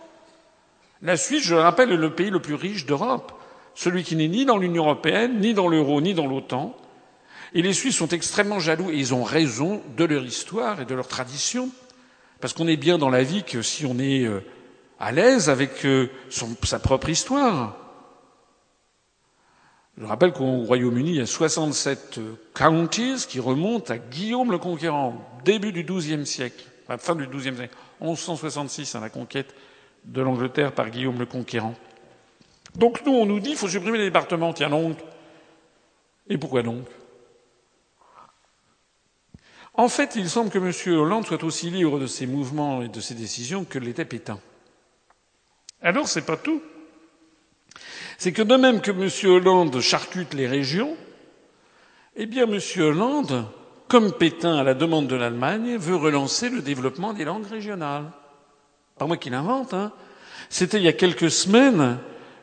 La 1.03 1.17
Suisse, 1.17 1.45
je 1.45 1.55
le 1.55 1.61
rappelle, 1.61 1.93
est 1.93 1.97
le 1.97 2.15
pays 2.15 2.31
le 2.31 2.41
plus 2.41 2.55
riche 2.55 2.87
d'Europe. 2.87 3.33
celui 3.75 4.03
qui 4.03 4.17
n'est 4.17 4.29
ni 4.29 4.45
dans 4.45 4.59
l'Union 4.59 4.85
européenne, 4.85 5.41
ni 5.41 5.55
dans 5.55 5.69
l'euro, 5.69 6.01
ni 6.01 6.15
dans 6.15 6.27
l'OTAN. 6.27 6.77
Et 7.55 7.63
les 7.63 7.73
Suisses 7.73 7.97
sont 7.97 8.09
extrêmement 8.09 8.61
jaloux, 8.61 8.91
et 8.91 8.97
ils 8.97 9.15
ont 9.15 9.25
raison 9.25 9.83
de 9.97 10.05
leur 10.05 10.25
histoire 10.25 10.81
et 10.81 10.85
de 10.85 10.95
leur 10.95 11.09
tradition, 11.09 11.69
parce 12.41 12.53
qu'on 12.53 12.69
est 12.69 12.77
bien 12.77 12.99
dans 12.99 13.11
la 13.11 13.23
vie 13.23 13.43
que 13.43 13.63
si 13.63 13.87
on 13.87 13.99
est 13.99 14.25
euh, 14.25 14.41
à 14.99 15.13
l'aise 15.13 15.49
avec 15.49 15.85
euh, 15.85 16.11
sa 16.31 16.79
propre 16.79 17.09
histoire. 17.09 17.77
Je 19.99 20.07
rappelle 20.07 20.33
qu'au 20.33 20.63
Royaume-Uni, 20.65 21.11
il 21.11 21.17
y 21.17 21.21
a 21.21 21.27
67 21.27 22.19
euh, 22.19 22.35
counties 22.55 23.27
qui 23.29 23.39
remontent 23.41 23.93
à 23.93 23.99
Guillaume 23.99 24.51
le 24.51 24.59
Conquérant, 24.59 25.15
début 25.45 25.73
du 25.73 25.85
XIIe 25.85 26.27
siècle, 26.27 26.65
fin 26.99 27.15
du 27.15 27.27
XIIe 27.27 27.55
siècle, 27.55 27.77
1166, 28.01 28.95
hein, 28.95 29.01
la 29.01 29.11
conquête 29.11 29.55
de 30.05 30.23
l'Angleterre 30.23 30.73
par 30.73 30.91
Guillaume 30.91 31.19
le 31.19 31.27
Conquérant. 31.27 31.75
Donc 32.77 33.05
nous, 33.05 33.13
on 33.13 33.27
nous 33.27 33.41
dit 33.41 33.51
qu'il 33.51 33.59
faut 33.59 33.69
supprimer 33.69 33.99
les 33.99 34.05
départements. 34.05 34.53
Tiens 34.53 34.71
donc. 34.71 34.97
Et 36.29 36.39
pourquoi 36.39 36.63
donc? 36.63 36.87
En 39.75 39.89
fait, 39.89 40.17
il 40.17 40.29
semble 40.29 40.51
que 40.51 40.59
M. 40.59 40.99
Hollande 40.99 41.27
soit 41.27 41.43
aussi 41.45 41.71
libre 41.71 41.99
de 41.99 42.07
ses 42.07 42.27
mouvements 42.27 42.83
et 42.83 42.89
de 42.89 43.01
ses 43.01 43.15
décisions 43.15 43.65
que 43.65 43.79
l'était 43.79 44.05
Pétain. 44.05 44.39
Alors, 45.83 46.09
c'est 46.09 46.27
pas 46.27 46.37
tout. 46.37 46.63
C'est 48.21 48.33
que 48.33 48.43
de 48.43 48.55
même 48.55 48.83
que 48.83 48.91
M. 48.91 49.09
Hollande 49.33 49.81
charcute 49.81 50.35
les 50.35 50.47
régions, 50.47 50.95
eh 52.17 52.27
bien, 52.27 52.45
M. 52.45 52.61
Hollande, 52.77 53.47
comme 53.89 54.13
Pétain 54.13 54.59
à 54.59 54.63
la 54.63 54.75
demande 54.75 55.07
de 55.07 55.17
l'Allemagne, 55.17 55.79
veut 55.79 55.97
relancer 55.97 56.51
le 56.51 56.61
développement 56.61 57.15
des 57.15 57.25
langues 57.25 57.47
régionales. 57.47 58.05
Pas 58.99 59.07
moi 59.07 59.17
qui 59.17 59.31
l'invente, 59.31 59.73
hein. 59.73 59.91
C'était 60.51 60.77
il 60.77 60.83
y 60.83 60.89
a 60.89 60.93
quelques 60.93 61.31
semaines, 61.31 61.97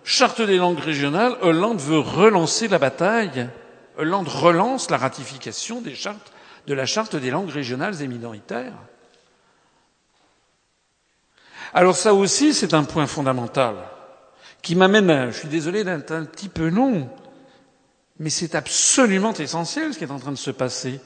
charte 0.03 0.41
des 0.41 0.57
langues 0.57 0.79
régionales, 0.79 1.37
Hollande 1.41 1.79
veut 1.79 1.99
relancer 1.99 2.67
la 2.67 2.79
bataille. 2.79 3.47
Hollande 3.99 4.29
relance 4.29 4.89
la 4.89 4.97
ratification 4.97 5.79
des 5.79 5.93
chartes, 5.93 6.33
de 6.65 6.73
la 6.73 6.87
charte 6.87 7.15
des 7.15 7.29
langues 7.29 7.51
régionales 7.51 8.01
et 8.01 8.07
minoritaires. 8.07 8.73
Alors 11.71 11.95
ça 11.95 12.15
aussi, 12.15 12.55
c'est 12.55 12.73
un 12.73 12.83
point 12.83 13.05
fondamental 13.05 13.75
qui 14.61 14.75
m'amène, 14.75 15.31
je 15.31 15.37
suis 15.39 15.47
désolé 15.47 15.83
d'être 15.83 16.11
un 16.11 16.25
petit 16.25 16.49
peu 16.49 16.69
long, 16.69 17.09
mais 18.19 18.29
c'est 18.29 18.55
absolument 18.55 19.33
essentiel 19.33 19.93
ce 19.93 19.97
qui 19.97 20.03
est 20.03 20.11
en 20.11 20.19
train 20.19 20.31
de 20.31 20.37
se 20.37 20.51
passer. 20.51 20.99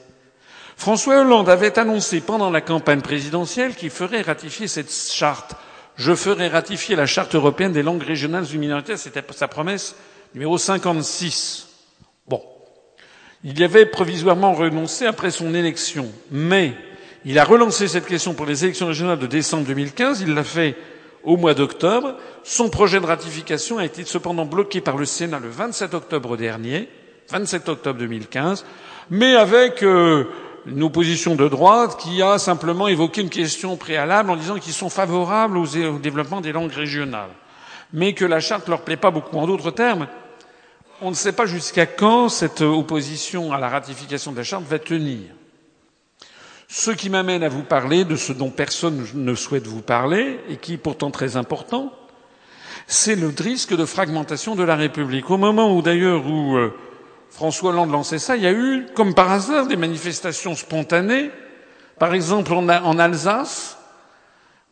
François 0.76 1.20
Hollande 1.20 1.48
avait 1.48 1.78
annoncé 1.78 2.20
pendant 2.20 2.50
la 2.50 2.60
campagne 2.60 3.02
présidentielle 3.02 3.74
qu'il 3.74 3.90
ferait 3.90 4.22
ratifier 4.22 4.66
cette 4.68 4.90
charte. 4.90 5.54
Je 5.96 6.14
ferai 6.14 6.48
ratifier 6.48 6.96
la 6.96 7.06
charte 7.06 7.34
européenne 7.34 7.72
des 7.72 7.82
langues 7.82 8.02
régionales 8.02 8.46
ou 8.52 8.58
minoritaires. 8.58 8.98
C'était 8.98 9.22
sa 9.32 9.48
promesse 9.48 9.94
numéro 10.34 10.56
56. 10.58 11.68
Bon. 12.26 12.42
Il 13.44 13.60
y 13.60 13.64
avait 13.64 13.86
provisoirement 13.86 14.54
renoncé 14.54 15.06
après 15.06 15.30
son 15.30 15.54
élection. 15.54 16.10
Mais 16.30 16.72
il 17.24 17.38
a 17.38 17.44
relancé 17.44 17.86
cette 17.88 18.06
question 18.06 18.34
pour 18.34 18.46
les 18.46 18.64
élections 18.64 18.86
régionales 18.86 19.18
de 19.18 19.26
décembre 19.26 19.66
2015. 19.66 20.22
Il 20.22 20.34
l'a 20.34 20.44
fait 20.44 20.76
au 21.24 21.36
mois 21.36 21.54
d'octobre. 21.54 22.14
Son 22.44 22.68
projet 22.68 23.00
de 23.00 23.06
ratification 23.06 23.78
a 23.78 23.84
été 23.84 24.04
cependant 24.04 24.44
bloqué 24.44 24.80
par 24.80 24.96
le 24.96 25.04
Sénat 25.04 25.40
le 25.40 25.48
27 25.48 25.94
octobre 25.94 26.36
dernier, 26.36 26.88
27 27.30 27.68
octobre 27.68 27.98
2015, 27.98 28.64
mais 29.10 29.36
avec 29.36 29.82
euh, 29.82 30.24
une 30.66 30.82
opposition 30.82 31.34
de 31.34 31.48
droite 31.48 31.98
qui 31.98 32.22
a 32.22 32.38
simplement 32.38 32.88
évoqué 32.88 33.20
une 33.20 33.30
question 33.30 33.76
préalable 33.76 34.30
en 34.30 34.36
disant 34.36 34.58
qu'ils 34.58 34.72
sont 34.72 34.90
favorables 34.90 35.56
au 35.58 35.66
développement 35.98 36.40
des 36.40 36.52
langues 36.52 36.72
régionales, 36.72 37.30
mais 37.92 38.12
que 38.12 38.24
la 38.24 38.40
charte 38.40 38.68
leur 38.68 38.82
plaît 38.82 38.96
pas 38.96 39.10
beaucoup. 39.10 39.36
En 39.38 39.46
d'autres 39.46 39.70
termes, 39.70 40.06
on 41.00 41.10
ne 41.10 41.14
sait 41.14 41.32
pas 41.32 41.46
jusqu'à 41.46 41.86
quand 41.86 42.28
cette 42.28 42.60
opposition 42.60 43.52
à 43.52 43.58
la 43.58 43.68
ratification 43.68 44.32
de 44.32 44.36
la 44.38 44.44
charte 44.44 44.64
va 44.64 44.78
tenir. 44.78 45.20
Ce 46.74 46.90
qui 46.90 47.10
m'amène 47.10 47.42
à 47.42 47.50
vous 47.50 47.64
parler 47.64 48.06
de 48.06 48.16
ce 48.16 48.32
dont 48.32 48.48
personne 48.48 49.06
ne 49.12 49.34
souhaite 49.34 49.66
vous 49.66 49.82
parler 49.82 50.40
et 50.48 50.56
qui 50.56 50.72
est 50.72 50.78
pourtant 50.78 51.10
très 51.10 51.36
important, 51.36 51.92
c'est 52.86 53.14
le 53.14 53.28
risque 53.28 53.76
de 53.76 53.84
fragmentation 53.84 54.54
de 54.54 54.62
la 54.62 54.74
République. 54.74 55.28
Au 55.28 55.36
moment 55.36 55.76
où 55.76 55.82
d'ailleurs 55.82 56.26
où 56.26 56.56
euh, 56.56 56.74
François 57.28 57.72
Hollande 57.72 57.92
lançait 57.92 58.18
ça, 58.18 58.36
il 58.36 58.42
y 58.42 58.46
a 58.46 58.52
eu, 58.52 58.86
comme 58.94 59.12
par 59.12 59.30
hasard, 59.30 59.66
des 59.66 59.76
manifestations 59.76 60.56
spontanées. 60.56 61.30
Par 61.98 62.14
exemple, 62.14 62.54
en, 62.54 62.98
Alsace, 62.98 63.76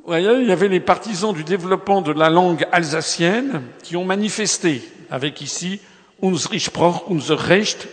il 0.08 0.22
y 0.22 0.52
avait 0.52 0.68
les 0.68 0.80
partisans 0.80 1.34
du 1.34 1.44
développement 1.44 2.00
de 2.00 2.12
la 2.12 2.30
langue 2.30 2.66
alsacienne 2.72 3.60
qui 3.82 3.98
ont 3.98 4.06
manifesté 4.06 4.82
avec 5.10 5.42
ici 5.42 5.82
Unsere 6.22 6.58
Sprach, 6.58 7.02
unser 7.10 7.34
Recht, 7.34 7.88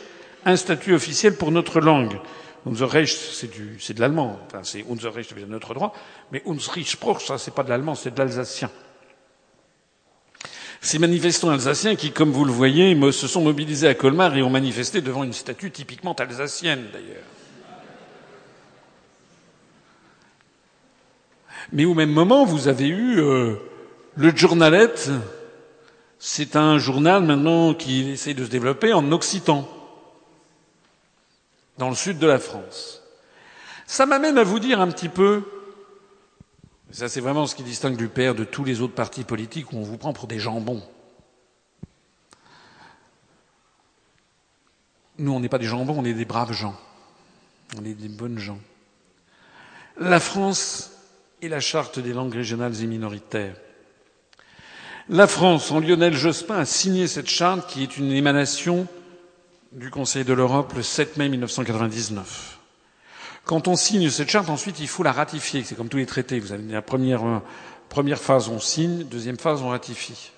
un 0.45 0.55
statut 0.55 0.93
officiel 0.93 1.35
pour 1.35 1.51
notre 1.51 1.81
langue. 1.81 2.17
Unser 2.69 2.85
Recht, 2.85 3.17
c'est 3.79 3.93
de 3.93 3.99
l'allemand. 3.99 4.39
Enfin, 4.47 4.61
c'est 4.63 4.85
Unser 4.89 5.09
Recht, 5.09 5.33
c'est 5.35 5.47
notre 5.47 5.73
droit. 5.73 5.93
Mais 6.31 6.43
Unsere 6.45 6.85
Sprach, 6.85 7.25
ça, 7.25 7.37
c'est 7.37 7.53
pas 7.53 7.63
de 7.63 7.69
l'allemand, 7.69 7.95
c'est 7.95 8.13
de 8.13 8.19
l'alsacien. 8.19 8.69
Ces 10.81 10.99
manifestants 10.99 11.49
alsaciens 11.49 11.95
qui, 11.95 12.11
comme 12.11 12.31
vous 12.31 12.45
le 12.45 12.51
voyez, 12.51 12.95
se 13.11 13.27
sont 13.27 13.41
mobilisés 13.41 13.87
à 13.87 13.93
Colmar 13.93 14.35
et 14.37 14.43
ont 14.43 14.49
manifesté 14.49 15.01
devant 15.01 15.23
une 15.23 15.33
statue 15.33 15.71
typiquement 15.71 16.13
alsacienne, 16.13 16.85
d'ailleurs. 16.93 17.23
Mais 21.73 21.85
au 21.85 21.93
même 21.93 22.11
moment, 22.11 22.45
vous 22.45 22.67
avez 22.67 22.87
eu 22.87 23.19
euh, 23.19 23.55
le 24.15 24.35
Journalet. 24.35 24.93
C'est 26.19 26.55
un 26.55 26.77
journal 26.77 27.23
maintenant 27.23 27.73
qui 27.73 28.09
essaie 28.09 28.33
de 28.33 28.45
se 28.45 28.49
développer 28.49 28.93
en 28.93 29.11
occitan, 29.11 29.67
dans 31.77 31.89
le 31.89 31.95
sud 31.95 32.19
de 32.19 32.27
la 32.27 32.39
France. 32.39 33.01
Ça 33.85 34.05
m'amène 34.05 34.37
à 34.37 34.43
vous 34.43 34.59
dire 34.59 34.81
un 34.81 34.89
petit 34.89 35.09
peu 35.09 35.43
ça, 36.91 37.09
c'est 37.09 37.19
vraiment 37.19 37.45
ce 37.47 37.55
qui 37.55 37.63
distingue 37.63 37.97
du 37.97 38.07
père 38.07 38.33
de 38.33 38.45
tous 38.45 38.63
les 38.63 38.81
autres 38.81 38.93
partis 38.93 39.23
politiques 39.23 39.73
où 39.73 39.77
on 39.77 39.83
vous 39.83 39.97
prend 39.97 40.13
pour 40.13 40.27
des 40.27 40.39
jambons. 40.39 40.81
Nous, 45.17 45.31
on 45.31 45.39
n'est 45.39 45.49
pas 45.49 45.57
des 45.57 45.65
jambons, 45.65 45.95
on 45.97 46.05
est 46.05 46.13
des 46.13 46.25
braves 46.25 46.53
gens. 46.53 46.75
On 47.77 47.83
est 47.83 47.93
des 47.93 48.07
bonnes 48.07 48.39
gens. 48.39 48.59
La 49.97 50.19
France 50.19 50.91
et 51.41 51.49
la 51.49 51.59
charte 51.59 51.99
des 51.99 52.13
langues 52.13 52.33
régionales 52.33 52.81
et 52.81 52.87
minoritaires. 52.87 53.55
La 55.09 55.27
France, 55.27 55.71
en 55.71 55.79
Lionel 55.79 56.13
Jospin, 56.13 56.57
a 56.57 56.65
signé 56.65 57.07
cette 57.07 57.29
charte 57.29 57.69
qui 57.69 57.83
est 57.83 57.97
une 57.97 58.11
émanation 58.11 58.87
du 59.77 59.91
Conseil 59.91 60.23
de 60.25 60.33
l'Europe 60.33 60.73
le 60.75 60.81
7 60.81 61.17
mai 61.17 61.29
1999. 61.29 62.57
Quand 63.45 63.67
on 63.67 63.75
signe 63.75 64.09
cette 64.09 64.29
charte, 64.29 64.49
ensuite, 64.49 64.79
il 64.79 64.87
faut 64.87 65.03
la 65.03 65.11
ratifier. 65.11 65.63
C'est 65.63 65.75
comme 65.75 65.87
tous 65.87 65.97
les 65.97 66.07
traités. 66.07 66.39
Vous 66.39 66.51
avez 66.51 66.63
la 66.63 66.81
première, 66.81 67.23
euh, 67.23 67.39
première 67.87 68.17
phase, 68.19 68.49
on 68.49 68.59
signe. 68.59 69.03
Deuxième 69.03 69.37
phase, 69.37 69.61
on 69.61 69.69
ratifie. 69.69 70.31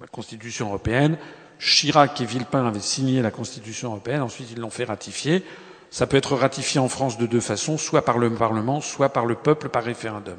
La 0.00 0.06
Constitution 0.06 0.68
européenne. 0.68 1.18
Chirac 1.60 2.18
et 2.22 2.24
Villepin 2.24 2.66
avaient 2.66 2.80
signé 2.80 3.20
la 3.20 3.30
Constitution 3.30 3.90
européenne. 3.90 4.22
Ensuite, 4.22 4.50
ils 4.50 4.58
l'ont 4.58 4.70
fait 4.70 4.84
ratifier. 4.84 5.44
Ça 5.90 6.06
peut 6.06 6.16
être 6.16 6.34
ratifié 6.34 6.80
en 6.80 6.88
France 6.88 7.18
de 7.18 7.26
deux 7.26 7.40
façons, 7.42 7.76
soit 7.76 8.02
par 8.04 8.16
le 8.16 8.32
Parlement, 8.34 8.80
soit 8.80 9.10
par 9.10 9.26
le 9.26 9.34
peuple 9.34 9.68
par 9.68 9.84
référendum. 9.84 10.38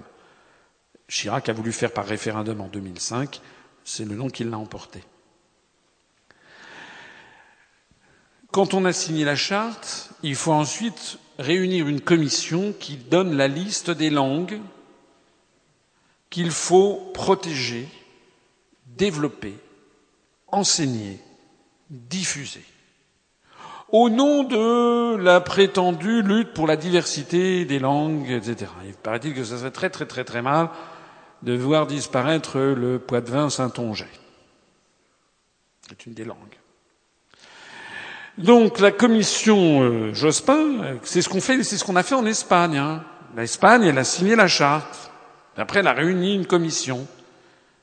Chirac 1.07 1.47
a 1.47 1.53
voulu 1.53 1.71
faire 1.71 1.91
par 1.91 2.05
référendum 2.05 2.59
en 2.59 2.67
2005. 2.67 3.39
C'est 3.83 4.03
le 4.03 4.15
nom 4.15 4.29
qui 4.29 4.43
l'a 4.43 4.57
emporté. 4.57 5.01
Quand 8.55 8.73
on 8.73 8.85
a 8.85 8.93
signé 8.93 9.25
la 9.25 9.35
charte, 9.35 10.11
il 10.23 10.33
faut 10.35 10.53
ensuite 10.53 11.19
réunir 11.37 11.89
une 11.89 11.99
commission 11.99 12.73
qui 12.79 12.95
donne 12.95 13.35
la 13.35 13.49
liste 13.49 13.91
des 13.91 14.09
langues 14.09 14.61
qu'il 16.29 16.51
faut 16.51 17.11
protéger, 17.13 17.85
développer, 18.85 19.55
enseigner, 20.47 21.19
diffuser. 21.89 22.63
Au 23.89 24.09
nom 24.09 24.45
de 24.45 25.17
la 25.17 25.41
prétendue 25.41 26.21
lutte 26.21 26.53
pour 26.53 26.65
la 26.65 26.77
diversité 26.77 27.65
des 27.65 27.79
langues, 27.79 28.31
etc. 28.31 28.71
Il 28.85 28.93
paraît-il 28.93 29.33
que 29.33 29.43
ça 29.43 29.57
serait 29.57 29.71
très 29.71 29.89
très 29.89 30.05
très 30.05 30.23
très 30.23 30.41
mal 30.41 30.69
de 31.43 31.57
voir 31.57 31.87
disparaître 31.87 32.57
le 32.57 32.99
poids-de-vin 32.99 33.49
saint-ongais. 33.49 34.05
C'est 35.89 36.05
une 36.05 36.13
des 36.13 36.23
langues. 36.23 36.54
Donc 38.37 38.79
la 38.79 38.91
commission 38.91 39.81
euh, 39.81 40.13
Jospin, 40.13 40.97
c'est 41.03 41.21
ce 41.21 41.29
qu'on 41.29 41.39
fait, 41.39 41.63
c'est 41.63 41.77
ce 41.77 41.85
qu'on 41.85 41.95
a 41.95 42.03
fait 42.03 42.15
en 42.15 42.25
Espagne. 42.25 42.77
Hein. 42.77 43.03
L'Espagne, 43.37 43.83
elle 43.83 43.97
a 43.97 44.03
signé 44.03 44.35
la 44.35 44.47
charte. 44.47 45.11
Après, 45.57 45.79
elle 45.79 45.87
a 45.87 45.93
réuni 45.93 46.35
une 46.35 46.45
commission. 46.45 47.07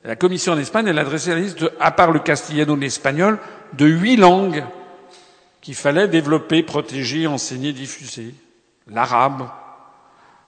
La 0.05 0.17
commission 0.17 0.53
en 0.53 0.59
Espagne, 0.59 0.89
elle 0.89 0.99
a 0.99 1.05
dressé 1.05 1.31
la 1.31 1.41
liste, 1.41 1.61
de, 1.61 1.73
à 1.81 1.91
part 1.91 2.11
le 2.11 2.19
castillano 2.19 2.77
et 2.77 2.81
l'espagnol, 2.81 3.39
de 3.75 3.87
huit 3.87 4.17
langues 4.17 4.65
qu'il 5.63 5.75
fallait 5.75 6.09
développer, 6.09 6.63
protéger, 6.63 7.27
enseigner, 7.27 7.73
diffuser. 7.73 8.35
L'arabe, 8.89 9.49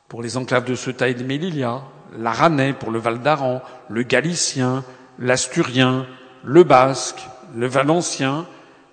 pour 0.09 0.23
les 0.23 0.37
enclaves 0.37 0.65
de 0.65 0.75
Ceuta 0.75 1.09
et 1.09 1.15
de 1.15 1.23
Melilla, 1.23 1.83
l'aranais 2.19 2.73
pour 2.73 2.91
le 2.91 2.99
Val 2.99 3.21
d'Aran, 3.21 3.63
le 3.89 4.03
galicien, 4.03 4.85
l'asturien, 5.19 6.07
le 6.43 6.65
basque, 6.65 7.23
le 7.55 7.67
valencien, 7.67 8.47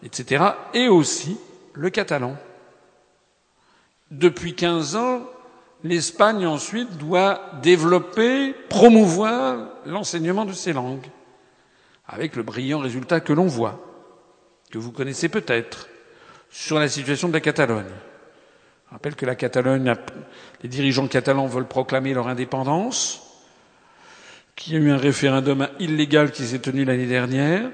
etc., 0.04 0.44
et 0.74 0.88
aussi 0.88 1.38
le 1.74 1.90
catalan. 1.90 2.36
Depuis 4.10 4.56
15 4.56 4.96
ans, 4.96 5.22
l'Espagne 5.84 6.46
ensuite 6.46 6.98
doit 6.98 7.42
développer, 7.62 8.54
promouvoir 8.70 9.70
l'enseignement 9.86 10.46
de 10.46 10.54
ces 10.54 10.74
langues, 10.74 11.08
avec 12.08 12.36
le 12.36 12.44
brillant 12.44 12.80
résultat 12.80 13.20
que 13.20 13.34
l'on 13.34 13.48
voit, 13.48 13.80
que 14.70 14.78
vous 14.78 14.92
connaissez 14.92 15.30
peut-être, 15.30 15.88
sur 16.50 16.80
la 16.80 16.90
situation 16.90 17.30
de 17.30 17.34
la 17.34 17.40
Catalogne. 17.40 17.86
Je 18.88 18.92
rappelle 18.92 19.16
que 19.16 19.26
la 19.26 19.36
Catalogne, 19.36 19.94
les 20.62 20.70
dirigeants 20.70 21.08
catalans 21.08 21.48
veulent 21.48 21.68
proclamer 21.68 22.14
leur 22.14 22.28
indépendance, 22.28 23.22
qu'il 24.56 24.74
y 24.74 24.76
a 24.76 24.80
eu 24.80 24.92
un 24.92 24.98
référendum 24.98 25.70
illégal 25.80 26.32
qui 26.32 26.44
s'est 26.44 26.60
tenu 26.60 26.84
l'année 26.84 27.06
dernière, 27.06 27.72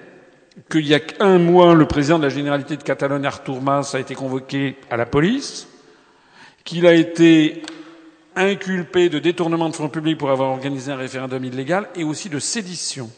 qu'il 0.70 0.88
y 0.88 0.96
a 0.96 1.00
un 1.20 1.38
mois, 1.38 1.76
le 1.76 1.86
président 1.86 2.18
de 2.18 2.24
la 2.24 2.30
Généralité 2.30 2.78
de 2.78 2.84
Catalogne, 2.84 3.26
Artur 3.26 3.62
Mas, 3.62 3.94
a 3.96 4.00
été 4.00 4.16
convoqué 4.16 4.78
à 4.90 4.98
la 4.98 5.06
police, 5.06 5.68
qu'il 6.64 6.86
a 6.88 6.94
été 6.94 7.62
inculpé 8.36 9.10
de 9.10 9.20
détournement 9.20 9.70
de 9.70 9.76
fonds 9.76 9.90
publics 9.90 10.18
pour 10.18 10.30
avoir 10.30 10.50
organisé 10.50 10.92
un 10.92 10.98
référendum 10.98 11.44
illégal 11.44 11.90
et 11.96 12.04
aussi 12.04 12.30
de 12.30 12.40
sédition. 12.40 13.10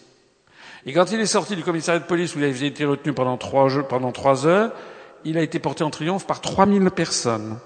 Et 0.85 0.93
quand 0.93 1.11
il 1.11 1.19
est 1.19 1.25
sorti 1.25 1.55
du 1.55 1.63
commissariat 1.63 1.99
de 1.99 2.05
police 2.05 2.35
où 2.35 2.39
il 2.39 2.45
avait 2.45 2.67
été 2.67 2.85
retenu 2.85 3.13
pendant 3.13 3.37
trois, 3.37 4.47
heures, 4.47 4.71
il 5.25 5.37
a 5.37 5.41
été 5.41 5.59
porté 5.59 5.83
en 5.83 5.89
triomphe 5.89 6.25
par 6.25 6.39
3000 6.39 6.89
personnes. 6.91 7.59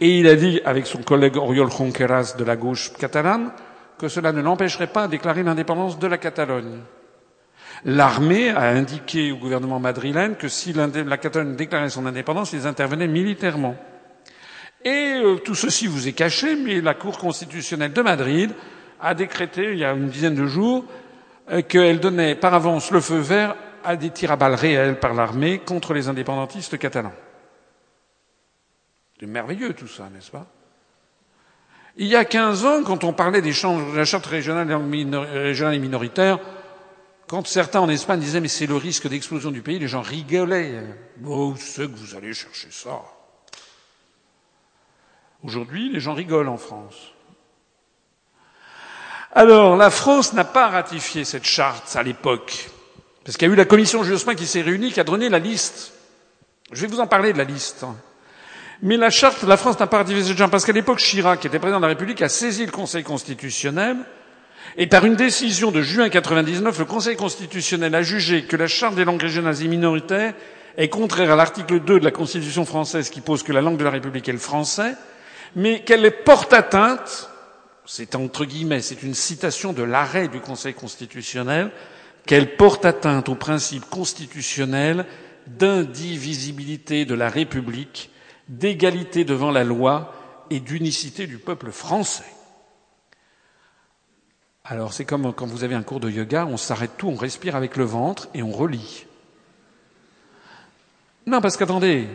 Et 0.00 0.18
il 0.18 0.26
a 0.26 0.36
dit, 0.36 0.60
avec 0.64 0.86
son 0.86 1.02
collègue 1.02 1.36
Oriol 1.36 1.70
Junqueras 1.70 2.34
de 2.38 2.44
la 2.44 2.56
gauche 2.56 2.92
catalane, 2.94 3.52
que 3.98 4.08
cela 4.08 4.32
ne 4.32 4.40
l'empêcherait 4.40 4.92
pas 4.92 5.06
de 5.06 5.12
déclarer 5.12 5.42
l'indépendance 5.42 5.98
de 5.98 6.06
la 6.06 6.18
Catalogne. 6.18 6.80
L'armée 7.84 8.50
a 8.50 8.68
indiqué 8.68 9.32
au 9.32 9.36
gouvernement 9.36 9.80
madrilène 9.80 10.36
que 10.36 10.48
si 10.48 10.72
la 10.72 11.16
Catalogne 11.16 11.56
déclarait 11.56 11.88
son 11.88 12.06
indépendance, 12.06 12.52
ils 12.52 12.66
intervenaient 12.66 13.08
militairement. 13.08 13.76
Et 14.84 15.20
euh, 15.22 15.36
tout 15.36 15.54
ceci 15.54 15.86
vous 15.86 16.08
est 16.08 16.12
caché, 16.12 16.56
mais 16.56 16.80
la 16.80 16.94
Cour 16.94 17.18
constitutionnelle 17.18 17.92
de 17.92 18.02
Madrid 18.02 18.50
a 19.00 19.14
décrété, 19.14 19.72
il 19.72 19.78
y 19.78 19.84
a 19.84 19.92
une 19.92 20.08
dizaine 20.08 20.34
de 20.34 20.46
jours, 20.46 20.84
euh, 21.50 21.62
qu'elle 21.62 22.00
donnait 22.00 22.34
par 22.34 22.54
avance 22.54 22.90
le 22.90 23.00
feu 23.00 23.18
vert 23.18 23.56
à 23.84 23.96
des 23.96 24.10
tirs 24.10 24.32
à 24.32 24.36
balles 24.36 24.54
réels 24.54 24.98
par 24.98 25.14
l'armée 25.14 25.58
contre 25.58 25.94
les 25.94 26.08
indépendantistes 26.08 26.78
catalans. 26.78 27.12
C'est 29.18 29.26
merveilleux 29.26 29.74
tout 29.74 29.88
ça, 29.88 30.08
n'est-ce 30.12 30.30
pas? 30.30 30.46
Il 31.96 32.06
y 32.06 32.16
a 32.16 32.24
15 32.24 32.64
ans, 32.64 32.82
quand 32.84 33.04
on 33.04 33.12
parlait 33.12 33.42
des 33.42 33.50
de 33.50 33.96
la 33.96 34.04
charte 34.04 34.26
régionale 34.26 34.70
et 34.70 35.78
minoritaire, 35.78 36.38
quand 37.30 37.46
certains 37.46 37.78
en 37.78 37.88
Espagne 37.88 38.18
disaient 38.18 38.40
mais 38.40 38.48
c'est 38.48 38.66
le 38.66 38.74
risque 38.74 39.06
d'explosion 39.06 39.52
du 39.52 39.62
pays, 39.62 39.78
les 39.78 39.86
gens 39.86 40.00
rigolaient. 40.00 40.82
Oh, 41.24 41.54
c'est 41.56 41.86
que 41.86 41.96
vous 41.96 42.16
allez 42.16 42.34
chercher 42.34 42.66
ça? 42.72 43.02
Aujourd'hui, 45.44 45.92
les 45.92 46.00
gens 46.00 46.14
rigolent 46.14 46.48
en 46.48 46.56
France. 46.56 46.96
Alors, 49.32 49.76
la 49.76 49.90
France 49.90 50.32
n'a 50.32 50.42
pas 50.42 50.66
ratifié 50.70 51.24
cette 51.24 51.44
charte 51.44 51.94
à 51.94 52.02
l'époque, 52.02 52.68
parce 53.24 53.36
qu'il 53.36 53.46
y 53.46 53.50
a 53.52 53.54
eu 53.54 53.56
la 53.56 53.64
commission 53.64 54.02
Jospin 54.02 54.34
qui 54.34 54.48
s'est 54.48 54.62
réunie, 54.62 54.90
qui 54.90 54.98
a 54.98 55.04
donné 55.04 55.28
la 55.28 55.38
liste. 55.38 55.92
Je 56.72 56.80
vais 56.80 56.88
vous 56.88 56.98
en 56.98 57.06
parler 57.06 57.32
de 57.32 57.38
la 57.38 57.44
liste. 57.44 57.84
Mais 58.82 58.96
la 58.96 59.10
charte, 59.10 59.44
la 59.44 59.56
France 59.56 59.78
n'a 59.78 59.86
pas 59.86 59.98
ratifié 59.98 60.24
cette 60.24 60.36
charte, 60.36 60.50
parce 60.50 60.64
qu'à 60.64 60.72
l'époque, 60.72 60.98
Chirac, 60.98 61.38
qui 61.38 61.46
était 61.46 61.60
président 61.60 61.78
de 61.78 61.84
la 61.84 61.90
République, 61.90 62.22
a 62.22 62.28
saisi 62.28 62.66
le 62.66 62.72
Conseil 62.72 63.04
constitutionnel, 63.04 63.98
et 64.76 64.86
par 64.86 65.04
une 65.04 65.16
décision 65.16 65.70
de 65.70 65.82
juin 65.82 66.08
99, 66.08 66.78
le 66.78 66.84
Conseil 66.84 67.16
constitutionnel 67.16 67.94
a 67.94 68.02
jugé 68.02 68.44
que 68.44 68.56
la 68.56 68.66
charte 68.68 68.94
des 68.94 69.04
langues 69.04 69.20
régionales 69.22 69.62
et 69.62 69.68
minoritaires 69.68 70.34
est 70.76 70.88
contraire 70.88 71.32
à 71.32 71.36
l'article 71.36 71.80
2 71.80 72.00
de 72.00 72.04
la 72.04 72.10
Constitution 72.10 72.64
française 72.64 73.10
qui 73.10 73.20
pose 73.20 73.42
que 73.42 73.52
la 73.52 73.60
langue 73.60 73.76
de 73.76 73.84
la 73.84 73.90
République 73.90 74.28
est 74.28 74.32
le 74.32 74.38
français, 74.38 74.94
mais 75.56 75.82
qu'elle 75.82 76.22
porte 76.22 76.52
atteinte, 76.52 77.30
c'est 77.84 78.14
entre 78.14 78.44
guillemets, 78.44 78.80
c'est 78.80 79.02
une 79.02 79.14
citation 79.14 79.72
de 79.72 79.82
l'arrêt 79.82 80.28
du 80.28 80.40
Conseil 80.40 80.74
constitutionnel, 80.74 81.70
qu'elle 82.26 82.56
porte 82.56 82.84
atteinte 82.84 83.28
au 83.28 83.34
principe 83.34 83.84
constitutionnel 83.90 85.06
d'indivisibilité 85.46 87.04
de 87.04 87.14
la 87.14 87.28
République, 87.28 88.10
d'égalité 88.48 89.24
devant 89.24 89.50
la 89.50 89.64
loi 89.64 90.14
et 90.50 90.60
d'unicité 90.60 91.26
du 91.26 91.38
peuple 91.38 91.70
français. 91.72 92.24
Alors 94.70 94.92
c'est 94.92 95.04
comme 95.04 95.32
quand 95.34 95.46
vous 95.48 95.64
avez 95.64 95.74
un 95.74 95.82
cours 95.82 95.98
de 95.98 96.08
yoga, 96.08 96.46
on 96.46 96.56
s'arrête 96.56 96.92
tout, 96.96 97.08
on 97.08 97.16
respire 97.16 97.56
avec 97.56 97.76
le 97.76 97.82
ventre 97.82 98.28
et 98.34 98.42
on 98.44 98.52
relit. 98.52 99.04
Non, 101.26 101.40
parce 101.40 101.56
qu'attendez, 101.56 102.06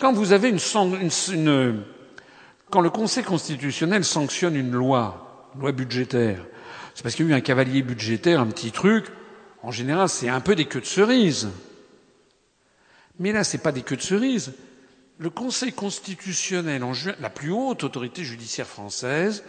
quand 0.00 0.12
vous 0.12 0.32
avez 0.32 0.48
une, 0.48 0.58
une, 1.32 1.84
quand 2.70 2.80
le 2.80 2.90
Conseil 2.90 3.22
constitutionnel 3.22 4.04
sanctionne 4.04 4.56
une 4.56 4.72
loi, 4.72 5.48
loi 5.60 5.70
budgétaire, 5.70 6.44
c'est 6.92 7.04
parce 7.04 7.14
qu'il 7.14 7.24
y 7.26 7.28
a 7.28 7.36
eu 7.36 7.38
un 7.38 7.40
cavalier 7.40 7.82
budgétaire, 7.82 8.40
un 8.40 8.48
petit 8.48 8.72
truc. 8.72 9.06
En 9.62 9.70
général, 9.70 10.08
c'est 10.08 10.28
un 10.28 10.40
peu 10.40 10.56
des 10.56 10.64
queues 10.64 10.80
de 10.80 10.86
cerise. 10.86 11.50
Mais 13.20 13.30
là, 13.30 13.44
c'est 13.44 13.58
pas 13.58 13.70
des 13.70 13.82
queues 13.82 13.96
de 13.96 14.02
cerise. 14.02 14.54
Le 15.18 15.30
Conseil 15.30 15.72
constitutionnel, 15.72 16.82
la 17.20 17.30
plus 17.30 17.52
haute 17.52 17.84
autorité 17.84 18.24
judiciaire 18.24 18.66
française, 18.66 19.44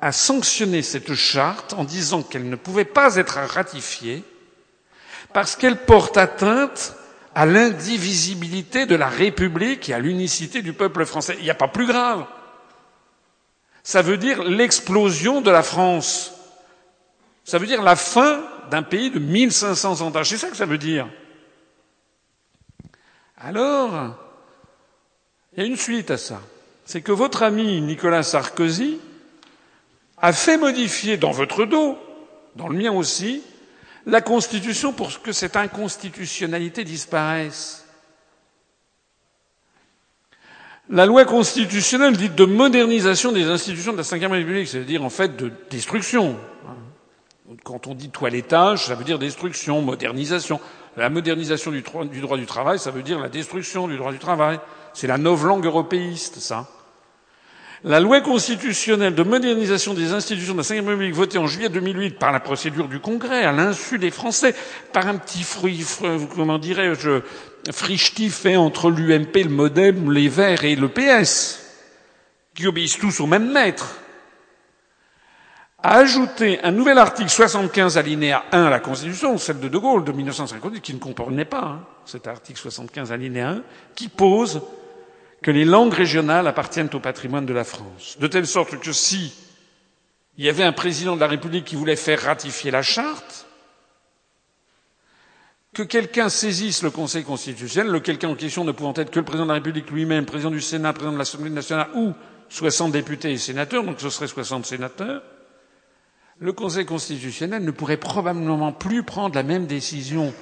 a 0.00 0.12
sanctionné 0.12 0.82
cette 0.82 1.14
charte 1.14 1.72
en 1.72 1.84
disant 1.84 2.22
qu'elle 2.22 2.48
ne 2.48 2.56
pouvait 2.56 2.84
pas 2.84 3.16
être 3.16 3.38
ratifiée 3.38 4.24
parce 5.32 5.56
qu'elle 5.56 5.84
porte 5.84 6.16
atteinte 6.16 6.94
à 7.34 7.46
l'indivisibilité 7.46 8.86
de 8.86 8.94
la 8.94 9.08
République 9.08 9.88
et 9.88 9.94
à 9.94 9.98
l'unicité 9.98 10.62
du 10.62 10.72
peuple 10.72 11.04
français. 11.04 11.36
Il 11.38 11.44
n'y 11.44 11.50
a 11.50 11.54
pas 11.54 11.68
plus 11.68 11.86
grave 11.86 12.26
ça 13.86 14.02
veut 14.02 14.16
dire 14.16 14.42
l'explosion 14.42 15.40
de 15.40 15.48
la 15.48 15.62
France. 15.62 16.34
Ça 17.44 17.58
veut 17.58 17.68
dire 17.68 17.82
la 17.82 17.94
fin 17.94 18.42
d'un 18.68 18.82
pays 18.82 19.12
de 19.12 19.20
1500 19.20 20.00
ans 20.00 20.10
d'âge. 20.10 20.30
C'est 20.30 20.38
ça 20.38 20.50
que 20.50 20.56
ça 20.56 20.66
veut 20.66 20.76
dire. 20.76 21.08
Alors, 23.38 24.16
il 25.52 25.60
y 25.60 25.62
a 25.62 25.66
une 25.66 25.76
suite 25.76 26.10
à 26.10 26.18
ça. 26.18 26.40
C'est 26.84 27.00
que 27.00 27.12
votre 27.12 27.44
ami 27.44 27.80
Nicolas 27.80 28.24
Sarkozy 28.24 28.98
a 30.18 30.32
fait 30.32 30.56
modifier 30.56 31.16
dans 31.16 31.30
votre 31.30 31.64
dos, 31.64 31.98
dans 32.56 32.68
le 32.68 32.76
mien 32.76 32.92
aussi, 32.92 33.42
la 34.06 34.20
Constitution 34.20 34.92
pour 34.92 35.20
que 35.20 35.32
cette 35.32 35.56
inconstitutionnalité 35.56 36.84
disparaisse. 36.84 37.86
La 40.88 41.04
loi 41.04 41.24
constitutionnelle 41.24 42.16
dite 42.16 42.36
de 42.36 42.44
modernisation 42.44 43.32
des 43.32 43.46
institutions 43.46 43.92
de 43.92 43.96
la 43.96 44.04
Ve 44.04 44.30
République, 44.30 44.68
c'est-à-dire 44.68 45.02
en 45.04 45.10
fait 45.10 45.36
de 45.36 45.50
destruction. 45.68 46.36
Quand 47.64 47.88
on 47.88 47.94
dit 47.94 48.10
toilettage, 48.10 48.86
ça 48.86 48.94
veut 48.94 49.04
dire 49.04 49.18
destruction, 49.18 49.82
modernisation. 49.82 50.60
La 50.96 51.10
modernisation 51.10 51.72
du, 51.72 51.82
droit 51.82 52.36
du 52.36 52.46
travail, 52.46 52.78
ça 52.78 52.90
veut 52.90 53.02
dire 53.02 53.18
la 53.18 53.28
destruction 53.28 53.88
du 53.88 53.96
droit 53.96 54.12
du 54.12 54.18
travail. 54.18 54.60
C'est 54.94 55.08
la 55.08 55.18
langue 55.18 55.66
européiste, 55.66 56.38
ça. 56.38 56.68
La 57.86 58.00
loi 58.00 58.20
constitutionnelle 58.20 59.14
de 59.14 59.22
modernisation 59.22 59.94
des 59.94 60.10
institutions 60.10 60.54
de 60.54 60.58
la 60.58 60.64
Ve 60.64 60.88
République 60.88 61.14
votée 61.14 61.38
en 61.38 61.46
juillet 61.46 61.68
2008 61.68 62.18
par 62.18 62.32
la 62.32 62.40
procédure 62.40 62.88
du 62.88 62.98
Congrès, 62.98 63.44
à 63.44 63.52
l'insu 63.52 64.00
des 64.00 64.10
Français, 64.10 64.56
par 64.92 65.06
un 65.06 65.16
petit 65.18 65.44
fruit, 65.44 65.86
comment 66.34 66.58
dirais-je, 66.58 67.20
frichti 67.70 68.28
fait 68.28 68.56
entre 68.56 68.90
l'UMP, 68.90 69.36
le 69.36 69.50
MoDem, 69.50 70.10
les 70.10 70.28
Verts 70.28 70.64
et 70.64 70.74
le 70.74 70.88
PS, 70.88 71.64
qui 72.56 72.66
obéissent 72.66 72.98
tous 72.98 73.20
au 73.20 73.28
même 73.28 73.52
maître, 73.52 74.00
a 75.80 75.98
ajouté 75.98 76.58
un 76.64 76.72
nouvel 76.72 76.98
article 76.98 77.30
75 77.30 77.98
alinéa 77.98 78.46
1 78.50 78.64
à 78.64 78.70
la 78.70 78.80
Constitution, 78.80 79.38
celle 79.38 79.60
de 79.60 79.68
De 79.68 79.78
Gaulle 79.78 80.02
de 80.02 80.10
1958, 80.10 80.80
qui 80.80 80.92
ne 80.92 80.98
comprenait 80.98 81.44
pas 81.44 81.62
hein, 81.62 81.86
cet 82.04 82.26
article 82.26 82.58
75 82.58 83.12
alinéa 83.12 83.50
1, 83.50 83.62
qui 83.94 84.08
pose 84.08 84.60
que 85.42 85.50
les 85.50 85.64
langues 85.64 85.92
régionales 85.94 86.46
appartiennent 86.46 86.90
au 86.94 87.00
patrimoine 87.00 87.46
de 87.46 87.52
la 87.54 87.64
France. 87.64 88.16
De 88.18 88.26
telle 88.26 88.46
sorte 88.46 88.78
que 88.80 88.92
si 88.92 89.32
il 90.38 90.44
y 90.44 90.48
avait 90.48 90.64
un 90.64 90.72
président 90.72 91.14
de 91.14 91.20
la 91.20 91.26
République 91.28 91.64
qui 91.64 91.76
voulait 91.76 91.96
faire 91.96 92.20
ratifier 92.22 92.70
la 92.70 92.82
charte, 92.82 93.46
que 95.72 95.82
quelqu'un 95.82 96.28
saisisse 96.28 96.82
le 96.82 96.90
Conseil 96.90 97.22
constitutionnel, 97.24 97.92
le 97.92 98.00
quelqu'un 98.00 98.28
en 98.30 98.34
question 98.34 98.64
ne 98.64 98.72
pouvant 98.72 98.94
être 98.94 99.10
que 99.10 99.18
le 99.18 99.24
président 99.24 99.44
de 99.44 99.50
la 99.50 99.54
République 99.54 99.90
lui-même, 99.90 100.24
président 100.24 100.50
du 100.50 100.60
Sénat, 100.60 100.92
président 100.92 101.12
de 101.12 101.18
l'Assemblée 101.18 101.50
nationale 101.50 101.88
ou 101.94 102.12
60 102.48 102.92
députés 102.92 103.32
et 103.32 103.38
sénateurs, 103.38 103.84
donc 103.84 104.00
ce 104.00 104.08
serait 104.08 104.26
60 104.26 104.64
sénateurs, 104.64 105.22
le 106.38 106.52
Conseil 106.52 106.84
constitutionnel 106.86 107.64
ne 107.64 107.70
pourrait 107.70 107.96
probablement 107.96 108.72
plus 108.72 109.02
prendre 109.02 109.34
la 109.34 109.42
même 109.42 109.66
décision 109.66 110.32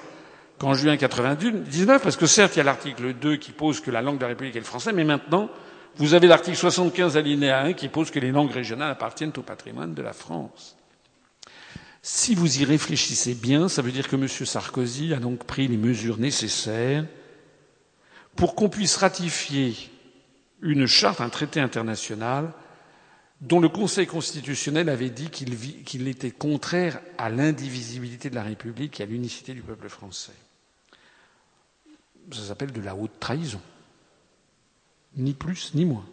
qu'en 0.58 0.74
juin 0.74 0.96
99, 0.96 2.02
parce 2.02 2.16
que 2.16 2.26
certes, 2.26 2.54
il 2.56 2.58
y 2.58 2.60
a 2.60 2.64
l'article 2.64 3.14
2 3.14 3.36
qui 3.36 3.52
pose 3.52 3.80
que 3.80 3.90
la 3.90 4.02
langue 4.02 4.16
de 4.16 4.22
la 4.22 4.28
République 4.28 4.56
est 4.56 4.60
le 4.60 4.64
français, 4.64 4.92
mais 4.92 5.04
maintenant, 5.04 5.50
vous 5.96 6.14
avez 6.14 6.26
l'article 6.26 6.56
75 6.56 7.16
alinéa 7.16 7.60
1 7.60 7.72
qui 7.74 7.88
pose 7.88 8.10
que 8.10 8.18
les 8.18 8.32
langues 8.32 8.50
régionales 8.50 8.90
appartiennent 8.90 9.32
au 9.36 9.42
patrimoine 9.42 9.94
de 9.94 10.02
la 10.02 10.12
France. 10.12 10.76
Si 12.02 12.34
vous 12.34 12.60
y 12.60 12.64
réfléchissez 12.64 13.34
bien, 13.34 13.68
ça 13.68 13.80
veut 13.80 13.92
dire 13.92 14.08
que 14.08 14.16
M. 14.16 14.28
Sarkozy 14.28 15.14
a 15.14 15.18
donc 15.18 15.44
pris 15.44 15.68
les 15.68 15.76
mesures 15.76 16.18
nécessaires 16.18 17.06
pour 18.36 18.54
qu'on 18.54 18.68
puisse 18.68 18.96
ratifier 18.96 19.74
une 20.60 20.86
charte, 20.86 21.20
un 21.20 21.28
traité 21.28 21.60
international 21.60 22.52
dont 23.40 23.60
le 23.60 23.68
Conseil 23.68 24.06
constitutionnel 24.06 24.88
avait 24.88 25.10
dit 25.10 25.28
qu'il 25.30 26.08
était 26.08 26.30
contraire 26.30 27.00
à 27.18 27.30
l'indivisibilité 27.30 28.30
de 28.30 28.34
la 28.34 28.42
République 28.42 29.00
et 29.00 29.02
à 29.02 29.06
l'unicité 29.06 29.54
du 29.54 29.62
peuple 29.62 29.88
français. 29.88 30.32
Ça 32.32 32.42
s'appelle 32.42 32.72
de 32.72 32.80
la 32.80 32.94
haute 32.94 33.18
trahison. 33.20 33.60
Ni 35.16 35.32
plus 35.32 35.74
ni 35.74 35.84
moins. 35.84 36.04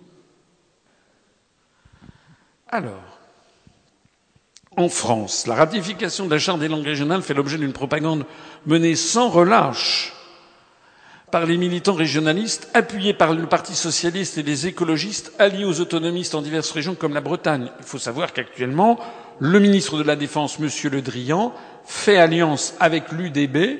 Alors, 2.68 3.20
en 4.78 4.88
France, 4.88 5.47
la 5.47 5.55
ratification 5.55 6.26
de 6.26 6.32
la 6.32 6.39
Charte 6.39 6.59
des 6.59 6.70
langues 6.70 6.86
régionales 6.86 7.22
fait 7.22 7.34
l'objet 7.34 7.57
d'une 7.57 7.74
propagande 7.74 8.26
menée 8.66 8.95
sans 8.95 9.30
relâche 9.30 10.14
par 11.32 11.45
les 11.45 11.57
militants 11.57 11.93
régionalistes, 11.93 12.70
appuyés 12.74 13.14
par 13.14 13.34
le 13.34 13.45
Parti 13.47 13.74
socialiste 13.74 14.38
et 14.38 14.43
les 14.43 14.68
écologistes, 14.68 15.34
alliés 15.39 15.66
aux 15.66 15.80
autonomistes 15.80 16.36
en 16.36 16.41
diverses 16.41 16.72
régions 16.72 16.95
comme 16.95 17.14
la 17.14 17.22
Bretagne. 17.22 17.72
Il 17.80 17.86
faut 17.86 17.99
savoir 17.99 18.34
qu'actuellement, 18.34 18.99
le 19.39 19.59
ministre 19.59 19.97
de 19.97 20.03
la 20.03 20.16
Défense, 20.16 20.59
M. 20.59 20.70
Le 20.91 21.01
Drian, 21.01 21.53
fait 21.86 22.18
alliance 22.18 22.76
avec 22.80 23.12
l'UDB, 23.12 23.80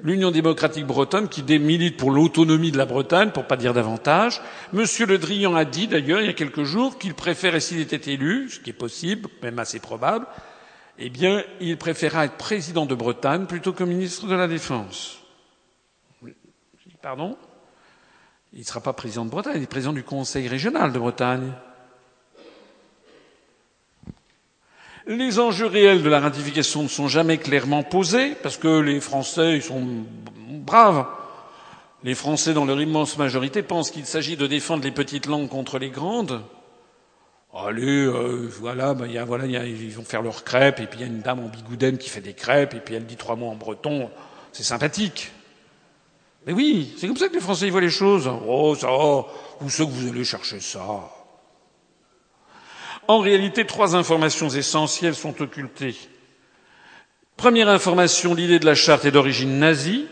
l'Union 0.00 0.30
démocratique 0.30 0.86
bretonne, 0.86 1.28
qui 1.28 1.42
milite 1.58 1.96
pour 1.96 2.10
l'autonomie 2.10 2.70
de 2.70 2.78
la 2.78 2.86
Bretagne, 2.86 3.30
pour 3.30 3.46
pas 3.46 3.56
dire 3.56 3.74
davantage. 3.74 4.40
M. 4.72 4.84
Le 5.06 5.18
Drian 5.18 5.54
a 5.54 5.64
dit, 5.64 5.88
d'ailleurs, 5.88 6.20
il 6.20 6.26
y 6.26 6.30
a 6.30 6.34
quelques 6.34 6.64
jours, 6.64 6.98
qu'il 6.98 7.14
préférait, 7.14 7.60
s'il 7.60 7.80
était 7.80 8.12
élu, 8.12 8.48
ce 8.48 8.60
qui 8.60 8.70
est 8.70 8.74
possible, 8.74 9.28
même 9.42 9.58
assez 9.58 9.80
probable, 9.80 10.26
eh 10.98 11.10
bien, 11.10 11.44
il 11.60 11.76
préférera 11.76 12.24
être 12.24 12.36
président 12.36 12.86
de 12.86 12.94
Bretagne 12.94 13.46
plutôt 13.46 13.72
que 13.72 13.84
ministre 13.84 14.26
de 14.26 14.34
la 14.34 14.48
Défense. 14.48 15.18
Pardon? 17.00 17.36
Il 18.52 18.60
ne 18.60 18.64
sera 18.64 18.80
pas 18.80 18.92
président 18.92 19.24
de 19.24 19.30
Bretagne, 19.30 19.54
il 19.58 19.62
est 19.62 19.66
président 19.66 19.92
du 19.92 20.02
Conseil 20.02 20.48
régional 20.48 20.92
de 20.92 20.98
Bretagne. 20.98 21.52
Les 25.08 25.38
enjeux 25.38 25.64
réels 25.64 26.02
de 26.02 26.08
la 26.10 26.20
ratification 26.20 26.82
ne 26.82 26.88
sont 26.88 27.08
jamais 27.08 27.38
clairement 27.38 27.82
posés, 27.82 28.34
parce 28.42 28.58
que 28.58 28.80
les 28.80 29.00
Français, 29.00 29.56
ils 29.56 29.62
sont 29.62 30.04
braves. 30.50 31.06
Les 32.04 32.14
Français, 32.14 32.52
dans 32.52 32.66
leur 32.66 32.78
immense 32.78 33.16
majorité, 33.16 33.62
pensent 33.62 33.90
qu'il 33.90 34.04
s'agit 34.04 34.36
de 34.36 34.46
défendre 34.46 34.84
les 34.84 34.90
petites 34.90 35.24
langues 35.24 35.48
contre 35.48 35.78
les 35.78 35.88
grandes. 35.88 36.42
Allez, 37.54 38.04
euh, 38.04 38.50
voilà, 38.60 38.92
ben, 38.92 39.06
y 39.06 39.16
a, 39.16 39.24
voilà 39.24 39.46
ils 39.46 39.90
vont 39.94 40.04
faire 40.04 40.20
leurs 40.20 40.44
crêpes, 40.44 40.80
et 40.80 40.86
puis 40.86 40.98
il 40.98 41.00
y 41.00 41.04
a 41.04 41.10
une 41.10 41.22
dame 41.22 41.40
en 41.40 41.48
bigoudaine 41.48 41.96
qui 41.96 42.10
fait 42.10 42.20
des 42.20 42.34
crêpes, 42.34 42.74
et 42.74 42.80
puis 42.80 42.94
elle 42.94 43.06
dit 43.06 43.16
trois 43.16 43.34
mots 43.34 43.48
en 43.48 43.56
breton. 43.56 44.10
C'est 44.52 44.62
sympathique. 44.62 45.32
Mais 46.46 46.52
oui, 46.52 46.94
c'est 46.98 47.06
comme 47.06 47.16
ça 47.16 47.28
que 47.28 47.34
les 47.34 47.40
Français 47.40 47.70
voient 47.70 47.80
les 47.80 47.88
choses. 47.88 48.30
Oh, 48.46 48.74
ça, 48.74 48.92
où 48.92 49.70
c'est 49.70 49.86
que 49.86 49.90
vous 49.90 50.10
allez 50.10 50.24
chercher 50.24 50.60
ça? 50.60 51.10
En 53.10 53.20
réalité, 53.20 53.64
trois 53.64 53.96
informations 53.96 54.50
essentielles 54.50 55.14
sont 55.14 55.40
occultées. 55.40 55.96
Première 57.38 57.70
information, 57.70 58.34
l'idée 58.34 58.58
de 58.58 58.66
la 58.66 58.74
charte 58.74 59.06
est 59.06 59.10
d'origine 59.10 59.58
nazie. 59.58 60.04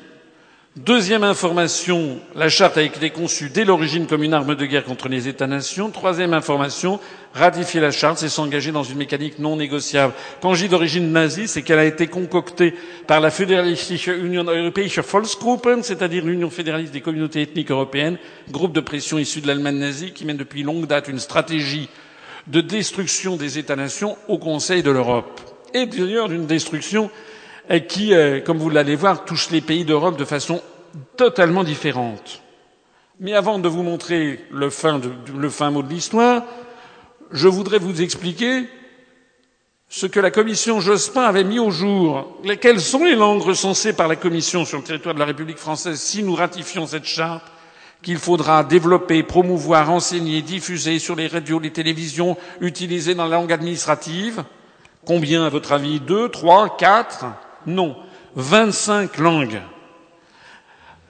Deuxième 0.77 1.23
information, 1.25 2.19
la 2.35 2.49
charte 2.49 2.79
a 2.79 2.83
été 2.83 3.11
conçue 3.11 3.51
dès 3.51 3.67
l'origine 3.67 4.07
comme 4.07 4.23
une 4.23 4.33
arme 4.33 4.55
de 4.55 4.65
guerre 4.65 4.85
contre 4.85 5.09
les 5.09 5.29
États-nations. 5.29 5.91
Troisième 5.91 6.33
information, 6.33 6.99
ratifier 7.35 7.81
la 7.81 7.91
charte, 7.91 8.17
c'est 8.19 8.31
s'engager 8.31 8.73
dans 8.73 8.83
une 8.83 8.97
mécanique 8.97 9.39
non 9.39 9.57
négociable. 9.57 10.15
Quand 10.41 10.55
je 10.55 10.63
dis 10.63 10.69
d'origine 10.71 11.13
nazie, 11.13 11.49
c'est 11.49 11.61
qu'elle 11.63 11.79
a 11.79 11.85
été 11.85 12.07
concoctée 12.07 12.75
par 13.07 13.21
la 13.21 13.31
Föderalistische 13.31 14.09
Union 14.09 14.45
Europäische 14.45 15.01
Volksgruppen, 15.01 15.83
c'est-à-dire 15.83 16.25
l'Union 16.25 16.49
fédéraliste 16.49 16.93
des 16.95 17.03
communautés 17.03 17.43
ethniques 17.43 17.71
européennes, 17.71 18.17
groupe 18.51 18.73
de 18.73 18.81
pression 18.81 19.19
issu 19.19 19.43
de 19.43 19.47
l'Allemagne 19.49 19.79
nazie, 19.79 20.13
qui 20.13 20.25
mène 20.25 20.39
depuis 20.39 20.63
longue 20.63 20.87
date 20.87 21.09
une 21.09 21.19
stratégie 21.19 21.89
de 22.47 22.61
destruction 22.61 23.37
des 23.37 23.59
États-nations 23.59 24.17
au 24.29 24.39
Conseil 24.39 24.83
de 24.83 24.91
l'Europe. 24.91 25.41
Et 25.75 25.87
d'ailleurs 25.87 26.29
d'une 26.29 26.47
destruction 26.47 27.11
qui, 27.89 28.15
euh, 28.15 28.41
comme 28.41 28.59
vous 28.59 28.71
l'allez 28.71 28.95
voir, 28.95 29.25
touche 29.25 29.51
les 29.51 29.61
pays 29.61 29.85
d'Europe 29.85 30.17
de 30.17 30.25
façon 30.25 30.63
totalement 31.17 31.65
différente. 31.65 32.43
Mais 33.19 33.35
avant 33.35 33.59
de 33.59 33.69
vous 33.69 33.83
montrer 33.83 34.41
le 34.53 34.71
fin, 34.71 35.01
le 35.35 35.51
fin 35.51 35.71
mot 35.71 35.83
de 35.83 35.89
l'histoire, 35.89 36.45
je 37.33 37.49
voudrais 37.49 37.79
vous 37.79 38.03
expliquer 38.03 38.69
ce 39.89 40.07
que 40.07 40.21
la 40.21 40.31
commission 40.31 40.81
Jospin 40.81 41.23
avait 41.23 41.45
mis 41.45 41.59
au 41.59 41.71
jour. 41.71 42.39
Quelles 42.61 42.81
sont 42.81 43.05
les 43.05 43.15
langues 43.15 43.43
recensées 43.43 43.93
par 43.93 44.09
la 44.09 44.17
commission 44.17 44.65
sur 44.65 44.79
le 44.79 44.85
territoire 44.85 45.15
de 45.15 45.21
la 45.21 45.27
République 45.27 45.59
française 45.59 46.01
si 46.01 46.23
nous 46.23 46.35
ratifions 46.35 46.87
cette 46.87 47.05
charte 47.05 47.45
qu'il 48.03 48.19
faudra 48.19 48.63
développer, 48.63 49.23
promouvoir, 49.23 49.91
enseigner, 49.91 50.43
diffuser 50.43 50.99
sur 50.99 51.17
les 51.17 51.27
radios, 51.27 51.59
les 51.59 51.73
télévisions, 51.73 52.37
utiliser 52.61 53.15
dans 53.15 53.27
la 53.27 53.37
langue 53.37 53.53
administrative. 53.53 54.45
Combien, 55.05 55.45
à 55.45 55.49
votre 55.49 55.73
avis? 55.73 56.01
Deux, 56.01 56.29
trois, 56.29 56.77
quatre? 56.77 57.27
Non, 57.67 57.97
25 58.37 59.19
langues. 59.19 59.61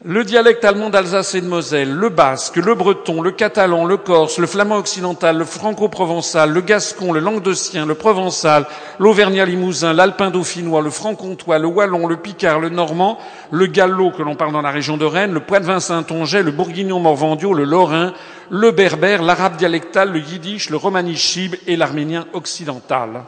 Le 0.08 0.22
dialecte 0.22 0.64
allemand 0.64 0.88
d'Alsace 0.88 1.34
et 1.34 1.40
de 1.40 1.48
Moselle, 1.48 1.92
le 1.92 2.10
basque, 2.10 2.54
le 2.54 2.76
breton, 2.76 3.22
le 3.22 3.32
catalan, 3.32 3.84
le 3.84 3.96
corse, 3.96 4.38
le 4.38 4.46
flamand 4.46 4.76
occidental, 4.76 5.36
le 5.36 5.44
franco-provençal, 5.44 6.52
le 6.52 6.60
gascon, 6.60 7.12
le 7.12 7.18
languedocien, 7.18 7.86
le 7.86 7.96
provençal, 7.96 8.66
l'auvergnat 9.00 9.44
limousin, 9.46 9.92
l'alpin 9.92 10.30
dauphinois, 10.30 10.80
le 10.80 10.90
franc-comtois, 10.90 11.58
le 11.58 11.66
wallon, 11.66 12.06
le 12.06 12.18
picard, 12.18 12.60
le 12.60 12.68
normand, 12.68 13.18
le 13.50 13.66
gallo 13.66 14.12
que 14.12 14.22
l'on 14.22 14.36
parle 14.36 14.52
dans 14.52 14.62
la 14.62 14.70
région 14.70 14.96
de 14.96 15.04
Rennes, 15.04 15.32
le 15.32 15.40
poitevin 15.40 15.80
saint-onget, 15.80 16.44
le 16.44 16.52
bourguignon 16.52 17.00
morvandio, 17.00 17.52
le 17.52 17.64
lorrain, 17.64 18.14
le 18.48 18.70
berbère, 18.70 19.24
l'arabe 19.24 19.56
dialectal, 19.56 20.12
le 20.12 20.20
yiddish, 20.20 20.70
le 20.70 20.76
romani 20.76 21.20
et 21.66 21.74
l'arménien 21.74 22.28
occidental. 22.32 23.24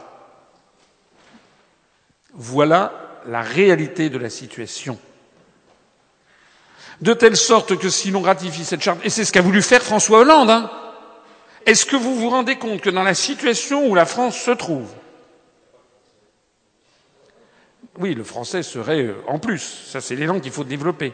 Voilà 2.33 2.93
la 3.27 3.41
réalité 3.41 4.09
de 4.09 4.17
la 4.17 4.29
situation. 4.29 4.97
De 7.01 7.13
telle 7.13 7.37
sorte 7.37 7.77
que 7.77 7.89
si 7.89 8.11
l'on 8.11 8.21
ratifie 8.21 8.65
cette 8.65 8.81
charte, 8.81 8.99
et 9.03 9.09
c'est 9.09 9.23
ce 9.23 9.31
qu'a 9.31 9.41
voulu 9.41 9.61
faire 9.61 9.81
François 9.81 10.19
Hollande, 10.19 10.49
hein, 10.49 10.69
est-ce 11.65 11.85
que 11.85 11.95
vous 11.95 12.15
vous 12.15 12.29
rendez 12.29 12.57
compte 12.57 12.81
que 12.81 12.89
dans 12.89 13.03
la 13.03 13.13
situation 13.13 13.87
où 13.87 13.95
la 13.95 14.05
France 14.05 14.37
se 14.37 14.51
trouve, 14.51 14.89
oui, 17.99 18.15
le 18.15 18.23
français 18.23 18.63
serait 18.63 19.03
euh, 19.03 19.15
en 19.27 19.39
plus, 19.39 19.59
ça 19.87 20.01
c'est 20.01 20.15
l'élan 20.15 20.39
qu'il 20.39 20.51
faut 20.51 20.63
développer. 20.63 21.13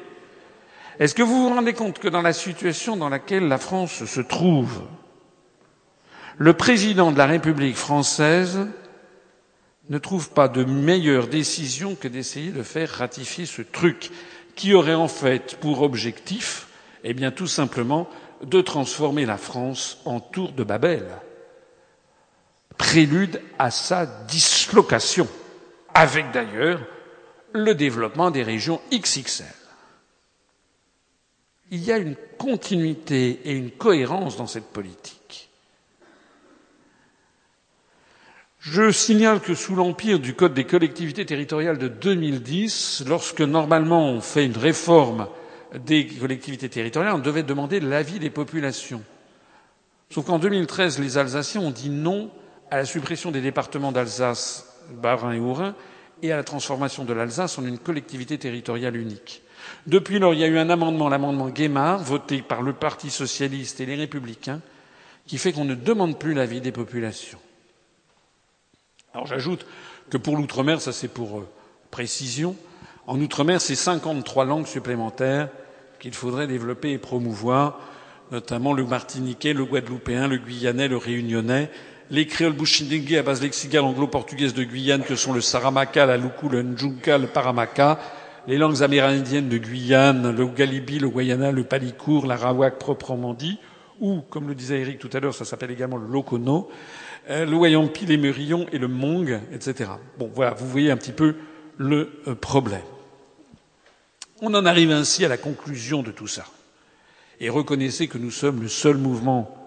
Est-ce 1.00 1.16
que 1.16 1.24
vous 1.24 1.44
vous 1.44 1.54
rendez 1.54 1.74
compte 1.74 2.00
que 2.00 2.08
dans 2.08 2.22
la 2.22 2.32
situation 2.32 2.96
dans 2.96 3.10
laquelle 3.10 3.48
la 3.48 3.58
France 3.58 4.06
se 4.06 4.22
trouve, 4.22 4.84
le 6.38 6.54
président 6.54 7.12
de 7.12 7.18
la 7.18 7.26
République 7.26 7.76
française 7.76 8.68
ne 9.90 9.98
trouve 9.98 10.30
pas 10.32 10.48
de 10.48 10.64
meilleure 10.64 11.28
décision 11.28 11.96
que 11.96 12.08
d'essayer 12.08 12.52
de 12.52 12.64
faire 12.64 12.90
ratifier 12.90 13.46
ce 13.46 13.62
truc? 13.62 14.12
Qui 14.56 14.74
aurait 14.74 14.94
en 14.96 15.08
fait 15.08 15.58
pour 15.60 15.82
objectif, 15.82 16.68
eh 17.04 17.14
bien, 17.14 17.32
tout 17.32 17.48
simplement, 17.48 18.10
de 18.42 18.62
transformer 18.62 19.26
la 19.26 19.38
France 19.38 20.00
en 20.06 20.20
tour 20.20 20.52
de 20.52 20.64
Babel. 20.64 21.06
Prélude 22.78 23.42
à 23.60 23.72
sa 23.72 24.06
dislocation, 24.06 25.28
avec 25.94 26.32
d'ailleurs 26.32 26.82
le 27.54 27.74
développement 27.74 28.32
des 28.32 28.44
régions 28.44 28.82
XXL. 28.92 29.46
Il 31.72 31.84
y 31.84 31.92
a 31.92 31.98
une 31.98 32.16
continuité 32.38 33.40
et 33.46 33.54
une 33.54 33.72
cohérence 33.72 34.38
dans 34.38 34.48
cette 34.48 34.72
politique. 34.72 35.15
Je 38.68 38.90
signale 38.90 39.42
que 39.42 39.54
sous 39.54 39.76
l'empire 39.76 40.18
du 40.20 40.34
Code 40.34 40.56
des 40.56 40.64
collectivités 40.64 41.24
territoriales 41.24 41.78
de 41.78 41.88
2010, 41.88 43.04
lorsque 43.08 43.42
normalement 43.42 44.10
on 44.10 44.22
fait 44.22 44.44
une 44.44 44.58
réforme 44.58 45.28
des 45.86 46.08
collectivités 46.08 46.68
territoriales, 46.68 47.14
on 47.14 47.20
devait 47.20 47.44
demander 47.44 47.80
l'avis 47.80 48.18
des 48.18 48.32
populations. 48.32 49.04
Sauf 50.10 50.26
qu'en 50.26 50.40
2013, 50.40 50.98
les 50.98 51.20
Alsaciens 51.20 51.62
ont 51.62 51.70
dit 51.70 51.92
non 51.92 52.32
à 52.72 52.78
la 52.78 52.86
suppression 52.86 53.30
des 53.30 53.42
départements 53.42 53.92
d'Alsace, 53.92 54.66
Bas-Rhin 55.00 55.34
et 55.34 55.40
Haut-Rhin 55.40 55.76
et 56.24 56.32
à 56.32 56.38
la 56.38 56.44
transformation 56.44 57.06
de 57.06 57.14
l'Alsace 57.14 57.60
en 57.60 57.68
une 57.68 57.78
collectivité 57.78 58.40
territoriale 58.40 58.96
unique. 58.96 59.44
Depuis 59.86 60.18
lors, 60.18 60.34
il 60.34 60.40
y 60.40 60.44
a 60.44 60.48
eu 60.48 60.58
un 60.58 60.72
amendement, 60.72 61.08
l'amendement 61.08 61.50
Guémard, 61.50 62.00
voté 62.00 62.42
par 62.42 62.64
le 62.64 62.74
Parti 62.74 63.12
socialiste 63.12 63.80
et 63.80 63.86
les 63.86 63.96
Républicains, 63.96 64.62
qui 65.28 65.38
fait 65.38 65.52
qu'on 65.54 65.66
ne 65.66 65.76
demande 65.76 66.18
plus 66.18 66.34
l'avis 66.34 66.62
des 66.62 66.72
populations. 66.72 67.38
Alors 69.16 69.28
j'ajoute 69.28 69.66
que 70.10 70.18
pour 70.18 70.36
l'outre-mer, 70.36 70.82
ça 70.82 70.92
c'est 70.92 71.08
pour 71.08 71.40
euh, 71.40 71.48
précision, 71.90 72.54
en 73.08 73.18
outre-mer, 73.22 73.62
c'est 73.62 73.76
53 73.76 74.44
langues 74.44 74.68
supplémentaires 74.68 75.48
qu'il 76.00 76.14
faudrait 76.14 76.48
développer 76.48 76.92
et 76.92 76.98
promouvoir, 76.98 77.80
notamment 78.34 78.74
le 78.74 78.84
martiniquais, 78.84 79.54
le 79.54 79.64
guadeloupéen, 79.64 80.28
le 80.28 80.36
guyanais, 80.36 80.90
le 80.90 80.98
réunionnais, 80.98 81.70
les 82.12 82.28
créoles 82.28 82.52
bushindengue 82.52 83.16
à 83.16 83.24
base 83.24 83.42
lexicale 83.42 83.86
anglo-portugaise 83.86 84.54
de 84.54 84.66
Guyane 84.66 85.04
que 85.04 85.16
sont 85.16 85.32
le 85.32 85.40
saramaka, 85.40 86.06
la 86.06 86.18
luku, 86.18 86.50
le 86.50 86.62
njunka, 86.62 87.18
le 87.18 87.28
paramaka, 87.28 88.00
les 88.48 88.58
langues 88.58 88.84
amérindiennes 88.84 89.48
de 89.48 89.58
Guyane, 89.58 90.36
le 90.36 90.46
galibi, 90.48 91.00
le 91.00 91.08
guayana, 91.08 91.54
le 91.54 91.64
palicourt, 91.64 92.28
l'arawak 92.28 92.80
proprement 92.80 93.34
dit, 93.34 93.60
ou, 94.00 94.22
comme 94.22 94.48
le 94.48 94.56
disait 94.56 94.82
Eric 94.82 95.00
tout 95.00 95.10
à 95.14 95.20
l'heure, 95.20 95.34
ça 95.34 95.46
s'appelle 95.46 95.72
également 95.72 95.98
le 95.98 96.08
lokono, 96.08 96.70
euh, 97.30 97.46
le 97.46 97.56
wayampi, 97.56 98.06
les 98.06 98.18
murillons 98.18 98.68
et 98.72 98.78
le 98.78 98.88
mong, 98.88 99.40
etc. 99.52 99.92
Bon, 100.18 100.30
voilà, 100.34 100.54
vous 100.54 100.68
voyez 100.68 100.92
un 100.92 100.98
petit 100.98 101.12
peu 101.12 101.36
le 101.78 102.22
euh, 102.28 102.36
problème. 102.36 102.82
On 104.42 104.54
en 104.54 104.66
arrive 104.66 104.92
ainsi 104.92 105.26
à 105.26 105.28
la 105.28 105.38
conclusion 105.38 106.04
de 106.04 106.12
tout 106.12 106.28
ça. 106.28 106.46
Et 107.40 107.50
reconnaissez 107.50 108.08
que 108.08 108.18
nous 108.18 108.32
sommes 108.32 108.62
le 108.62 108.68
seul 108.68 108.98
mouvement 108.98 109.58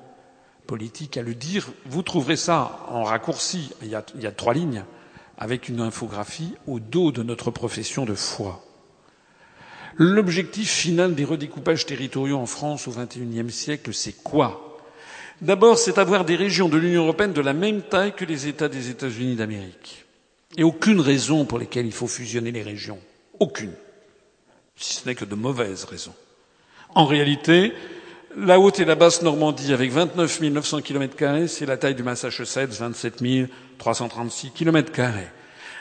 politique 0.67 1.17
à 1.17 1.23
le 1.23 1.35
dire. 1.35 1.69
Vous 1.87 2.03
trouverez 2.03 2.37
ça 2.37 2.87
en 2.89 3.05
raccourci, 3.05 3.73
il 3.83 3.89
y 3.89 4.27
a 4.27 4.33
trois 4.33 4.55
lignes, 4.55 4.85
avec 5.39 5.69
une 5.69 5.81
infographie 5.81 6.55
au 6.67 6.81
dos 6.81 7.13
de 7.13 7.23
notre 7.23 7.51
profession 7.51 8.05
de 8.05 8.15
foi. 8.15 8.68
L'objectif 9.99 10.71
final 10.71 11.17
des 11.17 11.25
redécoupages 11.25 11.85
territoriaux 11.85 12.39
en 12.39 12.47
France 12.47 12.87
au 12.87 12.93
XXIe 12.93 13.51
siècle, 13.51 13.93
c'est 13.93 14.23
quoi? 14.23 14.79
D'abord, 15.41 15.77
c'est 15.77 15.99
avoir 15.99 16.25
des 16.25 16.37
régions 16.37 16.69
de 16.69 16.79
l'Union 16.79 17.03
européenne 17.03 17.33
de 17.33 17.41
la 17.41 17.53
même 17.53 17.83
taille 17.83 18.15
que 18.15 18.25
les 18.25 18.47
États 18.47 18.69
des 18.69 18.91
États-Unis 18.91 19.35
d'Amérique. 19.35 20.05
Et 20.57 20.63
aucune 20.63 21.01
raison 21.01 21.45
pour 21.45 21.59
lesquelles 21.59 21.87
il 21.87 21.93
faut 21.93 22.07
fusionner 22.07 22.53
les 22.53 22.63
régions. 22.63 22.99
Aucune. 23.41 23.73
Si 24.77 24.95
ce 24.95 25.09
n'est 25.09 25.17
que 25.17 25.25
de 25.25 25.35
mauvaises 25.35 25.85
raisons. 25.85 26.15
En 26.95 27.05
réalité, 27.05 27.73
la 28.37 28.61
haute 28.61 28.79
et 28.79 28.85
la 28.85 28.95
basse 28.95 29.23
Normandie 29.23 29.73
avec 29.73 29.91
29 29.91 30.41
900 30.41 30.81
km, 30.83 31.47
c'est 31.49 31.67
la 31.67 31.77
taille 31.77 31.97
du 31.97 32.05
Massachusetts, 32.05 32.71
27 32.71 33.23
336 33.79 34.53
km. 34.53 34.93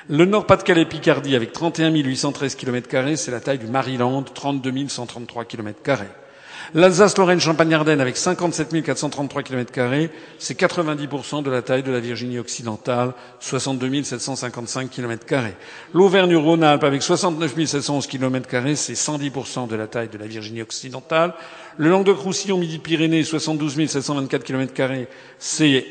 Le 0.10 0.24
Nord-Pas-de-Calais-Picardie 0.24 1.36
avec 1.36 1.52
31 1.52 1.92
813 1.94 2.56
km, 2.56 3.18
c'est 3.18 3.30
la 3.30 3.42
taille 3.42 3.58
du 3.58 3.68
Maryland, 3.68 4.24
32 4.24 4.88
133 4.88 5.44
km. 5.44 5.82
L'Alsace-Lorraine-Champagne-Ardenne 6.74 8.00
avec 8.00 8.16
57 8.16 8.84
433 8.84 9.44
km, 9.44 9.74
c'est 10.40 10.58
90% 10.58 11.44
de 11.44 11.52
la 11.52 11.62
taille 11.62 11.84
de 11.84 11.92
la 11.92 12.00
Virginie 12.00 12.40
occidentale, 12.40 13.12
62 13.42 14.04
755 14.04 14.90
km. 14.90 15.26
L'Auvergne-Rhône-Alpes 15.94 16.86
avec 16.86 17.04
69 17.04 17.66
711 17.66 18.08
km, 18.08 18.50
c'est 18.76 18.94
110% 18.94 19.68
de 19.68 19.76
la 19.76 19.88
taille 19.88 20.08
de 20.08 20.18
la 20.18 20.28
Virginie 20.28 20.62
occidentale. 20.62 21.34
Le 21.76 21.90
Languedoc-Roussillon, 21.90 22.58
Midi-Pyrénées, 22.58 23.26
72 23.26 23.88
724 23.88 24.46
km, 24.46 24.74
c'est 25.38 25.86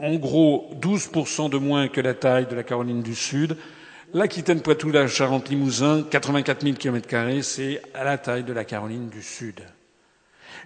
en 0.00 0.14
gros 0.16 0.70
12% 0.80 1.50
de 1.50 1.58
moins 1.58 1.88
que 1.88 2.00
la 2.00 2.14
taille 2.14 2.46
de 2.46 2.54
la 2.54 2.62
Caroline 2.62 3.02
du 3.02 3.14
Sud. 3.14 3.56
L'Aquitaine, 4.14 4.60
Poitou, 4.60 4.92
Charente, 5.08 5.48
Limousin, 5.48 6.04
84 6.08 6.62
000 6.62 6.76
km, 6.76 7.42
c'est 7.42 7.82
à 7.94 8.04
la 8.04 8.18
taille 8.18 8.44
de 8.44 8.52
la 8.52 8.64
Caroline 8.64 9.08
du 9.08 9.22
Sud. 9.22 9.62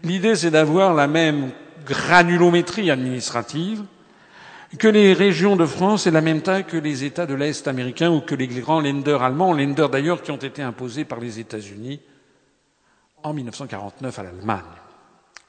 L'idée, 0.02 0.34
c'est 0.34 0.50
d'avoir 0.50 0.94
la 0.94 1.06
même 1.06 1.50
granulométrie 1.84 2.90
administrative, 2.90 3.82
que 4.78 4.88
les 4.88 5.14
régions 5.14 5.56
de 5.56 5.66
France 5.66 6.06
aient 6.06 6.12
la 6.12 6.20
même 6.20 6.42
taille 6.42 6.64
que 6.64 6.76
les 6.76 7.02
États 7.04 7.26
de 7.26 7.34
l'Est 7.34 7.66
américain 7.66 8.10
ou 8.10 8.20
que 8.20 8.34
les 8.34 8.46
grands 8.46 8.80
lenders 8.80 9.22
allemands, 9.22 9.52
lenders 9.52 9.88
d'ailleurs 9.88 10.22
qui 10.22 10.30
ont 10.30 10.36
été 10.36 10.62
imposés 10.62 11.04
par 11.04 11.18
les 11.18 11.40
États-Unis 11.40 12.00
en 13.22 13.32
1949 13.32 14.18
à 14.18 14.22
l'Allemagne. 14.22 14.60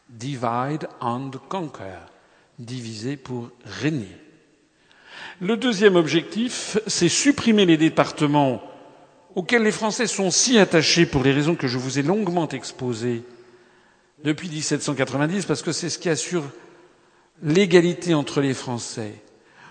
Divide 0.09 0.87
and 0.99 1.31
conquer. 1.47 2.10
Diviser 2.61 3.17
pour 3.17 3.49
régner. 3.65 4.15
Le 5.39 5.57
deuxième 5.57 5.95
objectif, 5.95 6.77
c'est 6.85 7.09
supprimer 7.09 7.65
les 7.65 7.77
départements 7.77 8.61
auxquels 9.33 9.63
les 9.63 9.71
Français 9.71 10.05
sont 10.05 10.29
si 10.29 10.59
attachés 10.59 11.07
pour 11.07 11.23
les 11.23 11.31
raisons 11.31 11.55
que 11.55 11.67
je 11.67 11.79
vous 11.79 11.97
ai 11.97 12.03
longuement 12.03 12.47
exposées 12.49 13.23
depuis 14.23 14.47
1790, 14.47 15.45
parce 15.45 15.63
que 15.63 15.71
c'est 15.71 15.89
ce 15.89 15.97
qui 15.97 16.09
assure 16.09 16.43
l'égalité 17.41 18.13
entre 18.13 18.41
les 18.41 18.53
Français. 18.53 19.13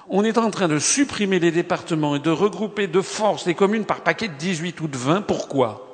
On 0.08 0.24
est 0.24 0.38
en 0.38 0.50
train 0.50 0.66
de 0.66 0.80
supprimer 0.80 1.38
les 1.38 1.52
départements 1.52 2.16
et 2.16 2.20
de 2.20 2.30
regrouper 2.30 2.88
de 2.88 3.00
force 3.00 3.46
les 3.46 3.54
communes 3.54 3.84
par 3.84 4.02
paquet 4.02 4.26
de 4.26 4.34
18 4.34 4.80
ou 4.80 4.88
de 4.88 4.96
20. 4.96 5.22
Pourquoi? 5.22 5.89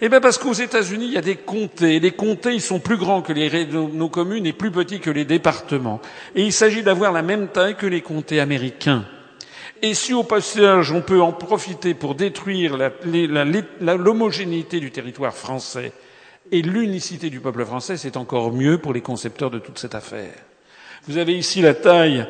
Eh 0.00 0.08
bien 0.08 0.20
parce 0.20 0.38
qu'aux 0.38 0.52
États-Unis, 0.52 1.06
il 1.06 1.12
y 1.12 1.18
a 1.18 1.22
des 1.22 1.36
comtés. 1.36 2.00
Les 2.00 2.12
comtés, 2.12 2.54
ils 2.54 2.60
sont 2.60 2.80
plus 2.80 2.96
grands 2.96 3.22
que 3.22 3.32
les, 3.32 3.66
nos 3.66 4.08
communes 4.08 4.46
et 4.46 4.52
plus 4.52 4.70
petits 4.70 5.00
que 5.00 5.10
les 5.10 5.24
départements. 5.24 6.00
Et 6.34 6.44
il 6.44 6.52
s'agit 6.52 6.82
d'avoir 6.82 7.12
la 7.12 7.22
même 7.22 7.48
taille 7.48 7.76
que 7.76 7.86
les 7.86 8.00
comtés 8.00 8.40
américains. 8.40 9.04
Et 9.82 9.94
si 9.94 10.14
au 10.14 10.22
passage 10.22 10.92
on 10.92 11.02
peut 11.02 11.20
en 11.20 11.32
profiter 11.32 11.94
pour 11.94 12.14
détruire 12.14 12.78
l'homogénéité 13.80 14.80
du 14.80 14.90
territoire 14.90 15.34
français 15.34 15.92
et 16.50 16.62
l'unicité 16.62 17.28
du 17.28 17.40
peuple 17.40 17.64
français, 17.64 17.96
c'est 17.96 18.16
encore 18.16 18.52
mieux 18.52 18.78
pour 18.78 18.94
les 18.94 19.00
concepteurs 19.02 19.50
de 19.50 19.58
toute 19.58 19.78
cette 19.78 19.94
affaire. 19.94 20.32
Vous 21.06 21.18
avez 21.18 21.36
ici 21.36 21.60
la 21.60 21.74
taille, 21.74 22.26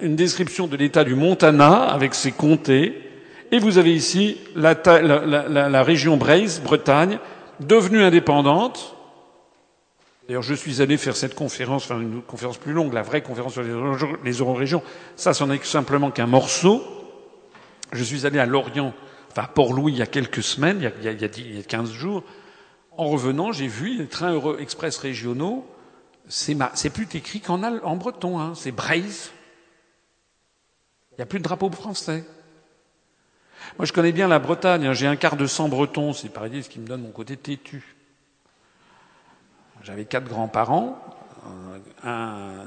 une 0.00 0.16
description 0.16 0.66
de 0.66 0.76
l'état 0.76 1.04
du 1.04 1.14
Montana 1.14 1.82
avec 1.82 2.14
ses 2.14 2.32
comtés, 2.32 3.07
et 3.50 3.58
vous 3.58 3.78
avez 3.78 3.94
ici 3.94 4.38
la, 4.54 4.74
la, 4.74 5.68
la 5.68 5.82
région 5.82 6.16
Braise, 6.16 6.60
Bretagne, 6.60 7.18
devenue 7.60 8.02
indépendante. 8.02 8.94
D'ailleurs, 10.26 10.42
je 10.42 10.54
suis 10.54 10.82
allé 10.82 10.98
faire 10.98 11.16
cette 11.16 11.34
conférence, 11.34 11.84
enfin 11.84 12.00
une 12.00 12.20
conférence 12.20 12.58
plus 12.58 12.74
longue, 12.74 12.92
la 12.92 13.02
vraie 13.02 13.22
conférence 13.22 13.54
sur 13.54 13.62
les 14.22 14.32
eurorégions. 14.32 14.82
Ça, 15.16 15.32
c'en 15.32 15.50
est 15.50 15.64
simplement 15.64 16.10
qu'un 16.10 16.26
morceau. 16.26 16.84
Je 17.92 18.04
suis 18.04 18.26
allé 18.26 18.38
à 18.38 18.44
Lorient, 18.44 18.92
enfin 19.30 19.42
à 19.44 19.46
Port-Louis, 19.46 19.92
il 19.92 19.98
y 19.98 20.02
a 20.02 20.06
quelques 20.06 20.42
semaines, 20.42 20.78
il 20.80 20.82
y 20.82 20.86
a, 20.86 21.12
il 21.12 21.20
y 21.20 21.24
a, 21.24 21.28
il 21.38 21.56
y 21.56 21.60
a 21.60 21.62
15 21.62 21.90
jours. 21.90 22.24
En 22.98 23.06
revenant, 23.06 23.52
j'ai 23.52 23.68
vu 23.68 23.96
les 23.96 24.06
trains 24.06 24.32
Euro 24.32 24.58
express 24.58 24.98
régionaux. 24.98 25.64
C'est 26.28 26.90
plus 26.90 27.08
écrit 27.14 27.40
qu'en 27.40 27.62
en 27.62 27.96
breton, 27.96 28.38
hein. 28.38 28.52
c'est 28.54 28.72
Braise. 28.72 29.30
Il 31.12 31.14
n'y 31.20 31.22
a 31.22 31.26
plus 31.26 31.38
de 31.38 31.44
drapeau 31.44 31.70
français. 31.70 32.24
Moi, 33.78 33.86
je 33.86 33.92
connais 33.92 34.10
bien 34.10 34.26
la 34.26 34.40
Bretagne. 34.40 34.86
Hein. 34.86 34.92
J'ai 34.92 35.06
un 35.06 35.14
quart 35.14 35.36
de 35.36 35.46
sang 35.46 35.68
breton. 35.68 36.12
C'est 36.12 36.30
pareil, 36.30 36.64
ce 36.64 36.68
qui 36.68 36.80
me 36.80 36.86
donne 36.86 37.02
mon 37.02 37.12
côté 37.12 37.36
têtu. 37.36 37.94
J'avais 39.84 40.04
quatre 40.04 40.28
grands-parents, 40.28 40.98
un 42.02 42.66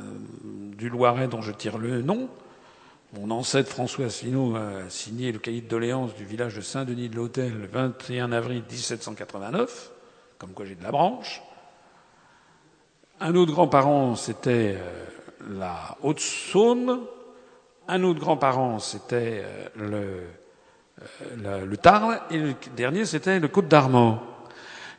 du 0.78 0.88
Loiret 0.89 1.28
dont 1.28 1.41
je 1.41 1.51
tire 1.51 1.78
le 1.78 2.01
nom. 2.01 2.30
Mon 3.14 3.30
ancêtre 3.30 3.70
François 3.70 4.05
Asselineau 4.05 4.55
a 4.55 4.89
signé 4.89 5.34
le 5.34 5.39
cahier 5.39 5.59
de 5.59 5.68
doléances 5.68 6.16
du 6.16 6.24
village 6.24 6.55
de 6.55 6.62
Saint-Denis 6.62 7.09
de 7.09 7.18
l'Hôtel 7.18 7.59
le 7.59 7.68
21 7.68 8.32
avril 8.32 8.64
1789, 8.70 9.91
comme 10.38 10.51
quoi 10.51 10.66
j'ai 10.66 10.76
de 10.76 10.84
la 10.84 10.91
branche. 10.91 11.43
Un 13.20 13.36
autre 13.36 13.51
grand-parent, 13.51 14.16
c'était 14.16 14.78
euh, 14.78 15.05
la 15.59 15.97
Haute-Saône. 16.01 17.01
Un 17.89 18.03
autre 18.03 18.22
grand-parent, 18.22 18.80
c'était 18.80 19.43
euh, 19.43 19.68
le 19.76 20.24
euh, 21.45 21.66
le 21.66 21.78
Tarn, 21.78 22.20
et 22.30 22.38
le 22.38 22.54
dernier, 22.76 23.06
c'était 23.06 23.39
le 23.39 23.47
Côte 23.47 23.68
d'Armor. 23.68 24.22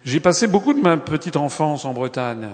J'ai 0.05 0.21
passé 0.21 0.47
beaucoup 0.47 0.75
de 0.75 0.81
ma 0.81 0.97
petite 0.97 1.37
enfance 1.37 1.85
en 1.85 1.93
Bretagne. 1.93 2.51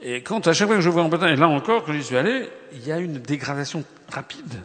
Et 0.00 0.22
quand, 0.22 0.46
à 0.46 0.52
chaque 0.52 0.68
fois 0.68 0.76
que 0.76 0.82
je 0.82 0.90
vois 0.90 1.02
en 1.02 1.08
Bretagne, 1.08 1.34
et 1.34 1.36
là 1.36 1.48
encore, 1.48 1.84
quand 1.84 1.92
j'y 1.92 2.02
suis 2.02 2.16
allé, 2.16 2.48
il 2.72 2.86
y 2.86 2.92
a 2.92 2.98
une 2.98 3.18
dégradation 3.18 3.84
rapide 4.08 4.60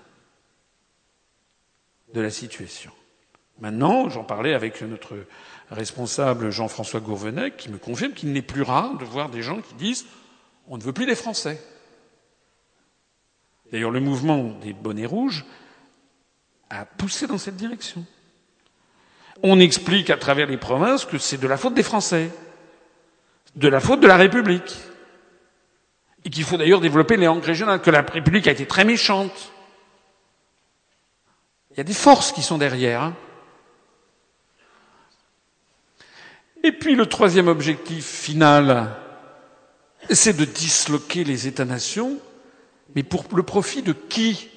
de 2.14 2.22
la 2.22 2.30
situation. 2.30 2.91
Maintenant, 3.60 4.10
j'en 4.10 4.24
parlais 4.24 4.54
avec 4.54 4.82
notre 4.82 5.16
responsable 5.72 6.52
Jean-François 6.52 7.00
Gourvenec, 7.00 7.58
qui 7.58 7.70
me 7.70 7.78
confirme 7.78 8.14
qu'il 8.14 8.32
n'est 8.32 8.41
plus 8.41 8.62
rare 8.62 8.98
de 8.98 9.06
voir 9.06 9.30
des 9.30 9.41
gens 9.41 9.62
qui 9.62 9.74
disent 9.76 10.06
on 10.68 10.78
ne 10.78 10.84
veut 10.84 10.93
plus 10.93 11.06
les 11.06 11.16
Français. 11.16 11.62
D'ailleurs, 13.72 13.91
le 13.91 14.00
mouvement 14.00 14.43
des 14.62 14.74
bonnets 14.74 15.06
rouges 15.06 15.45
à 16.70 16.86
pousser 16.86 17.28
dans 17.28 17.38
cette 17.38 17.55
direction. 17.55 18.05
On 19.43 19.59
explique 19.59 20.09
à 20.09 20.18
travers 20.18 20.47
les 20.47 20.57
provinces 20.57 21.05
que 21.05 21.18
c'est 21.18 21.38
de 21.38 21.47
la 21.47 21.57
faute 21.57 21.74
des 21.74 21.84
Français, 21.84 22.32
de 23.55 23.68
la 23.68 23.80
faute 23.80 23.99
de 23.99 24.07
la 24.07 24.18
République, 24.18 24.76
et 26.26 26.30
qu'il 26.30 26.43
faut 26.43 26.57
d'ailleurs 26.57 26.82
développer 26.82 27.18
les 27.18 27.26
langues 27.26 27.43
régionales, 27.43 27.82
que 27.82 27.91
la 27.91 28.01
République 28.01 28.47
a 28.47 28.51
été 28.51 28.65
très 28.65 28.84
méchante. 28.84 29.51
Il 31.72 31.78
y 31.78 31.82
a 31.82 31.84
des 31.84 31.93
forces 31.93 32.32
qui 32.32 32.41
sont 32.41 32.57
derrière. 32.57 33.01
Hein. 33.01 33.15
Et 36.63 36.72
puis 36.72 36.95
le 36.95 37.05
troisième 37.05 37.47
objectif 37.47 38.05
final, 38.05 38.95
c'est 40.09 40.36
de 40.36 40.45
disloquer 40.45 41.24
les 41.24 41.47
États-nations, 41.47 42.18
mais 42.95 43.03
pour 43.03 43.26
le 43.36 43.43
profit 43.43 43.84
de 43.84 43.93
qui? 43.93 44.49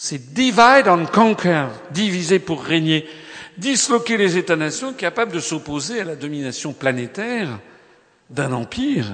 C'est 0.00 0.32
divide 0.32 0.86
and 0.86 1.06
conquer, 1.06 1.66
diviser 1.90 2.38
pour 2.38 2.62
régner, 2.62 3.04
disloquer 3.56 4.16
les 4.16 4.36
États-nations 4.36 4.92
capables 4.92 5.32
de 5.32 5.40
s'opposer 5.40 6.00
à 6.00 6.04
la 6.04 6.14
domination 6.14 6.72
planétaire 6.72 7.58
d'un 8.30 8.52
empire. 8.52 9.06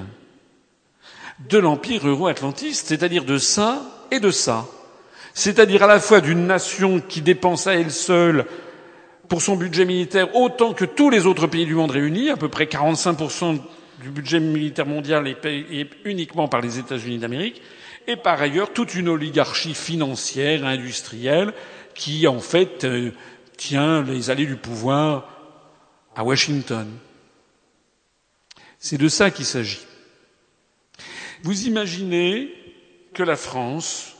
de 1.49 1.59
l'empire 1.59 2.07
euro-atlantiste, 2.07 2.87
c'est-à-dire 2.87 3.24
de 3.24 3.39
ça 3.39 3.82
et 4.12 4.20
de 4.20 4.30
ça. 4.30 4.66
C'est-à-dire 5.32 5.82
à 5.82 5.89
la 5.89 5.99
fois 5.99 6.20
d'une 6.20 6.47
nation 6.47 7.01
qui 7.01 7.22
dépense 7.22 7.66
à 7.66 7.74
elle 7.74 7.91
seule 7.91 8.45
pour 9.28 9.43
son 9.43 9.57
budget 9.57 9.85
militaire 9.85 10.37
autant 10.37 10.74
que 10.74 10.85
tous 10.85 11.11
les 11.11 11.26
autres 11.26 11.49
pays 11.49 11.66
du 11.66 11.74
monde 11.74 11.91
réunis, 11.91 12.30
à 12.30 12.37
peu 12.37 12.49
près 12.49 12.66
45% 12.66 13.59
du 14.01 14.11
budget 14.11 14.39
militaire 14.39 14.87
mondial 14.87 15.26
est 15.26 15.35
payé 15.35 15.91
uniquement 16.05 16.47
par 16.47 16.61
les 16.61 16.78
États-Unis 16.78 17.18
d'Amérique, 17.18 17.62
et 18.07 18.16
par 18.16 18.40
ailleurs 18.40 18.72
toute 18.72 18.94
une 18.94 19.09
oligarchie 19.09 19.74
financière, 19.74 20.64
industrielle, 20.64 21.52
qui 21.94 22.26
en 22.26 22.40
fait 22.40 22.84
euh, 22.84 23.12
tient 23.57 24.02
les 24.02 24.30
allées 24.30 24.46
du 24.46 24.57
pouvoir 24.57 25.28
à 26.14 26.24
Washington. 26.24 26.88
C'est 28.78 28.98
de 28.98 29.09
ça 29.09 29.30
qu'il 29.30 29.46
s'agit. 29.46 29.86
Vous 31.42 31.66
imaginez 31.66 32.52
que 33.12 33.22
la 33.22 33.36
France 33.36 34.14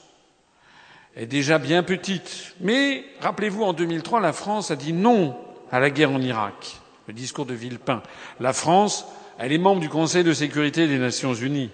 est 1.17 1.27
déjà 1.27 1.59
bien 1.59 1.83
petite, 1.83 2.55
mais 2.61 3.05
rappelez-vous, 3.21 3.63
en 3.63 3.73
2003, 3.73 4.21
la 4.21 4.33
France 4.33 4.71
a 4.71 4.77
dit 4.77 4.93
non 4.93 5.37
à 5.71 5.81
la 5.81 5.91
guerre 5.91 6.13
en 6.13 6.21
Irak. 6.21 6.77
Le 7.07 7.13
discours 7.13 7.47
de 7.47 7.55
Villepin. 7.55 8.03
La 8.41 8.53
France, 8.53 9.07
elle 9.39 9.53
est 9.53 9.59
membre 9.59 9.81
du 9.81 9.89
Conseil 9.89 10.25
de 10.25 10.33
sécurité 10.33 10.89
des 10.89 10.99
Nations 10.99 11.35
Unies. 11.35 11.71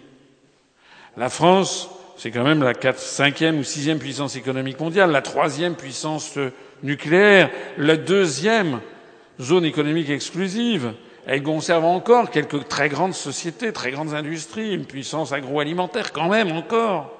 La 1.17 1.29
France, 1.29 1.89
c'est 2.21 2.31
quand 2.31 2.45
même 2.45 2.63
la 2.63 2.75
cinquième 2.99 3.61
ou 3.61 3.65
sixième 3.65 3.99
puissance 3.99 4.37
économique 4.37 4.79
mondiale, 4.79 5.11
la 5.11 5.23
troisième 5.23 5.75
puissance 5.75 6.39
nucléaire, 6.83 7.49
la 7.79 7.97
deuxième 7.97 8.81
zone 9.41 9.65
économique 9.65 10.11
exclusive. 10.11 10.93
Elle 11.25 11.43
conserve 11.43 11.87
encore 11.87 12.31
quelques 12.31 12.69
très 12.69 12.91
grandes 12.91 13.15
sociétés, 13.15 13.73
très 13.73 13.91
grandes 13.91 14.13
industries, 14.13 14.75
une 14.75 14.85
puissance 14.85 15.33
agroalimentaire 15.33 16.13
quand 16.13 16.29
même 16.29 16.53
encore. 16.53 17.11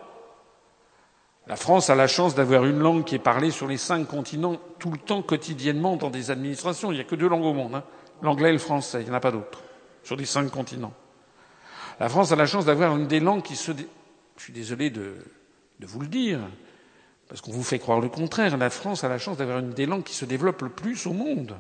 La 1.47 1.57
France 1.57 1.89
a 1.89 1.95
la 1.95 2.07
chance 2.07 2.35
d'avoir 2.35 2.67
une 2.67 2.81
langue 2.81 3.05
qui 3.05 3.15
est 3.15 3.19
parlée 3.19 3.51
sur 3.51 3.67
les 3.67 3.79
cinq 3.79 4.07
continents 4.07 4.61
tout 4.79 4.91
le 4.91 4.99
temps, 4.99 5.23
quotidiennement, 5.23 5.97
dans 5.97 6.11
des 6.11 6.31
administrations. 6.31 6.93
Il 6.93 6.97
n'y 6.97 7.01
a 7.01 7.05
que 7.05 7.15
deux 7.15 7.29
langues 7.29 7.47
au 7.47 7.55
monde, 7.55 7.75
hein. 7.75 7.85
l'anglais 8.21 8.51
et 8.51 8.53
le 8.53 8.59
français, 8.59 9.01
il 9.01 9.05
n'y 9.07 9.11
en 9.13 9.15
a 9.15 9.21
pas 9.21 9.33
d'autres, 9.33 9.63
sur 10.03 10.17
les 10.17 10.27
cinq 10.27 10.51
continents. 10.51 10.93
La 11.99 12.11
France 12.11 12.33
a 12.33 12.37
la 12.37 12.45
chance 12.45 12.67
d'avoir 12.67 12.95
une 12.95 13.07
des 13.07 13.21
langues 13.21 13.43
qui 13.43 13.57
se... 13.57 13.73
Je 14.41 14.45
suis 14.45 14.53
désolé 14.55 14.89
de, 14.89 15.17
de 15.81 15.87
vous 15.87 16.01
le 16.01 16.07
dire, 16.07 16.39
parce 17.29 17.43
qu'on 17.43 17.53
vous 17.53 17.63
fait 17.63 17.79
croire 17.79 18.01
le 18.01 18.09
contraire. 18.09 18.57
La 18.57 18.71
France 18.71 19.05
a 19.05 19.09
la 19.11 19.19
chance 19.19 19.37
d'avoir 19.37 19.59
une 19.59 19.73
des 19.73 19.85
langues 19.85 20.03
qui 20.03 20.15
se 20.15 20.25
développe 20.25 20.63
le 20.63 20.71
plus 20.71 21.07
au 21.07 21.13
monde. 21.13 21.57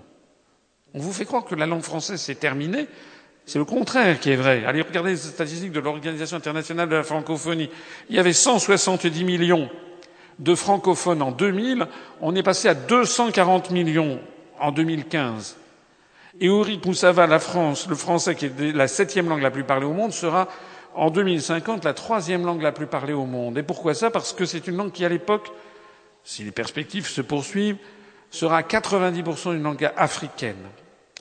On 0.95 0.99
vous 0.99 1.12
fait 1.12 1.26
croire 1.26 1.45
que 1.45 1.55
la 1.55 1.66
langue 1.66 1.83
française 1.83 2.18
c'est 2.22 2.37
terminé. 2.37 2.87
C'est 3.45 3.59
le 3.59 3.66
contraire 3.66 4.18
qui 4.18 4.31
est 4.31 4.37
vrai. 4.37 4.64
Allez 4.64 4.81
regarder 4.81 5.11
les 5.11 5.16
statistiques 5.18 5.72
de 5.72 5.81
l'Organisation 5.81 6.39
internationale 6.39 6.89
de 6.89 6.97
la 6.97 7.03
francophonie. 7.03 7.68
Il 8.09 8.16
y 8.16 8.18
avait 8.18 8.33
170 8.33 9.24
millions 9.24 9.68
de 10.39 10.55
francophones 10.55 11.20
en 11.20 11.33
2000. 11.33 11.87
On 12.22 12.35
est 12.35 12.43
passé 12.43 12.66
à 12.66 12.74
240 12.74 13.72
millions 13.72 14.20
en 14.59 14.72
2015. 14.72 15.59
Et 16.41 16.49
au 16.49 16.62
rythme 16.62 16.93
la 17.28 17.39
France, 17.41 17.89
le 17.89 17.95
français, 17.95 18.35
qui 18.35 18.47
est 18.47 18.72
la 18.72 18.89
septième 18.89 19.28
langue 19.28 19.43
la 19.43 19.51
plus 19.51 19.64
parlée 19.64 19.85
au 19.85 19.93
monde, 19.93 20.12
sera 20.12 20.49
en 20.95 21.11
2050 21.11 21.84
la 21.84 21.95
troisième 21.95 22.45
langue 22.45 22.62
la 22.62 22.72
plus 22.72 22.86
parlée 22.86 23.12
au 23.12 23.26
monde. 23.26 23.59
Et 23.59 23.62
pourquoi 23.62 23.95
ça? 23.95 24.11
Parce 24.11 24.32
que 24.32 24.45
c'est 24.45 24.66
une 24.66 24.76
langue 24.76 24.93
qui, 24.93 25.05
à 25.05 25.09
l'époque, 25.09 25.51
si 26.24 26.45
les 26.45 26.51
perspectives 26.51 27.07
se 27.07 27.20
poursuivent, 27.20 27.78
sera 28.30 28.59
à 28.59 28.62
90% 28.62 29.55
une 29.55 29.62
langue 29.62 29.91
africaine. 29.97 30.57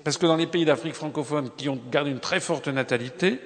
Parce 0.03 0.17
que 0.17 0.26
dans 0.26 0.36
les 0.36 0.47
pays 0.47 0.65
d'Afrique 0.65 0.93
francophone 0.93 1.49
qui 1.57 1.70
ont 1.70 1.80
gardé 1.91 2.11
une 2.11 2.20
très 2.20 2.39
forte 2.39 2.67
natalité, 2.67 3.39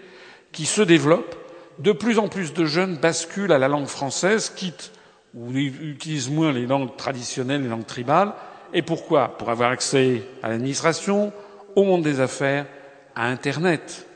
qui 0.51 0.65
se 0.65 0.81
développent, 0.81 1.35
de 1.79 1.91
plus 1.91 2.19
en 2.19 2.27
plus 2.27 2.53
de 2.53 2.65
jeunes 2.65 2.97
basculent 2.97 3.51
à 3.51 3.57
la 3.57 3.67
langue 3.67 3.87
française, 3.87 4.51
quittent 4.55 4.91
ou 5.33 5.51
utilisent 5.51 6.29
moins 6.29 6.51
les 6.51 6.67
langues 6.67 6.95
traditionnelles, 6.95 7.63
les 7.63 7.69
langues 7.69 7.87
tribales. 7.87 8.33
Et 8.73 8.83
pourquoi? 8.83 9.35
Pour 9.37 9.49
avoir 9.49 9.71
accès 9.71 10.23
à 10.43 10.49
l'administration, 10.49 11.33
au 11.75 11.83
monde 11.83 12.03
des 12.03 12.19
affaires, 12.19 12.67
à 13.15 13.27
Internet. 13.27 14.07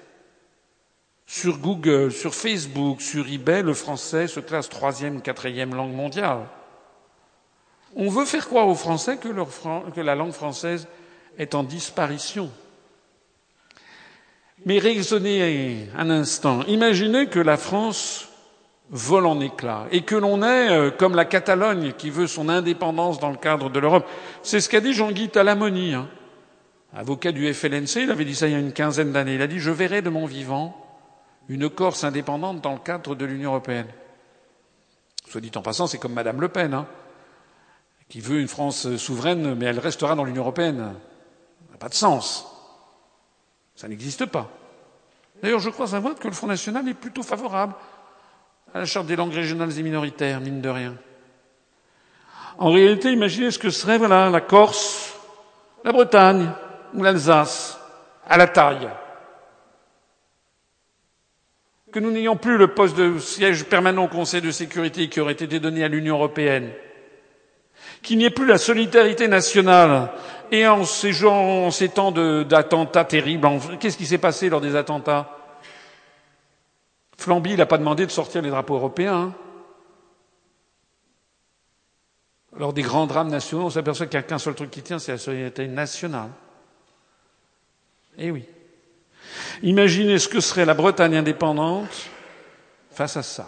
Sur 1.29 1.57
Google, 1.57 2.13
sur 2.13 2.33
Facebook, 2.33 3.01
sur 3.01 3.27
eBay, 3.27 3.61
le 3.61 3.73
français 3.73 4.27
se 4.27 4.39
classe 4.39 4.69
troisième, 4.69 5.21
quatrième 5.21 5.75
langue 5.75 5.91
mondiale. 5.93 6.45
On 7.97 8.07
veut 8.09 8.23
faire 8.23 8.47
croire 8.47 8.69
aux 8.69 8.75
Français 8.75 9.17
que, 9.17 9.99
la 9.99 10.15
langue 10.15 10.31
française 10.31 10.87
est 11.37 11.53
en 11.53 11.63
disparition. 11.63 12.49
Mais 14.65 14.79
raisonnez 14.79 15.89
un 15.97 16.09
instant. 16.09 16.63
Imaginez 16.63 17.27
que 17.27 17.39
la 17.39 17.57
France 17.57 18.29
vole 18.89 19.25
en 19.25 19.41
éclats 19.41 19.87
et 19.91 20.03
que 20.03 20.15
l'on 20.15 20.41
est 20.43 20.71
euh, 20.71 20.91
comme 20.91 21.13
la 21.13 21.25
Catalogne 21.25 21.91
qui 21.97 22.09
veut 22.09 22.27
son 22.27 22.47
indépendance 22.47 23.19
dans 23.19 23.31
le 23.31 23.37
cadre 23.37 23.69
de 23.69 23.79
l'Europe. 23.79 24.07
C'est 24.43 24.61
ce 24.61 24.69
qu'a 24.69 24.79
dit 24.79 24.93
Jean-Guy 24.93 25.27
Talamoni, 25.27 25.93
hein. 25.93 26.07
avocat 26.95 27.33
du 27.33 27.53
FLNC. 27.53 28.03
Il 28.03 28.11
avait 28.11 28.23
dit 28.23 28.35
ça 28.35 28.47
il 28.47 28.53
y 28.53 28.55
a 28.55 28.59
une 28.59 28.71
quinzaine 28.71 29.11
d'années. 29.11 29.35
Il 29.35 29.41
a 29.41 29.47
dit 29.47 29.59
Je 29.59 29.71
verrai 29.71 30.01
de 30.01 30.09
mon 30.09 30.25
vivant 30.25 30.86
une 31.49 31.69
Corse 31.69 32.03
indépendante 32.03 32.61
dans 32.61 32.73
le 32.73 32.79
cadre 32.79 33.15
de 33.15 33.25
l'Union 33.25 33.51
européenne. 33.51 33.87
Soit 35.27 35.41
dit 35.41 35.51
en 35.55 35.61
passant, 35.61 35.87
c'est 35.87 35.97
comme 35.97 36.13
Madame 36.13 36.41
Le 36.41 36.49
Pen, 36.49 36.73
hein, 36.73 36.87
qui 38.09 38.19
veut 38.21 38.39
une 38.39 38.47
France 38.47 38.95
souveraine, 38.97 39.55
mais 39.55 39.65
elle 39.65 39.79
restera 39.79 40.15
dans 40.15 40.23
l'Union 40.23 40.43
européenne 40.43 40.93
n'a 41.77 41.79
pas 41.79 41.89
de 41.89 41.93
sens. 41.93 42.45
Ça 43.75 43.87
n'existe 43.87 44.25
pas. 44.25 44.49
D'ailleurs, 45.41 45.59
je 45.59 45.69
crois 45.69 45.87
savoir 45.87 46.15
que 46.15 46.27
le 46.27 46.33
Front 46.33 46.47
National 46.47 46.87
est 46.87 46.95
plutôt 46.95 47.21
favorable 47.21 47.75
à 48.73 48.79
la 48.79 48.85
charte 48.85 49.05
des 49.05 49.15
langues 49.15 49.33
régionales 49.33 49.77
et 49.77 49.83
minoritaires, 49.83 50.41
mine 50.41 50.61
de 50.61 50.69
rien. 50.69 50.95
En 52.57 52.71
réalité, 52.71 53.11
imaginez 53.11 53.51
ce 53.51 53.59
que 53.59 53.69
serait, 53.69 53.99
voilà, 53.99 54.31
la 54.31 54.41
Corse, 54.41 55.13
la 55.83 55.91
Bretagne 55.91 56.51
ou 56.95 57.03
l'Alsace, 57.03 57.79
à 58.27 58.37
la 58.37 58.47
taille. 58.47 58.89
Que 61.97 62.01
nous 62.03 62.11
n'ayons 62.11 62.35
plus 62.35 62.59
le 62.59 62.67
poste 62.67 62.95
de 62.95 63.17
siège 63.17 63.63
permanent 63.65 64.03
au 64.03 64.07
Conseil 64.07 64.39
de 64.39 64.51
sécurité 64.51 65.09
qui 65.09 65.19
aurait 65.19 65.33
été 65.33 65.59
donné 65.59 65.83
à 65.83 65.87
l'Union 65.87 66.13
européenne 66.13 66.69
qu'il 68.03 68.19
n'y 68.19 68.25
ait 68.25 68.29
plus 68.29 68.45
la 68.45 68.59
solidarité 68.59 69.27
nationale. 69.27 70.11
Et 70.51 70.67
en 70.67 70.85
ces, 70.85 71.89
temps 71.89 72.11
d'attentats 72.11 73.03
terribles, 73.03 73.49
qu'est-ce 73.79 73.97
qui 73.97 74.05
s'est 74.05 74.19
passé 74.19 74.47
lors 74.47 74.61
des 74.61 74.75
attentats? 74.75 75.35
Flamby 77.17 77.55
n'a 77.55 77.65
pas 77.65 77.79
demandé 77.79 78.05
de 78.05 78.11
sortir 78.11 78.43
les 78.43 78.51
drapeaux 78.51 78.75
européens. 78.75 79.15
Hein. 79.15 79.33
lors 82.59 82.73
des 82.73 82.83
grands 82.83 83.07
drames 83.07 83.29
nationaux, 83.31 83.65
on 83.65 83.69
s'aperçoit 83.71 84.05
qu'il 84.05 84.19
n'y 84.19 84.23
a 84.23 84.27
qu'un 84.27 84.37
seul 84.37 84.53
truc 84.53 84.69
qui 84.69 84.83
tient, 84.83 84.99
c'est 84.99 85.13
la 85.13 85.17
solidarité 85.17 85.67
nationale. 85.67 86.29
Eh 88.19 88.29
oui. 88.29 88.47
Imaginez 89.63 90.19
ce 90.19 90.27
que 90.27 90.39
serait 90.39 90.65
la 90.65 90.73
Bretagne 90.73 91.15
indépendante 91.15 92.09
face 92.91 93.17
à 93.17 93.23
ça. 93.23 93.47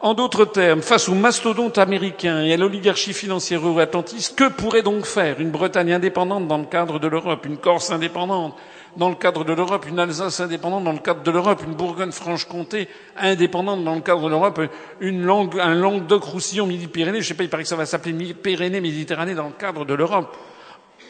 En 0.00 0.12
d'autres 0.12 0.44
termes, 0.44 0.82
face 0.82 1.08
aux 1.08 1.14
mastodontes 1.14 1.78
américains 1.78 2.42
et 2.42 2.52
à 2.52 2.56
l'oligarchie 2.58 3.14
financière 3.14 3.66
euro-atlantiste, 3.66 4.36
que 4.36 4.48
pourrait 4.48 4.82
donc 4.82 5.06
faire 5.06 5.40
une 5.40 5.50
Bretagne 5.50 5.94
indépendante 5.94 6.46
dans 6.46 6.58
le 6.58 6.66
cadre 6.66 6.98
de 6.98 7.08
l'Europe, 7.08 7.46
une 7.46 7.56
Corse 7.56 7.90
indépendante 7.90 8.54
dans 8.98 9.08
le 9.08 9.14
cadre 9.14 9.44
de 9.44 9.52
l'Europe, 9.52 9.86
une 9.88 9.98
Alsace 9.98 10.40
indépendante 10.40 10.84
dans 10.84 10.92
le 10.92 10.98
cadre 10.98 11.22
de 11.22 11.30
l'Europe, 11.30 11.62
une 11.66 11.74
Bourgogne-Franche-Comté 11.74 12.88
indépendante 13.16 13.84
dans 13.84 13.94
le 13.94 14.00
cadre 14.00 14.24
de 14.24 14.28
l'Europe, 14.28 14.60
une 15.00 15.28
un 15.28 15.74
Languedoc-Roussillon 15.74 16.66
Midi-Pyrénées, 16.66 17.22
je 17.22 17.28
sais 17.28 17.34
pas, 17.34 17.44
il 17.44 17.50
paraît 17.50 17.62
que 17.62 17.68
ça 17.68 17.76
va 17.76 17.86
s'appeler 17.86 18.34
Pyrénées-Méditerranée 18.34 19.34
dans 19.34 19.46
le 19.46 19.52
cadre 19.52 19.84
de 19.84 19.94
l'Europe. 19.94 20.36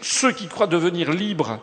Ceux 0.01 0.33
qui 0.33 0.47
croient 0.47 0.67
devenir 0.67 1.13
libres 1.13 1.61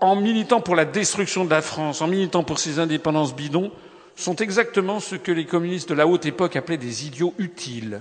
en 0.00 0.16
militant 0.16 0.60
pour 0.60 0.76
la 0.76 0.84
destruction 0.84 1.44
de 1.44 1.50
la 1.50 1.62
France, 1.62 2.00
en 2.00 2.06
militant 2.06 2.44
pour 2.44 2.58
ses 2.58 2.78
indépendances 2.78 3.34
bidons, 3.34 3.70
sont 4.16 4.36
exactement 4.36 5.00
ce 5.00 5.16
que 5.16 5.32
les 5.32 5.46
communistes 5.46 5.88
de 5.88 5.94
la 5.94 6.06
haute 6.06 6.26
époque 6.26 6.56
appelaient 6.56 6.76
des 6.76 7.06
idiots 7.06 7.34
utiles. 7.38 8.00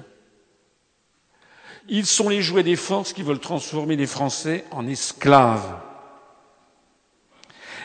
Ils 1.90 2.06
sont 2.06 2.30
les 2.30 2.42
jouets 2.42 2.64
des 2.64 2.76
forces 2.76 3.14
qui 3.14 3.24
veulent 3.24 3.40
transformer 3.40 3.96
les 3.96 4.08
Français 4.08 4.64
en 4.72 4.88
esclaves. 4.88 5.76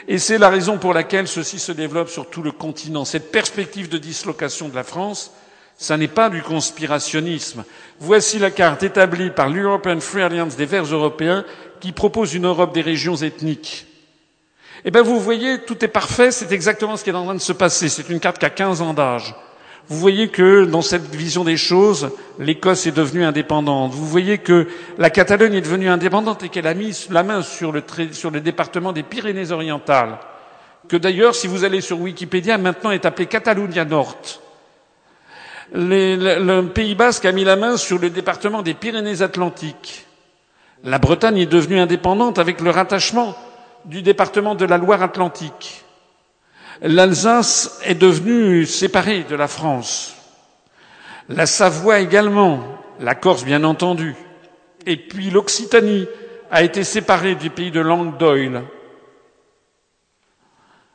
Et 0.06 0.18
c'est 0.18 0.38
la 0.38 0.48
raison 0.48 0.78
pour 0.78 0.94
laquelle 0.94 1.26
ceci 1.28 1.58
se 1.58 1.72
développe 1.72 2.08
sur 2.08 2.30
tout 2.30 2.42
le 2.42 2.52
continent. 2.52 3.04
Cette 3.04 3.32
perspective 3.32 3.88
de 3.88 3.98
dislocation 3.98 4.68
de 4.68 4.74
la 4.74 4.84
France, 4.84 5.32
ça 5.76 5.96
n'est 5.96 6.08
pas 6.08 6.30
du 6.30 6.42
conspirationnisme. 6.42 7.64
Voici 7.98 8.38
la 8.38 8.50
carte 8.50 8.82
établie 8.82 9.30
par 9.30 9.50
l'European 9.50 10.00
Free 10.00 10.22
Alliance 10.22 10.56
des 10.56 10.64
Verts 10.64 10.84
européens 10.92 11.44
qui 11.80 11.92
propose 11.92 12.34
une 12.34 12.46
Europe 12.46 12.72
des 12.72 12.80
régions 12.80 13.16
ethniques. 13.16 13.87
Eh 14.84 14.90
bien, 14.90 15.02
vous 15.02 15.18
voyez, 15.18 15.58
tout 15.60 15.84
est 15.84 15.88
parfait, 15.88 16.30
c'est 16.30 16.52
exactement 16.52 16.96
ce 16.96 17.04
qui 17.04 17.10
est 17.10 17.14
en 17.14 17.24
train 17.24 17.34
de 17.34 17.40
se 17.40 17.52
passer. 17.52 17.88
C'est 17.88 18.08
une 18.08 18.20
carte 18.20 18.38
qui 18.38 18.46
a 18.46 18.50
15 18.50 18.80
ans 18.80 18.94
d'âge. 18.94 19.34
Vous 19.88 19.98
voyez 19.98 20.28
que 20.28 20.66
dans 20.66 20.82
cette 20.82 21.14
vision 21.14 21.44
des 21.44 21.56
choses, 21.56 22.10
l'Écosse 22.38 22.86
est 22.86 22.92
devenue 22.92 23.24
indépendante. 23.24 23.92
Vous 23.92 24.06
voyez 24.06 24.38
que 24.38 24.68
la 24.98 25.08
Catalogne 25.08 25.54
est 25.54 25.62
devenue 25.62 25.88
indépendante 25.88 26.42
et 26.42 26.50
qu'elle 26.50 26.66
a 26.66 26.74
mis 26.74 27.06
la 27.10 27.22
main 27.22 27.42
sur 27.42 27.72
le, 27.72 27.82
le 28.32 28.40
département 28.40 28.92
des 28.92 29.02
Pyrénées-Orientales, 29.02 30.18
que 30.88 30.96
d'ailleurs, 30.98 31.34
si 31.34 31.46
vous 31.46 31.64
allez 31.64 31.80
sur 31.80 31.98
Wikipédia, 32.00 32.58
maintenant 32.58 32.90
est 32.90 33.06
appelé 33.06 33.26
Catalunya 33.26 33.86
Nord. 33.86 34.18
le 35.72 36.60
Pays 36.66 36.94
basque 36.94 37.24
a 37.24 37.32
mis 37.32 37.44
la 37.44 37.56
main 37.56 37.78
sur 37.78 37.98
le 37.98 38.10
département 38.10 38.60
des 38.60 38.74
Pyrénées-Atlantiques. 38.74 40.04
La 40.84 40.98
Bretagne 40.98 41.38
est 41.38 41.46
devenue 41.46 41.80
indépendante 41.80 42.38
avec 42.38 42.60
le 42.60 42.70
rattachement 42.70 43.34
du 43.88 44.02
département 44.02 44.54
de 44.54 44.66
la 44.66 44.78
Loire-Atlantique. 44.78 45.84
L'Alsace 46.82 47.80
est 47.84 47.94
devenue 47.94 48.66
séparée 48.66 49.24
de 49.24 49.34
la 49.34 49.48
France. 49.48 50.14
La 51.28 51.46
Savoie 51.46 51.98
également, 52.00 52.62
la 53.00 53.14
Corse 53.14 53.44
bien 53.44 53.64
entendu. 53.64 54.14
Et 54.86 54.96
puis 54.96 55.30
l'Occitanie 55.30 56.06
a 56.50 56.62
été 56.62 56.84
séparée 56.84 57.34
du 57.34 57.50
pays 57.50 57.70
de 57.70 57.80
langue 57.80 58.16
d'Oil. 58.18 58.62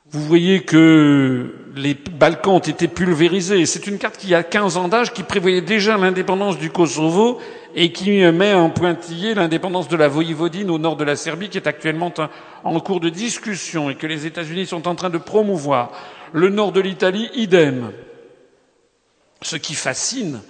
Vous 0.09 0.21
voyez 0.21 0.63
que 0.63 1.53
les 1.75 1.93
Balkans 1.93 2.55
ont 2.55 2.59
été 2.59 2.87
pulvérisés. 2.87 3.65
C'est 3.65 3.87
une 3.87 3.97
carte 3.97 4.17
qui 4.17 4.35
a 4.35 4.43
15 4.43 4.77
ans 4.77 4.87
d'âge, 4.87 5.13
qui 5.13 5.23
prévoyait 5.23 5.61
déjà 5.61 5.97
l'indépendance 5.97 6.57
du 6.57 6.69
Kosovo 6.69 7.39
et 7.75 7.91
qui 7.91 8.21
met 8.31 8.53
en 8.53 8.69
pointillé 8.69 9.33
l'indépendance 9.33 9.87
de 9.87 9.95
la 9.95 10.07
Voïvodine 10.07 10.69
au 10.69 10.77
nord 10.77 10.95
de 10.95 11.03
la 11.03 11.15
Serbie, 11.15 11.49
qui 11.49 11.57
est 11.57 11.67
actuellement 11.67 12.13
en 12.63 12.79
cours 12.79 12.99
de 12.99 13.09
discussion 13.09 13.89
et 13.89 13.95
que 13.95 14.05
les 14.05 14.25
États-Unis 14.27 14.67
sont 14.67 14.87
en 14.87 14.95
train 14.95 15.09
de 15.09 15.17
promouvoir. 15.17 15.91
Le 16.31 16.49
nord 16.49 16.71
de 16.71 16.81
l'Italie, 16.81 17.29
idem. 17.33 17.91
Ce 19.41 19.55
qui 19.55 19.73
fascine, 19.73 20.41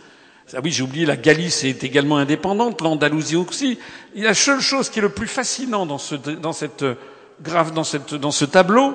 ah 0.54 0.60
oui, 0.64 0.72
j'ai 0.72 0.84
oublié, 0.84 1.06
la 1.06 1.16
Galice 1.16 1.64
est 1.64 1.84
également 1.84 2.18
indépendante, 2.18 2.82
l'Andalousie 2.82 3.38
aussi. 3.38 3.80
La 4.16 4.34
seule 4.34 4.60
chose 4.60 4.90
qui 4.90 5.00
est 5.00 5.02
le 5.02 5.10
plus 5.10 5.28
fascinant 5.28 5.86
dans 5.86 5.98
ce, 5.98 6.16
dans 6.16 6.54
cette 6.54 6.86
grave, 7.42 7.74
dans 7.74 7.84
ce 7.84 8.46
tableau, 8.46 8.94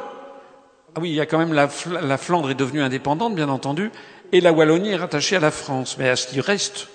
ah 0.95 1.01
oui, 1.01 1.11
il 1.11 1.15
y 1.15 1.21
a 1.21 1.27
quand 1.27 1.39
même 1.39 1.53
la, 1.53 1.69
la 2.03 2.19
Flandre 2.19 2.51
est 2.51 2.55
devenue 2.55 2.81
indépendante, 2.81 3.35
bien 3.35 3.49
entendu, 3.49 3.91
et 4.33 4.41
la 4.41 4.53
Wallonie 4.53 4.91
est 4.91 4.97
rattachée 4.97 5.37
à 5.37 5.41
la 5.41 5.51
France. 5.51 5.97
Mais 5.99 6.09
à 6.09 6.17
ce 6.17 6.27
qui 6.27 6.41
reste 6.41 6.89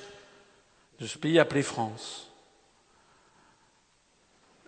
de 0.99 1.07
ce 1.07 1.17
pays 1.17 1.39
appelé 1.39 1.63
France. 1.63 2.31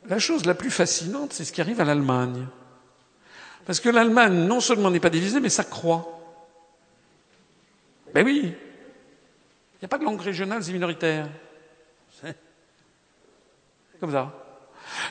La 0.07 0.19
chose 0.19 0.45
la 0.45 0.53
plus 0.53 0.71
fascinante, 0.71 1.33
c'est 1.33 1.45
ce 1.45 1.51
qui 1.51 1.61
arrive 1.61 1.81
à 1.81 1.85
l'Allemagne. 1.85 2.47
Parce 3.65 3.79
que 3.79 3.89
l'Allemagne, 3.89 4.33
non 4.33 4.59
seulement 4.59 4.91
n'est 4.91 4.99
pas 4.99 5.09
divisée, 5.09 5.39
mais 5.39 5.49
ça 5.49 5.63
croît. 5.63 6.07
Ben 8.13 8.23
oui. 8.23 8.41
Il 8.43 9.81
n'y 9.81 9.85
a 9.85 9.87
pas 9.87 9.97
de 9.97 10.03
langue 10.03 10.21
régionale 10.21 10.61
et 10.67 10.71
minoritaire. 10.71 11.27
C'est 12.21 12.35
comme 13.99 14.11
ça. 14.11 14.31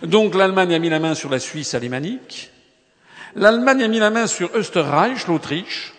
Donc 0.03 0.35
l'Allemagne 0.35 0.75
a 0.75 0.79
mis 0.79 0.89
la 0.89 1.01
main 1.01 1.15
sur 1.15 1.29
la 1.29 1.41
Suisse 1.41 1.75
alémanique. 1.75 2.54
L'Allemagne 3.37 3.83
a 3.83 3.89
mis 3.89 3.99
la 3.99 4.11
main 4.11 4.27
sur 4.27 4.55
Österreich, 4.55 5.27
l'Autriche. 5.27 5.93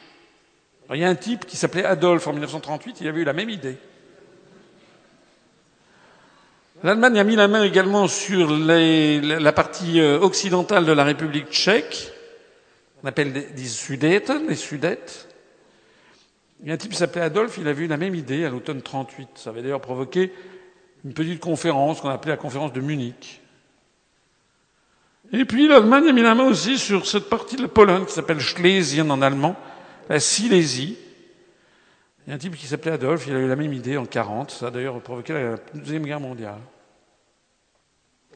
Il 0.94 1.00
y 1.00 1.04
a 1.04 1.10
un 1.10 1.16
type 1.16 1.46
qui 1.46 1.58
s'appelait 1.58 1.84
Adolphe 1.84 2.28
en 2.28 2.32
1938, 2.32 3.02
il 3.02 3.08
avait 3.08 3.22
eu 3.22 3.24
la 3.26 3.34
même 3.34 3.50
idée. 3.50 3.78
L'Allemagne 6.84 7.20
a 7.20 7.24
mis 7.24 7.36
la 7.36 7.48
main 7.48 7.64
également 7.64 8.08
sur 8.08 8.52
la 8.52 9.52
partie 9.54 10.00
euh, 10.00 10.20
occidentale 10.20 10.86
de 10.86 10.92
la 10.92 11.04
République 11.04 11.50
tchèque. 11.50 12.12
On 13.04 13.08
appelle 13.08 13.34
des 13.34 13.66
Sudeten, 13.66 14.48
les 14.48 14.56
Sudètes. 14.56 15.28
Il 16.62 16.70
y 16.70 16.72
a 16.72 16.76
un 16.76 16.78
type 16.78 16.92
qui 16.92 16.98
s'appelait 16.98 17.22
Adolphe, 17.22 17.58
il 17.58 17.68
avait 17.68 17.86
eu 17.86 17.88
la 17.88 17.98
même 17.98 18.16
idée 18.16 18.46
à 18.46 18.50
l'automne 18.50 18.82
38. 18.82 19.30
Ça 19.36 19.50
avait 19.50 19.62
d'ailleurs 19.62 19.82
provoqué 19.82 20.32
une 21.04 21.14
petite 21.14 21.40
conférence 21.40 22.02
qu'on 22.02 22.10
appelait 22.10 22.32
la 22.32 22.38
conférence 22.38 22.72
de 22.72 22.82
Munich. 22.82 23.42
Et 25.38 25.44
puis 25.44 25.68
l'Allemagne 25.68 26.14
main 26.14 26.46
aussi 26.46 26.78
sur 26.78 27.06
cette 27.06 27.28
partie 27.28 27.58
de 27.58 27.64
la 27.64 27.68
Pologne 27.68 28.06
qui 28.06 28.14
s'appelle 28.14 28.40
Schlesien 28.40 29.10
en 29.10 29.22
allemand, 29.22 29.58
la 30.08 30.22
Silésie. 30.22 30.98
Il 32.26 32.30
y 32.30 32.32
a 32.32 32.36
un 32.36 32.38
type 32.38 32.56
qui 32.56 32.66
s'appelait 32.66 32.94
Adolphe, 32.94 33.28
il 33.28 33.36
a 33.36 33.40
eu 33.40 33.48
la 33.50 33.58
même 33.58 33.74
idée 33.74 33.98
en 33.98 34.06
40. 34.06 34.52
Ça 34.52 34.68
a 34.68 34.72
d'ailleurs 34.72 35.02
provoqué 35.02 35.34
la 35.34 35.58
Deuxième 35.74 36.06
Guerre 36.06 36.22
mondiale. 36.22 36.62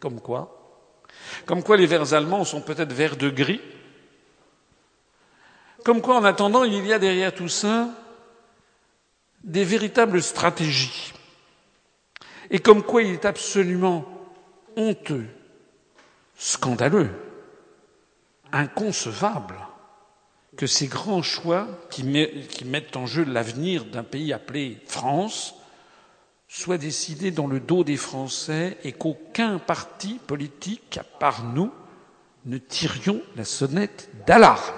Comme 0.01 0.19
quoi 0.19 0.75
Comme 1.45 1.63
quoi 1.63 1.77
les 1.77 1.85
verts 1.85 2.13
allemands 2.13 2.43
sont 2.43 2.59
peut-être 2.59 2.91
verts 2.91 3.15
de 3.15 3.29
gris. 3.29 3.61
Comme 5.85 6.01
quoi, 6.01 6.17
en 6.17 6.25
attendant, 6.25 6.65
il 6.65 6.85
y 6.85 6.91
a 6.91 6.99
derrière 6.99 7.33
tout 7.33 7.47
ça 7.47 7.87
des 9.41 9.63
véritables 9.63 10.21
stratégies. 10.21 11.13
Et 12.51 12.59
comme 12.59 12.83
quoi 12.83 13.03
il 13.03 13.13
est 13.13 13.25
absolument 13.25 14.05
honteux, 14.75 15.27
scandaleux, 16.39 17.11
inconcevable 18.53 19.57
que 20.57 20.65
ces 20.65 20.87
grands 20.87 21.21
choix 21.21 21.67
qui, 21.91 22.03
mettent 22.03 22.97
en 22.97 23.05
jeu 23.05 23.23
l'avenir 23.23 23.85
d'un 23.85 24.03
pays 24.03 24.33
appelé 24.33 24.81
France 24.87 25.53
soit 26.47 26.79
décidé 26.79 27.29
dans 27.29 27.45
le 27.45 27.59
dos 27.59 27.83
des 27.83 27.97
Français 27.97 28.77
et 28.83 28.93
qu'aucun 28.93 29.59
parti 29.59 30.19
politique, 30.25 30.97
à 30.97 31.03
part 31.03 31.43
nous, 31.43 31.71
ne 32.45 32.57
tirions 32.57 33.21
la 33.35 33.45
sonnette 33.45 34.09
d'alarme. 34.25 34.73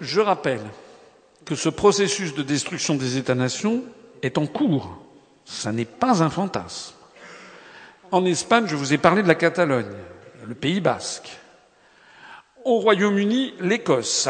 Je 0.00 0.20
rappelle 0.20 0.66
que 1.44 1.54
ce 1.54 1.68
processus 1.68 2.34
de 2.34 2.42
destruction 2.42 2.96
des 2.96 3.16
États-nations 3.16 3.84
est 4.22 4.36
en 4.36 4.46
cours. 4.46 4.98
Ça 5.44 5.72
n'est 5.72 5.84
pas 5.84 6.22
un 6.22 6.30
fantasme. 6.30 6.99
En 8.12 8.24
Espagne, 8.24 8.66
je 8.66 8.74
vous 8.74 8.92
ai 8.92 8.98
parlé 8.98 9.22
de 9.22 9.28
la 9.28 9.36
Catalogne, 9.36 9.92
le 10.46 10.54
Pays 10.54 10.80
basque. 10.80 11.28
Au 12.64 12.78
Royaume-Uni, 12.80 13.54
l'Écosse, 13.60 14.28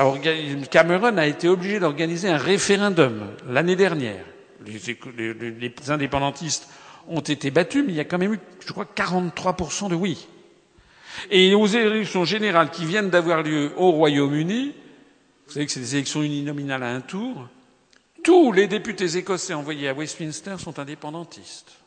Cameron 0.70 1.16
a 1.16 1.26
été 1.26 1.48
obligé 1.48 1.80
d'organiser 1.80 2.28
un 2.28 2.36
référendum 2.36 3.28
l'année 3.48 3.76
dernière. 3.76 4.24
Les, 4.66 5.72
indépendantistes 5.88 6.68
ont 7.08 7.20
été 7.20 7.50
battus, 7.50 7.82
mais 7.84 7.92
il 7.92 7.96
y 7.96 8.00
a 8.00 8.04
quand 8.04 8.18
même 8.18 8.34
eu, 8.34 8.40
je 8.64 8.72
crois, 8.72 8.86
43% 8.94 9.88
de 9.88 9.94
oui. 9.94 10.28
Et 11.30 11.54
aux 11.54 11.66
élections 11.66 12.24
générales 12.24 12.70
qui 12.70 12.84
viennent 12.84 13.10
d'avoir 13.10 13.42
lieu 13.42 13.72
au 13.78 13.90
Royaume-Uni, 13.92 14.74
vous 15.46 15.52
savez 15.52 15.66
que 15.66 15.72
c'est 15.72 15.80
des 15.80 15.96
élections 15.96 16.22
uninominales 16.22 16.82
à 16.82 16.90
un 16.90 17.00
tour, 17.00 17.48
tous 18.22 18.52
les 18.52 18.68
députés 18.68 19.16
écossais 19.16 19.54
envoyés 19.54 19.88
à 19.88 19.94
Westminster 19.94 20.56
sont 20.58 20.78
indépendantistes. 20.78 21.79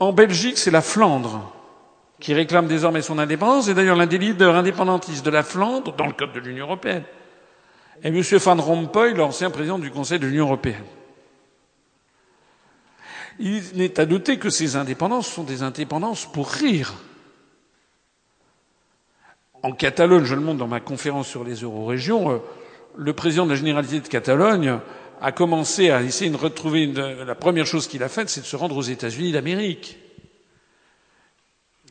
En 0.00 0.12
Belgique, 0.12 0.58
c'est 0.58 0.70
la 0.70 0.82
Flandre 0.82 1.52
qui 2.20 2.34
réclame 2.34 2.66
désormais 2.66 3.02
son 3.02 3.18
indépendance, 3.18 3.68
et 3.68 3.74
d'ailleurs 3.74 3.96
l'un 3.96 4.06
des 4.06 4.18
leaders 4.18 4.56
indépendantistes 4.56 5.24
de 5.24 5.30
la 5.30 5.42
Flandre, 5.42 5.94
dans 5.94 6.06
le 6.06 6.12
cadre 6.12 6.32
de 6.32 6.40
l'Union 6.40 6.66
européenne, 6.66 7.04
est 8.02 8.08
M. 8.08 8.20
Van 8.38 8.56
Rompuy, 8.56 9.14
l'ancien 9.14 9.50
président 9.50 9.78
du 9.78 9.90
Conseil 9.90 10.18
de 10.18 10.26
l'Union 10.26 10.46
européenne. 10.46 10.84
Il 13.38 13.62
n'est 13.74 14.00
à 14.00 14.06
douter 14.06 14.38
que 14.38 14.50
ces 14.50 14.74
indépendances 14.74 15.28
sont 15.28 15.44
des 15.44 15.62
indépendances 15.62 16.26
pour 16.26 16.48
rire. 16.50 16.94
En 19.62 19.72
Catalogne, 19.72 20.24
je 20.24 20.34
le 20.34 20.40
montre 20.40 20.58
dans 20.58 20.66
ma 20.68 20.80
conférence 20.80 21.28
sur 21.28 21.44
les 21.44 21.62
eurorégions, 21.62 22.32
euh, 22.32 22.38
le 22.96 23.12
président 23.12 23.44
de 23.44 23.50
la 23.50 23.56
Généralité 23.56 24.00
de 24.00 24.08
Catalogne 24.08 24.78
a 25.20 25.32
commencé 25.32 25.90
à 25.90 26.02
essayer 26.02 26.30
de 26.30 26.36
retrouver 26.36 26.84
une, 26.84 26.94
la 27.24 27.34
première 27.34 27.66
chose 27.66 27.86
qu'il 27.88 28.02
a 28.02 28.08
faite, 28.08 28.28
c'est 28.28 28.40
de 28.40 28.46
se 28.46 28.56
rendre 28.56 28.76
aux 28.76 28.82
États-Unis 28.82 29.32
d'Amérique 29.32 29.98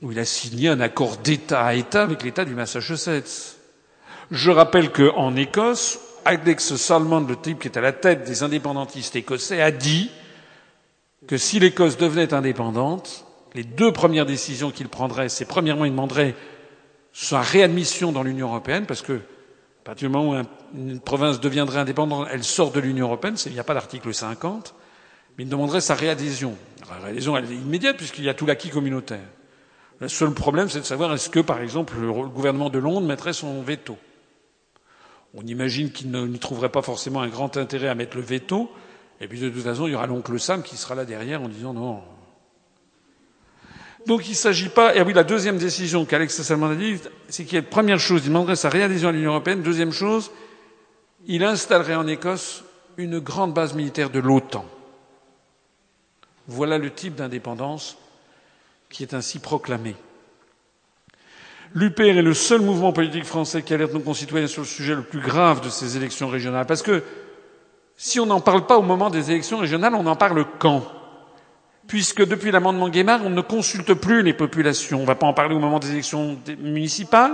où 0.01 0.11
il 0.11 0.19
a 0.19 0.25
signé 0.25 0.69
un 0.69 0.79
accord 0.79 1.17
d'État 1.17 1.65
à 1.65 1.73
État 1.73 2.03
avec 2.03 2.23
l'État 2.23 2.45
du 2.45 2.53
Massachusetts. 2.53 3.57
Je 4.31 4.51
rappelle 4.51 4.91
qu'en 4.91 5.35
Écosse, 5.35 5.99
Alex 6.25 6.75
Salmond, 6.75 7.25
le 7.27 7.35
type 7.35 7.59
qui 7.59 7.67
est 7.67 7.77
à 7.77 7.81
la 7.81 7.93
tête 7.93 8.23
des 8.25 8.43
indépendantistes 8.43 9.15
écossais, 9.15 9.61
a 9.61 9.71
dit 9.71 10.11
que 11.25 11.37
si 11.37 11.59
l'Écosse 11.59 11.97
devenait 11.97 12.33
indépendante, 12.33 13.25
les 13.55 13.63
deux 13.63 13.91
premières 13.91 14.25
décisions 14.25 14.71
qu'il 14.71 14.89
prendrait, 14.89 15.29
c'est 15.29 15.45
premièrement, 15.45 15.85
il 15.85 15.91
demanderait 15.91 16.35
sa 17.13 17.41
réadmission 17.41 18.11
dans 18.11 18.21
l'Union 18.23 18.49
européenne, 18.49 18.85
parce 18.85 19.01
que 19.01 19.21
à 19.87 19.91
partir 19.91 20.09
du 20.09 20.13
moment 20.13 20.37
où 20.37 20.77
une 20.77 20.99
province 20.99 21.39
deviendrait 21.39 21.79
indépendante, 21.79 22.27
elle 22.29 22.43
sort 22.43 22.73
de 22.73 22.81
l'Union 22.81 23.05
européenne, 23.05 23.37
il 23.45 23.53
n'y 23.53 23.59
a 23.59 23.63
pas 23.63 23.73
d'article 23.73 24.13
50, 24.13 24.75
mais 25.37 25.45
il 25.45 25.49
demanderait 25.49 25.79
sa 25.79 25.95
réadhésion. 25.95 26.57
La 26.89 26.97
réadhésion, 27.05 27.37
elle 27.37 27.49
est 27.49 27.55
immédiate, 27.55 27.95
puisqu'il 27.95 28.25
y 28.25 28.29
a 28.29 28.33
tout 28.33 28.45
l'acquis 28.45 28.69
communautaire. 28.69 29.23
Le 30.01 30.09
seul 30.09 30.33
problème, 30.33 30.67
c'est 30.67 30.81
de 30.81 30.85
savoir 30.85 31.13
est-ce 31.13 31.29
que, 31.29 31.39
par 31.39 31.61
exemple, 31.61 31.93
le 32.01 32.11
gouvernement 32.11 32.69
de 32.69 32.79
Londres 32.79 33.07
mettrait 33.07 33.31
son 33.31 33.61
veto. 33.61 33.97
On 35.33 35.43
imagine 35.43 35.89
qu'il 35.89 36.11
n'y 36.11 36.39
trouverait 36.39 36.67
pas 36.67 36.81
forcément 36.81 37.21
un 37.21 37.29
grand 37.29 37.55
intérêt 37.55 37.87
à 37.87 37.95
mettre 37.95 38.17
le 38.17 38.23
veto, 38.23 38.69
et 39.21 39.29
puis 39.29 39.39
de 39.39 39.47
toute 39.49 39.63
façon, 39.63 39.87
il 39.87 39.93
y 39.93 39.95
aura 39.95 40.07
l'oncle 40.07 40.37
Sam 40.37 40.63
qui 40.63 40.75
sera 40.75 40.95
là 40.95 41.05
derrière 41.05 41.41
en 41.41 41.47
disant 41.47 41.73
non. 41.73 42.03
Donc 44.07 44.25
il 44.25 44.31
ne 44.31 44.35
s'agit 44.35 44.69
pas. 44.69 44.95
Et 44.95 45.01
oui, 45.01 45.11
la 45.11 45.25
deuxième 45.25 45.57
décision 45.57 46.05
qu'Alex 46.05 46.41
Salmond 46.41 46.71
a 46.71 46.75
dit, 46.75 46.97
c'est 47.27 47.43
qu'il 47.43 47.55
y 47.55 47.59
a 47.59 47.61
première 47.61 47.99
chose, 47.99 48.21
il 48.23 48.29
demanderait 48.29 48.55
sa 48.55 48.69
réadhésion 48.69 49.09
à 49.09 49.11
l'Union 49.11 49.31
européenne. 49.31 49.61
Deuxième 49.61 49.91
chose, 49.91 50.31
il 51.27 51.43
installerait 51.43 51.95
en 51.95 52.07
Écosse 52.07 52.63
une 52.95 53.19
grande 53.19 53.53
base 53.53 53.73
militaire 53.73 54.09
de 54.09 54.19
l'OTAN. 54.19 54.65
Voilà 56.47 56.77
le 56.77 56.89
type 56.89 57.15
d'indépendance 57.15 57.97
qui 58.89 59.03
est 59.03 59.13
ainsi 59.13 59.39
proclamé. 59.39 59.93
L'UPR 61.73 62.03
est 62.17 62.21
le 62.21 62.33
seul 62.33 62.61
mouvement 62.61 62.93
politique 62.93 63.25
français 63.25 63.61
qui 63.61 63.73
alerte 63.73 63.93
nos 63.93 63.99
concitoyens 63.99 64.47
sur 64.47 64.61
le 64.61 64.67
sujet 64.67 64.95
le 64.95 65.03
plus 65.03 65.19
grave 65.19 65.59
de 65.59 65.69
ces 65.69 65.97
élections 65.97 66.29
régionales. 66.29 66.65
Parce 66.65 66.81
que 66.81 67.03
si 67.97 68.21
on 68.21 68.25
n'en 68.25 68.39
parle 68.39 68.65
pas 68.65 68.77
au 68.77 68.83
moment 68.83 69.09
des 69.09 69.31
élections 69.31 69.57
régionales, 69.57 69.95
on 69.95 70.07
en 70.07 70.15
parle 70.15 70.45
quand? 70.59 70.96
Puisque 71.87 72.25
depuis 72.25 72.51
l'amendement 72.51 72.89
Guémard, 72.89 73.25
on 73.25 73.29
ne 73.29 73.41
consulte 73.41 73.93
plus 73.93 74.21
les 74.21 74.33
populations. 74.33 74.99
On 74.99 75.01
ne 75.01 75.07
va 75.07 75.15
pas 75.15 75.27
en 75.27 75.33
parler 75.33 75.55
au 75.55 75.59
moment 75.59 75.79
des 75.79 75.91
élections 75.91 76.37
municipales, 76.59 77.33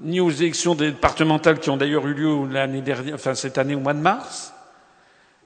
ni 0.00 0.20
aux 0.20 0.30
élections 0.30 0.74
départementales 0.74 1.58
qui 1.58 1.70
ont 1.70 1.76
d'ailleurs 1.76 2.06
eu 2.06 2.14
lieu 2.14 2.48
cette 3.34 3.58
année 3.58 3.74
au 3.74 3.80
mois 3.80 3.94
de 3.94 4.00
mars. 4.00 4.54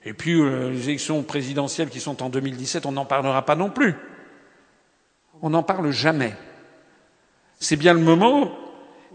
Et 0.05 0.13
puis 0.13 0.41
euh, 0.41 0.71
les 0.71 0.91
élections 0.91 1.23
présidentielles 1.23 1.89
qui 1.89 2.01
sont 2.01 2.23
en 2.23 2.29
2017, 2.29 2.87
on 2.87 2.93
n'en 2.93 3.05
parlera 3.05 3.45
pas 3.45 3.57
non 3.57 3.71
plus. 3.71 3.95
On 5.43 5.51
n'en 5.51 5.63
parle 5.63 5.91
jamais. 5.91 6.35
C'est 7.59 7.77
bien 7.77 7.95
le 7.95 8.01
moment. 8.01 8.57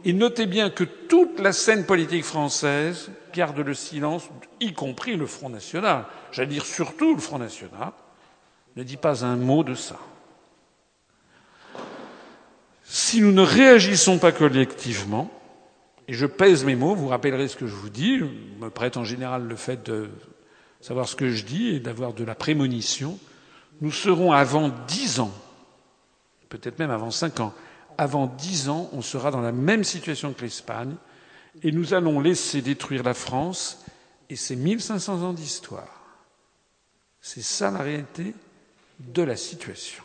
Et 0.06 0.12
notez 0.12 0.48
bien 0.48 0.70
que 0.70 0.84
toute 0.84 1.40
la 1.40 1.54
scène 1.54 1.86
politique 1.86 2.26
française 2.26 3.10
garde 3.34 3.60
le 3.60 3.74
silence, 3.74 4.30
y 4.60 4.74
compris 4.74 5.16
le 5.16 5.26
Front 5.26 5.50
National. 5.50 6.06
J'allais 6.32 6.50
dire 6.50 6.66
surtout 6.66 7.16
le 7.16 7.22
Front 7.22 7.40
National, 7.40 7.92
ne 8.76 8.84
dit 8.84 8.98
pas 8.98 9.26
un 9.26 9.36
mot 9.36 9.64
de 9.64 9.76
ça. 9.76 10.00
Si 12.84 13.22
nous 13.22 13.32
ne 13.32 13.42
réagissons 13.42 14.20
pas 14.20 14.32
collectivement, 14.32 15.32
et 16.08 16.14
je 16.14 16.26
pèse 16.26 16.66
mes 16.66 16.76
mots, 16.76 16.96
vous 16.96 17.08
rappellerez 17.08 17.48
ce 17.48 17.56
que 17.56 17.68
je 17.68 17.76
vous 17.76 17.90
dis, 17.90 18.20
je 18.20 18.26
me 18.60 18.70
prête 18.70 18.98
en 18.98 19.04
général 19.04 19.48
le 19.48 19.56
fait 19.56 19.84
de 19.84 20.10
savoir 20.82 21.08
ce 21.08 21.16
que 21.16 21.30
je 21.30 21.46
dis 21.46 21.70
et 21.70 21.80
d'avoir 21.80 22.14
de 22.14 22.24
la 22.24 22.36
prémonition, 22.36 23.18
nous 23.82 23.92
serons 23.92 24.32
avant 24.32 24.70
dix 24.88 25.20
ans, 25.20 25.34
peut-être 26.50 26.80
même 26.80 26.92
avant 26.92 27.12
cinq 27.12 27.40
ans, 27.40 27.54
avant 27.98 28.28
dix 28.28 28.70
ans, 28.70 28.90
on 28.94 29.02
sera 29.02 29.32
dans 29.32 29.42
la 29.42 29.52
même 29.52 29.84
situation 29.84 30.34
que 30.34 30.42
l'Espagne 30.42 30.96
et 31.62 31.72
nous 31.72 31.94
allons 31.94 32.20
laisser 32.20 32.62
détruire 32.62 33.04
la 33.04 33.14
France 33.14 33.86
et 34.30 34.36
ses 34.36 34.56
1500 34.56 35.22
ans 35.22 35.34
d'histoire. 35.34 36.02
C'est 37.22 37.44
ça 37.44 37.72
la 37.72 37.80
réalité 37.80 38.34
de 39.12 39.24
la 39.24 39.36
situation. 39.36 40.04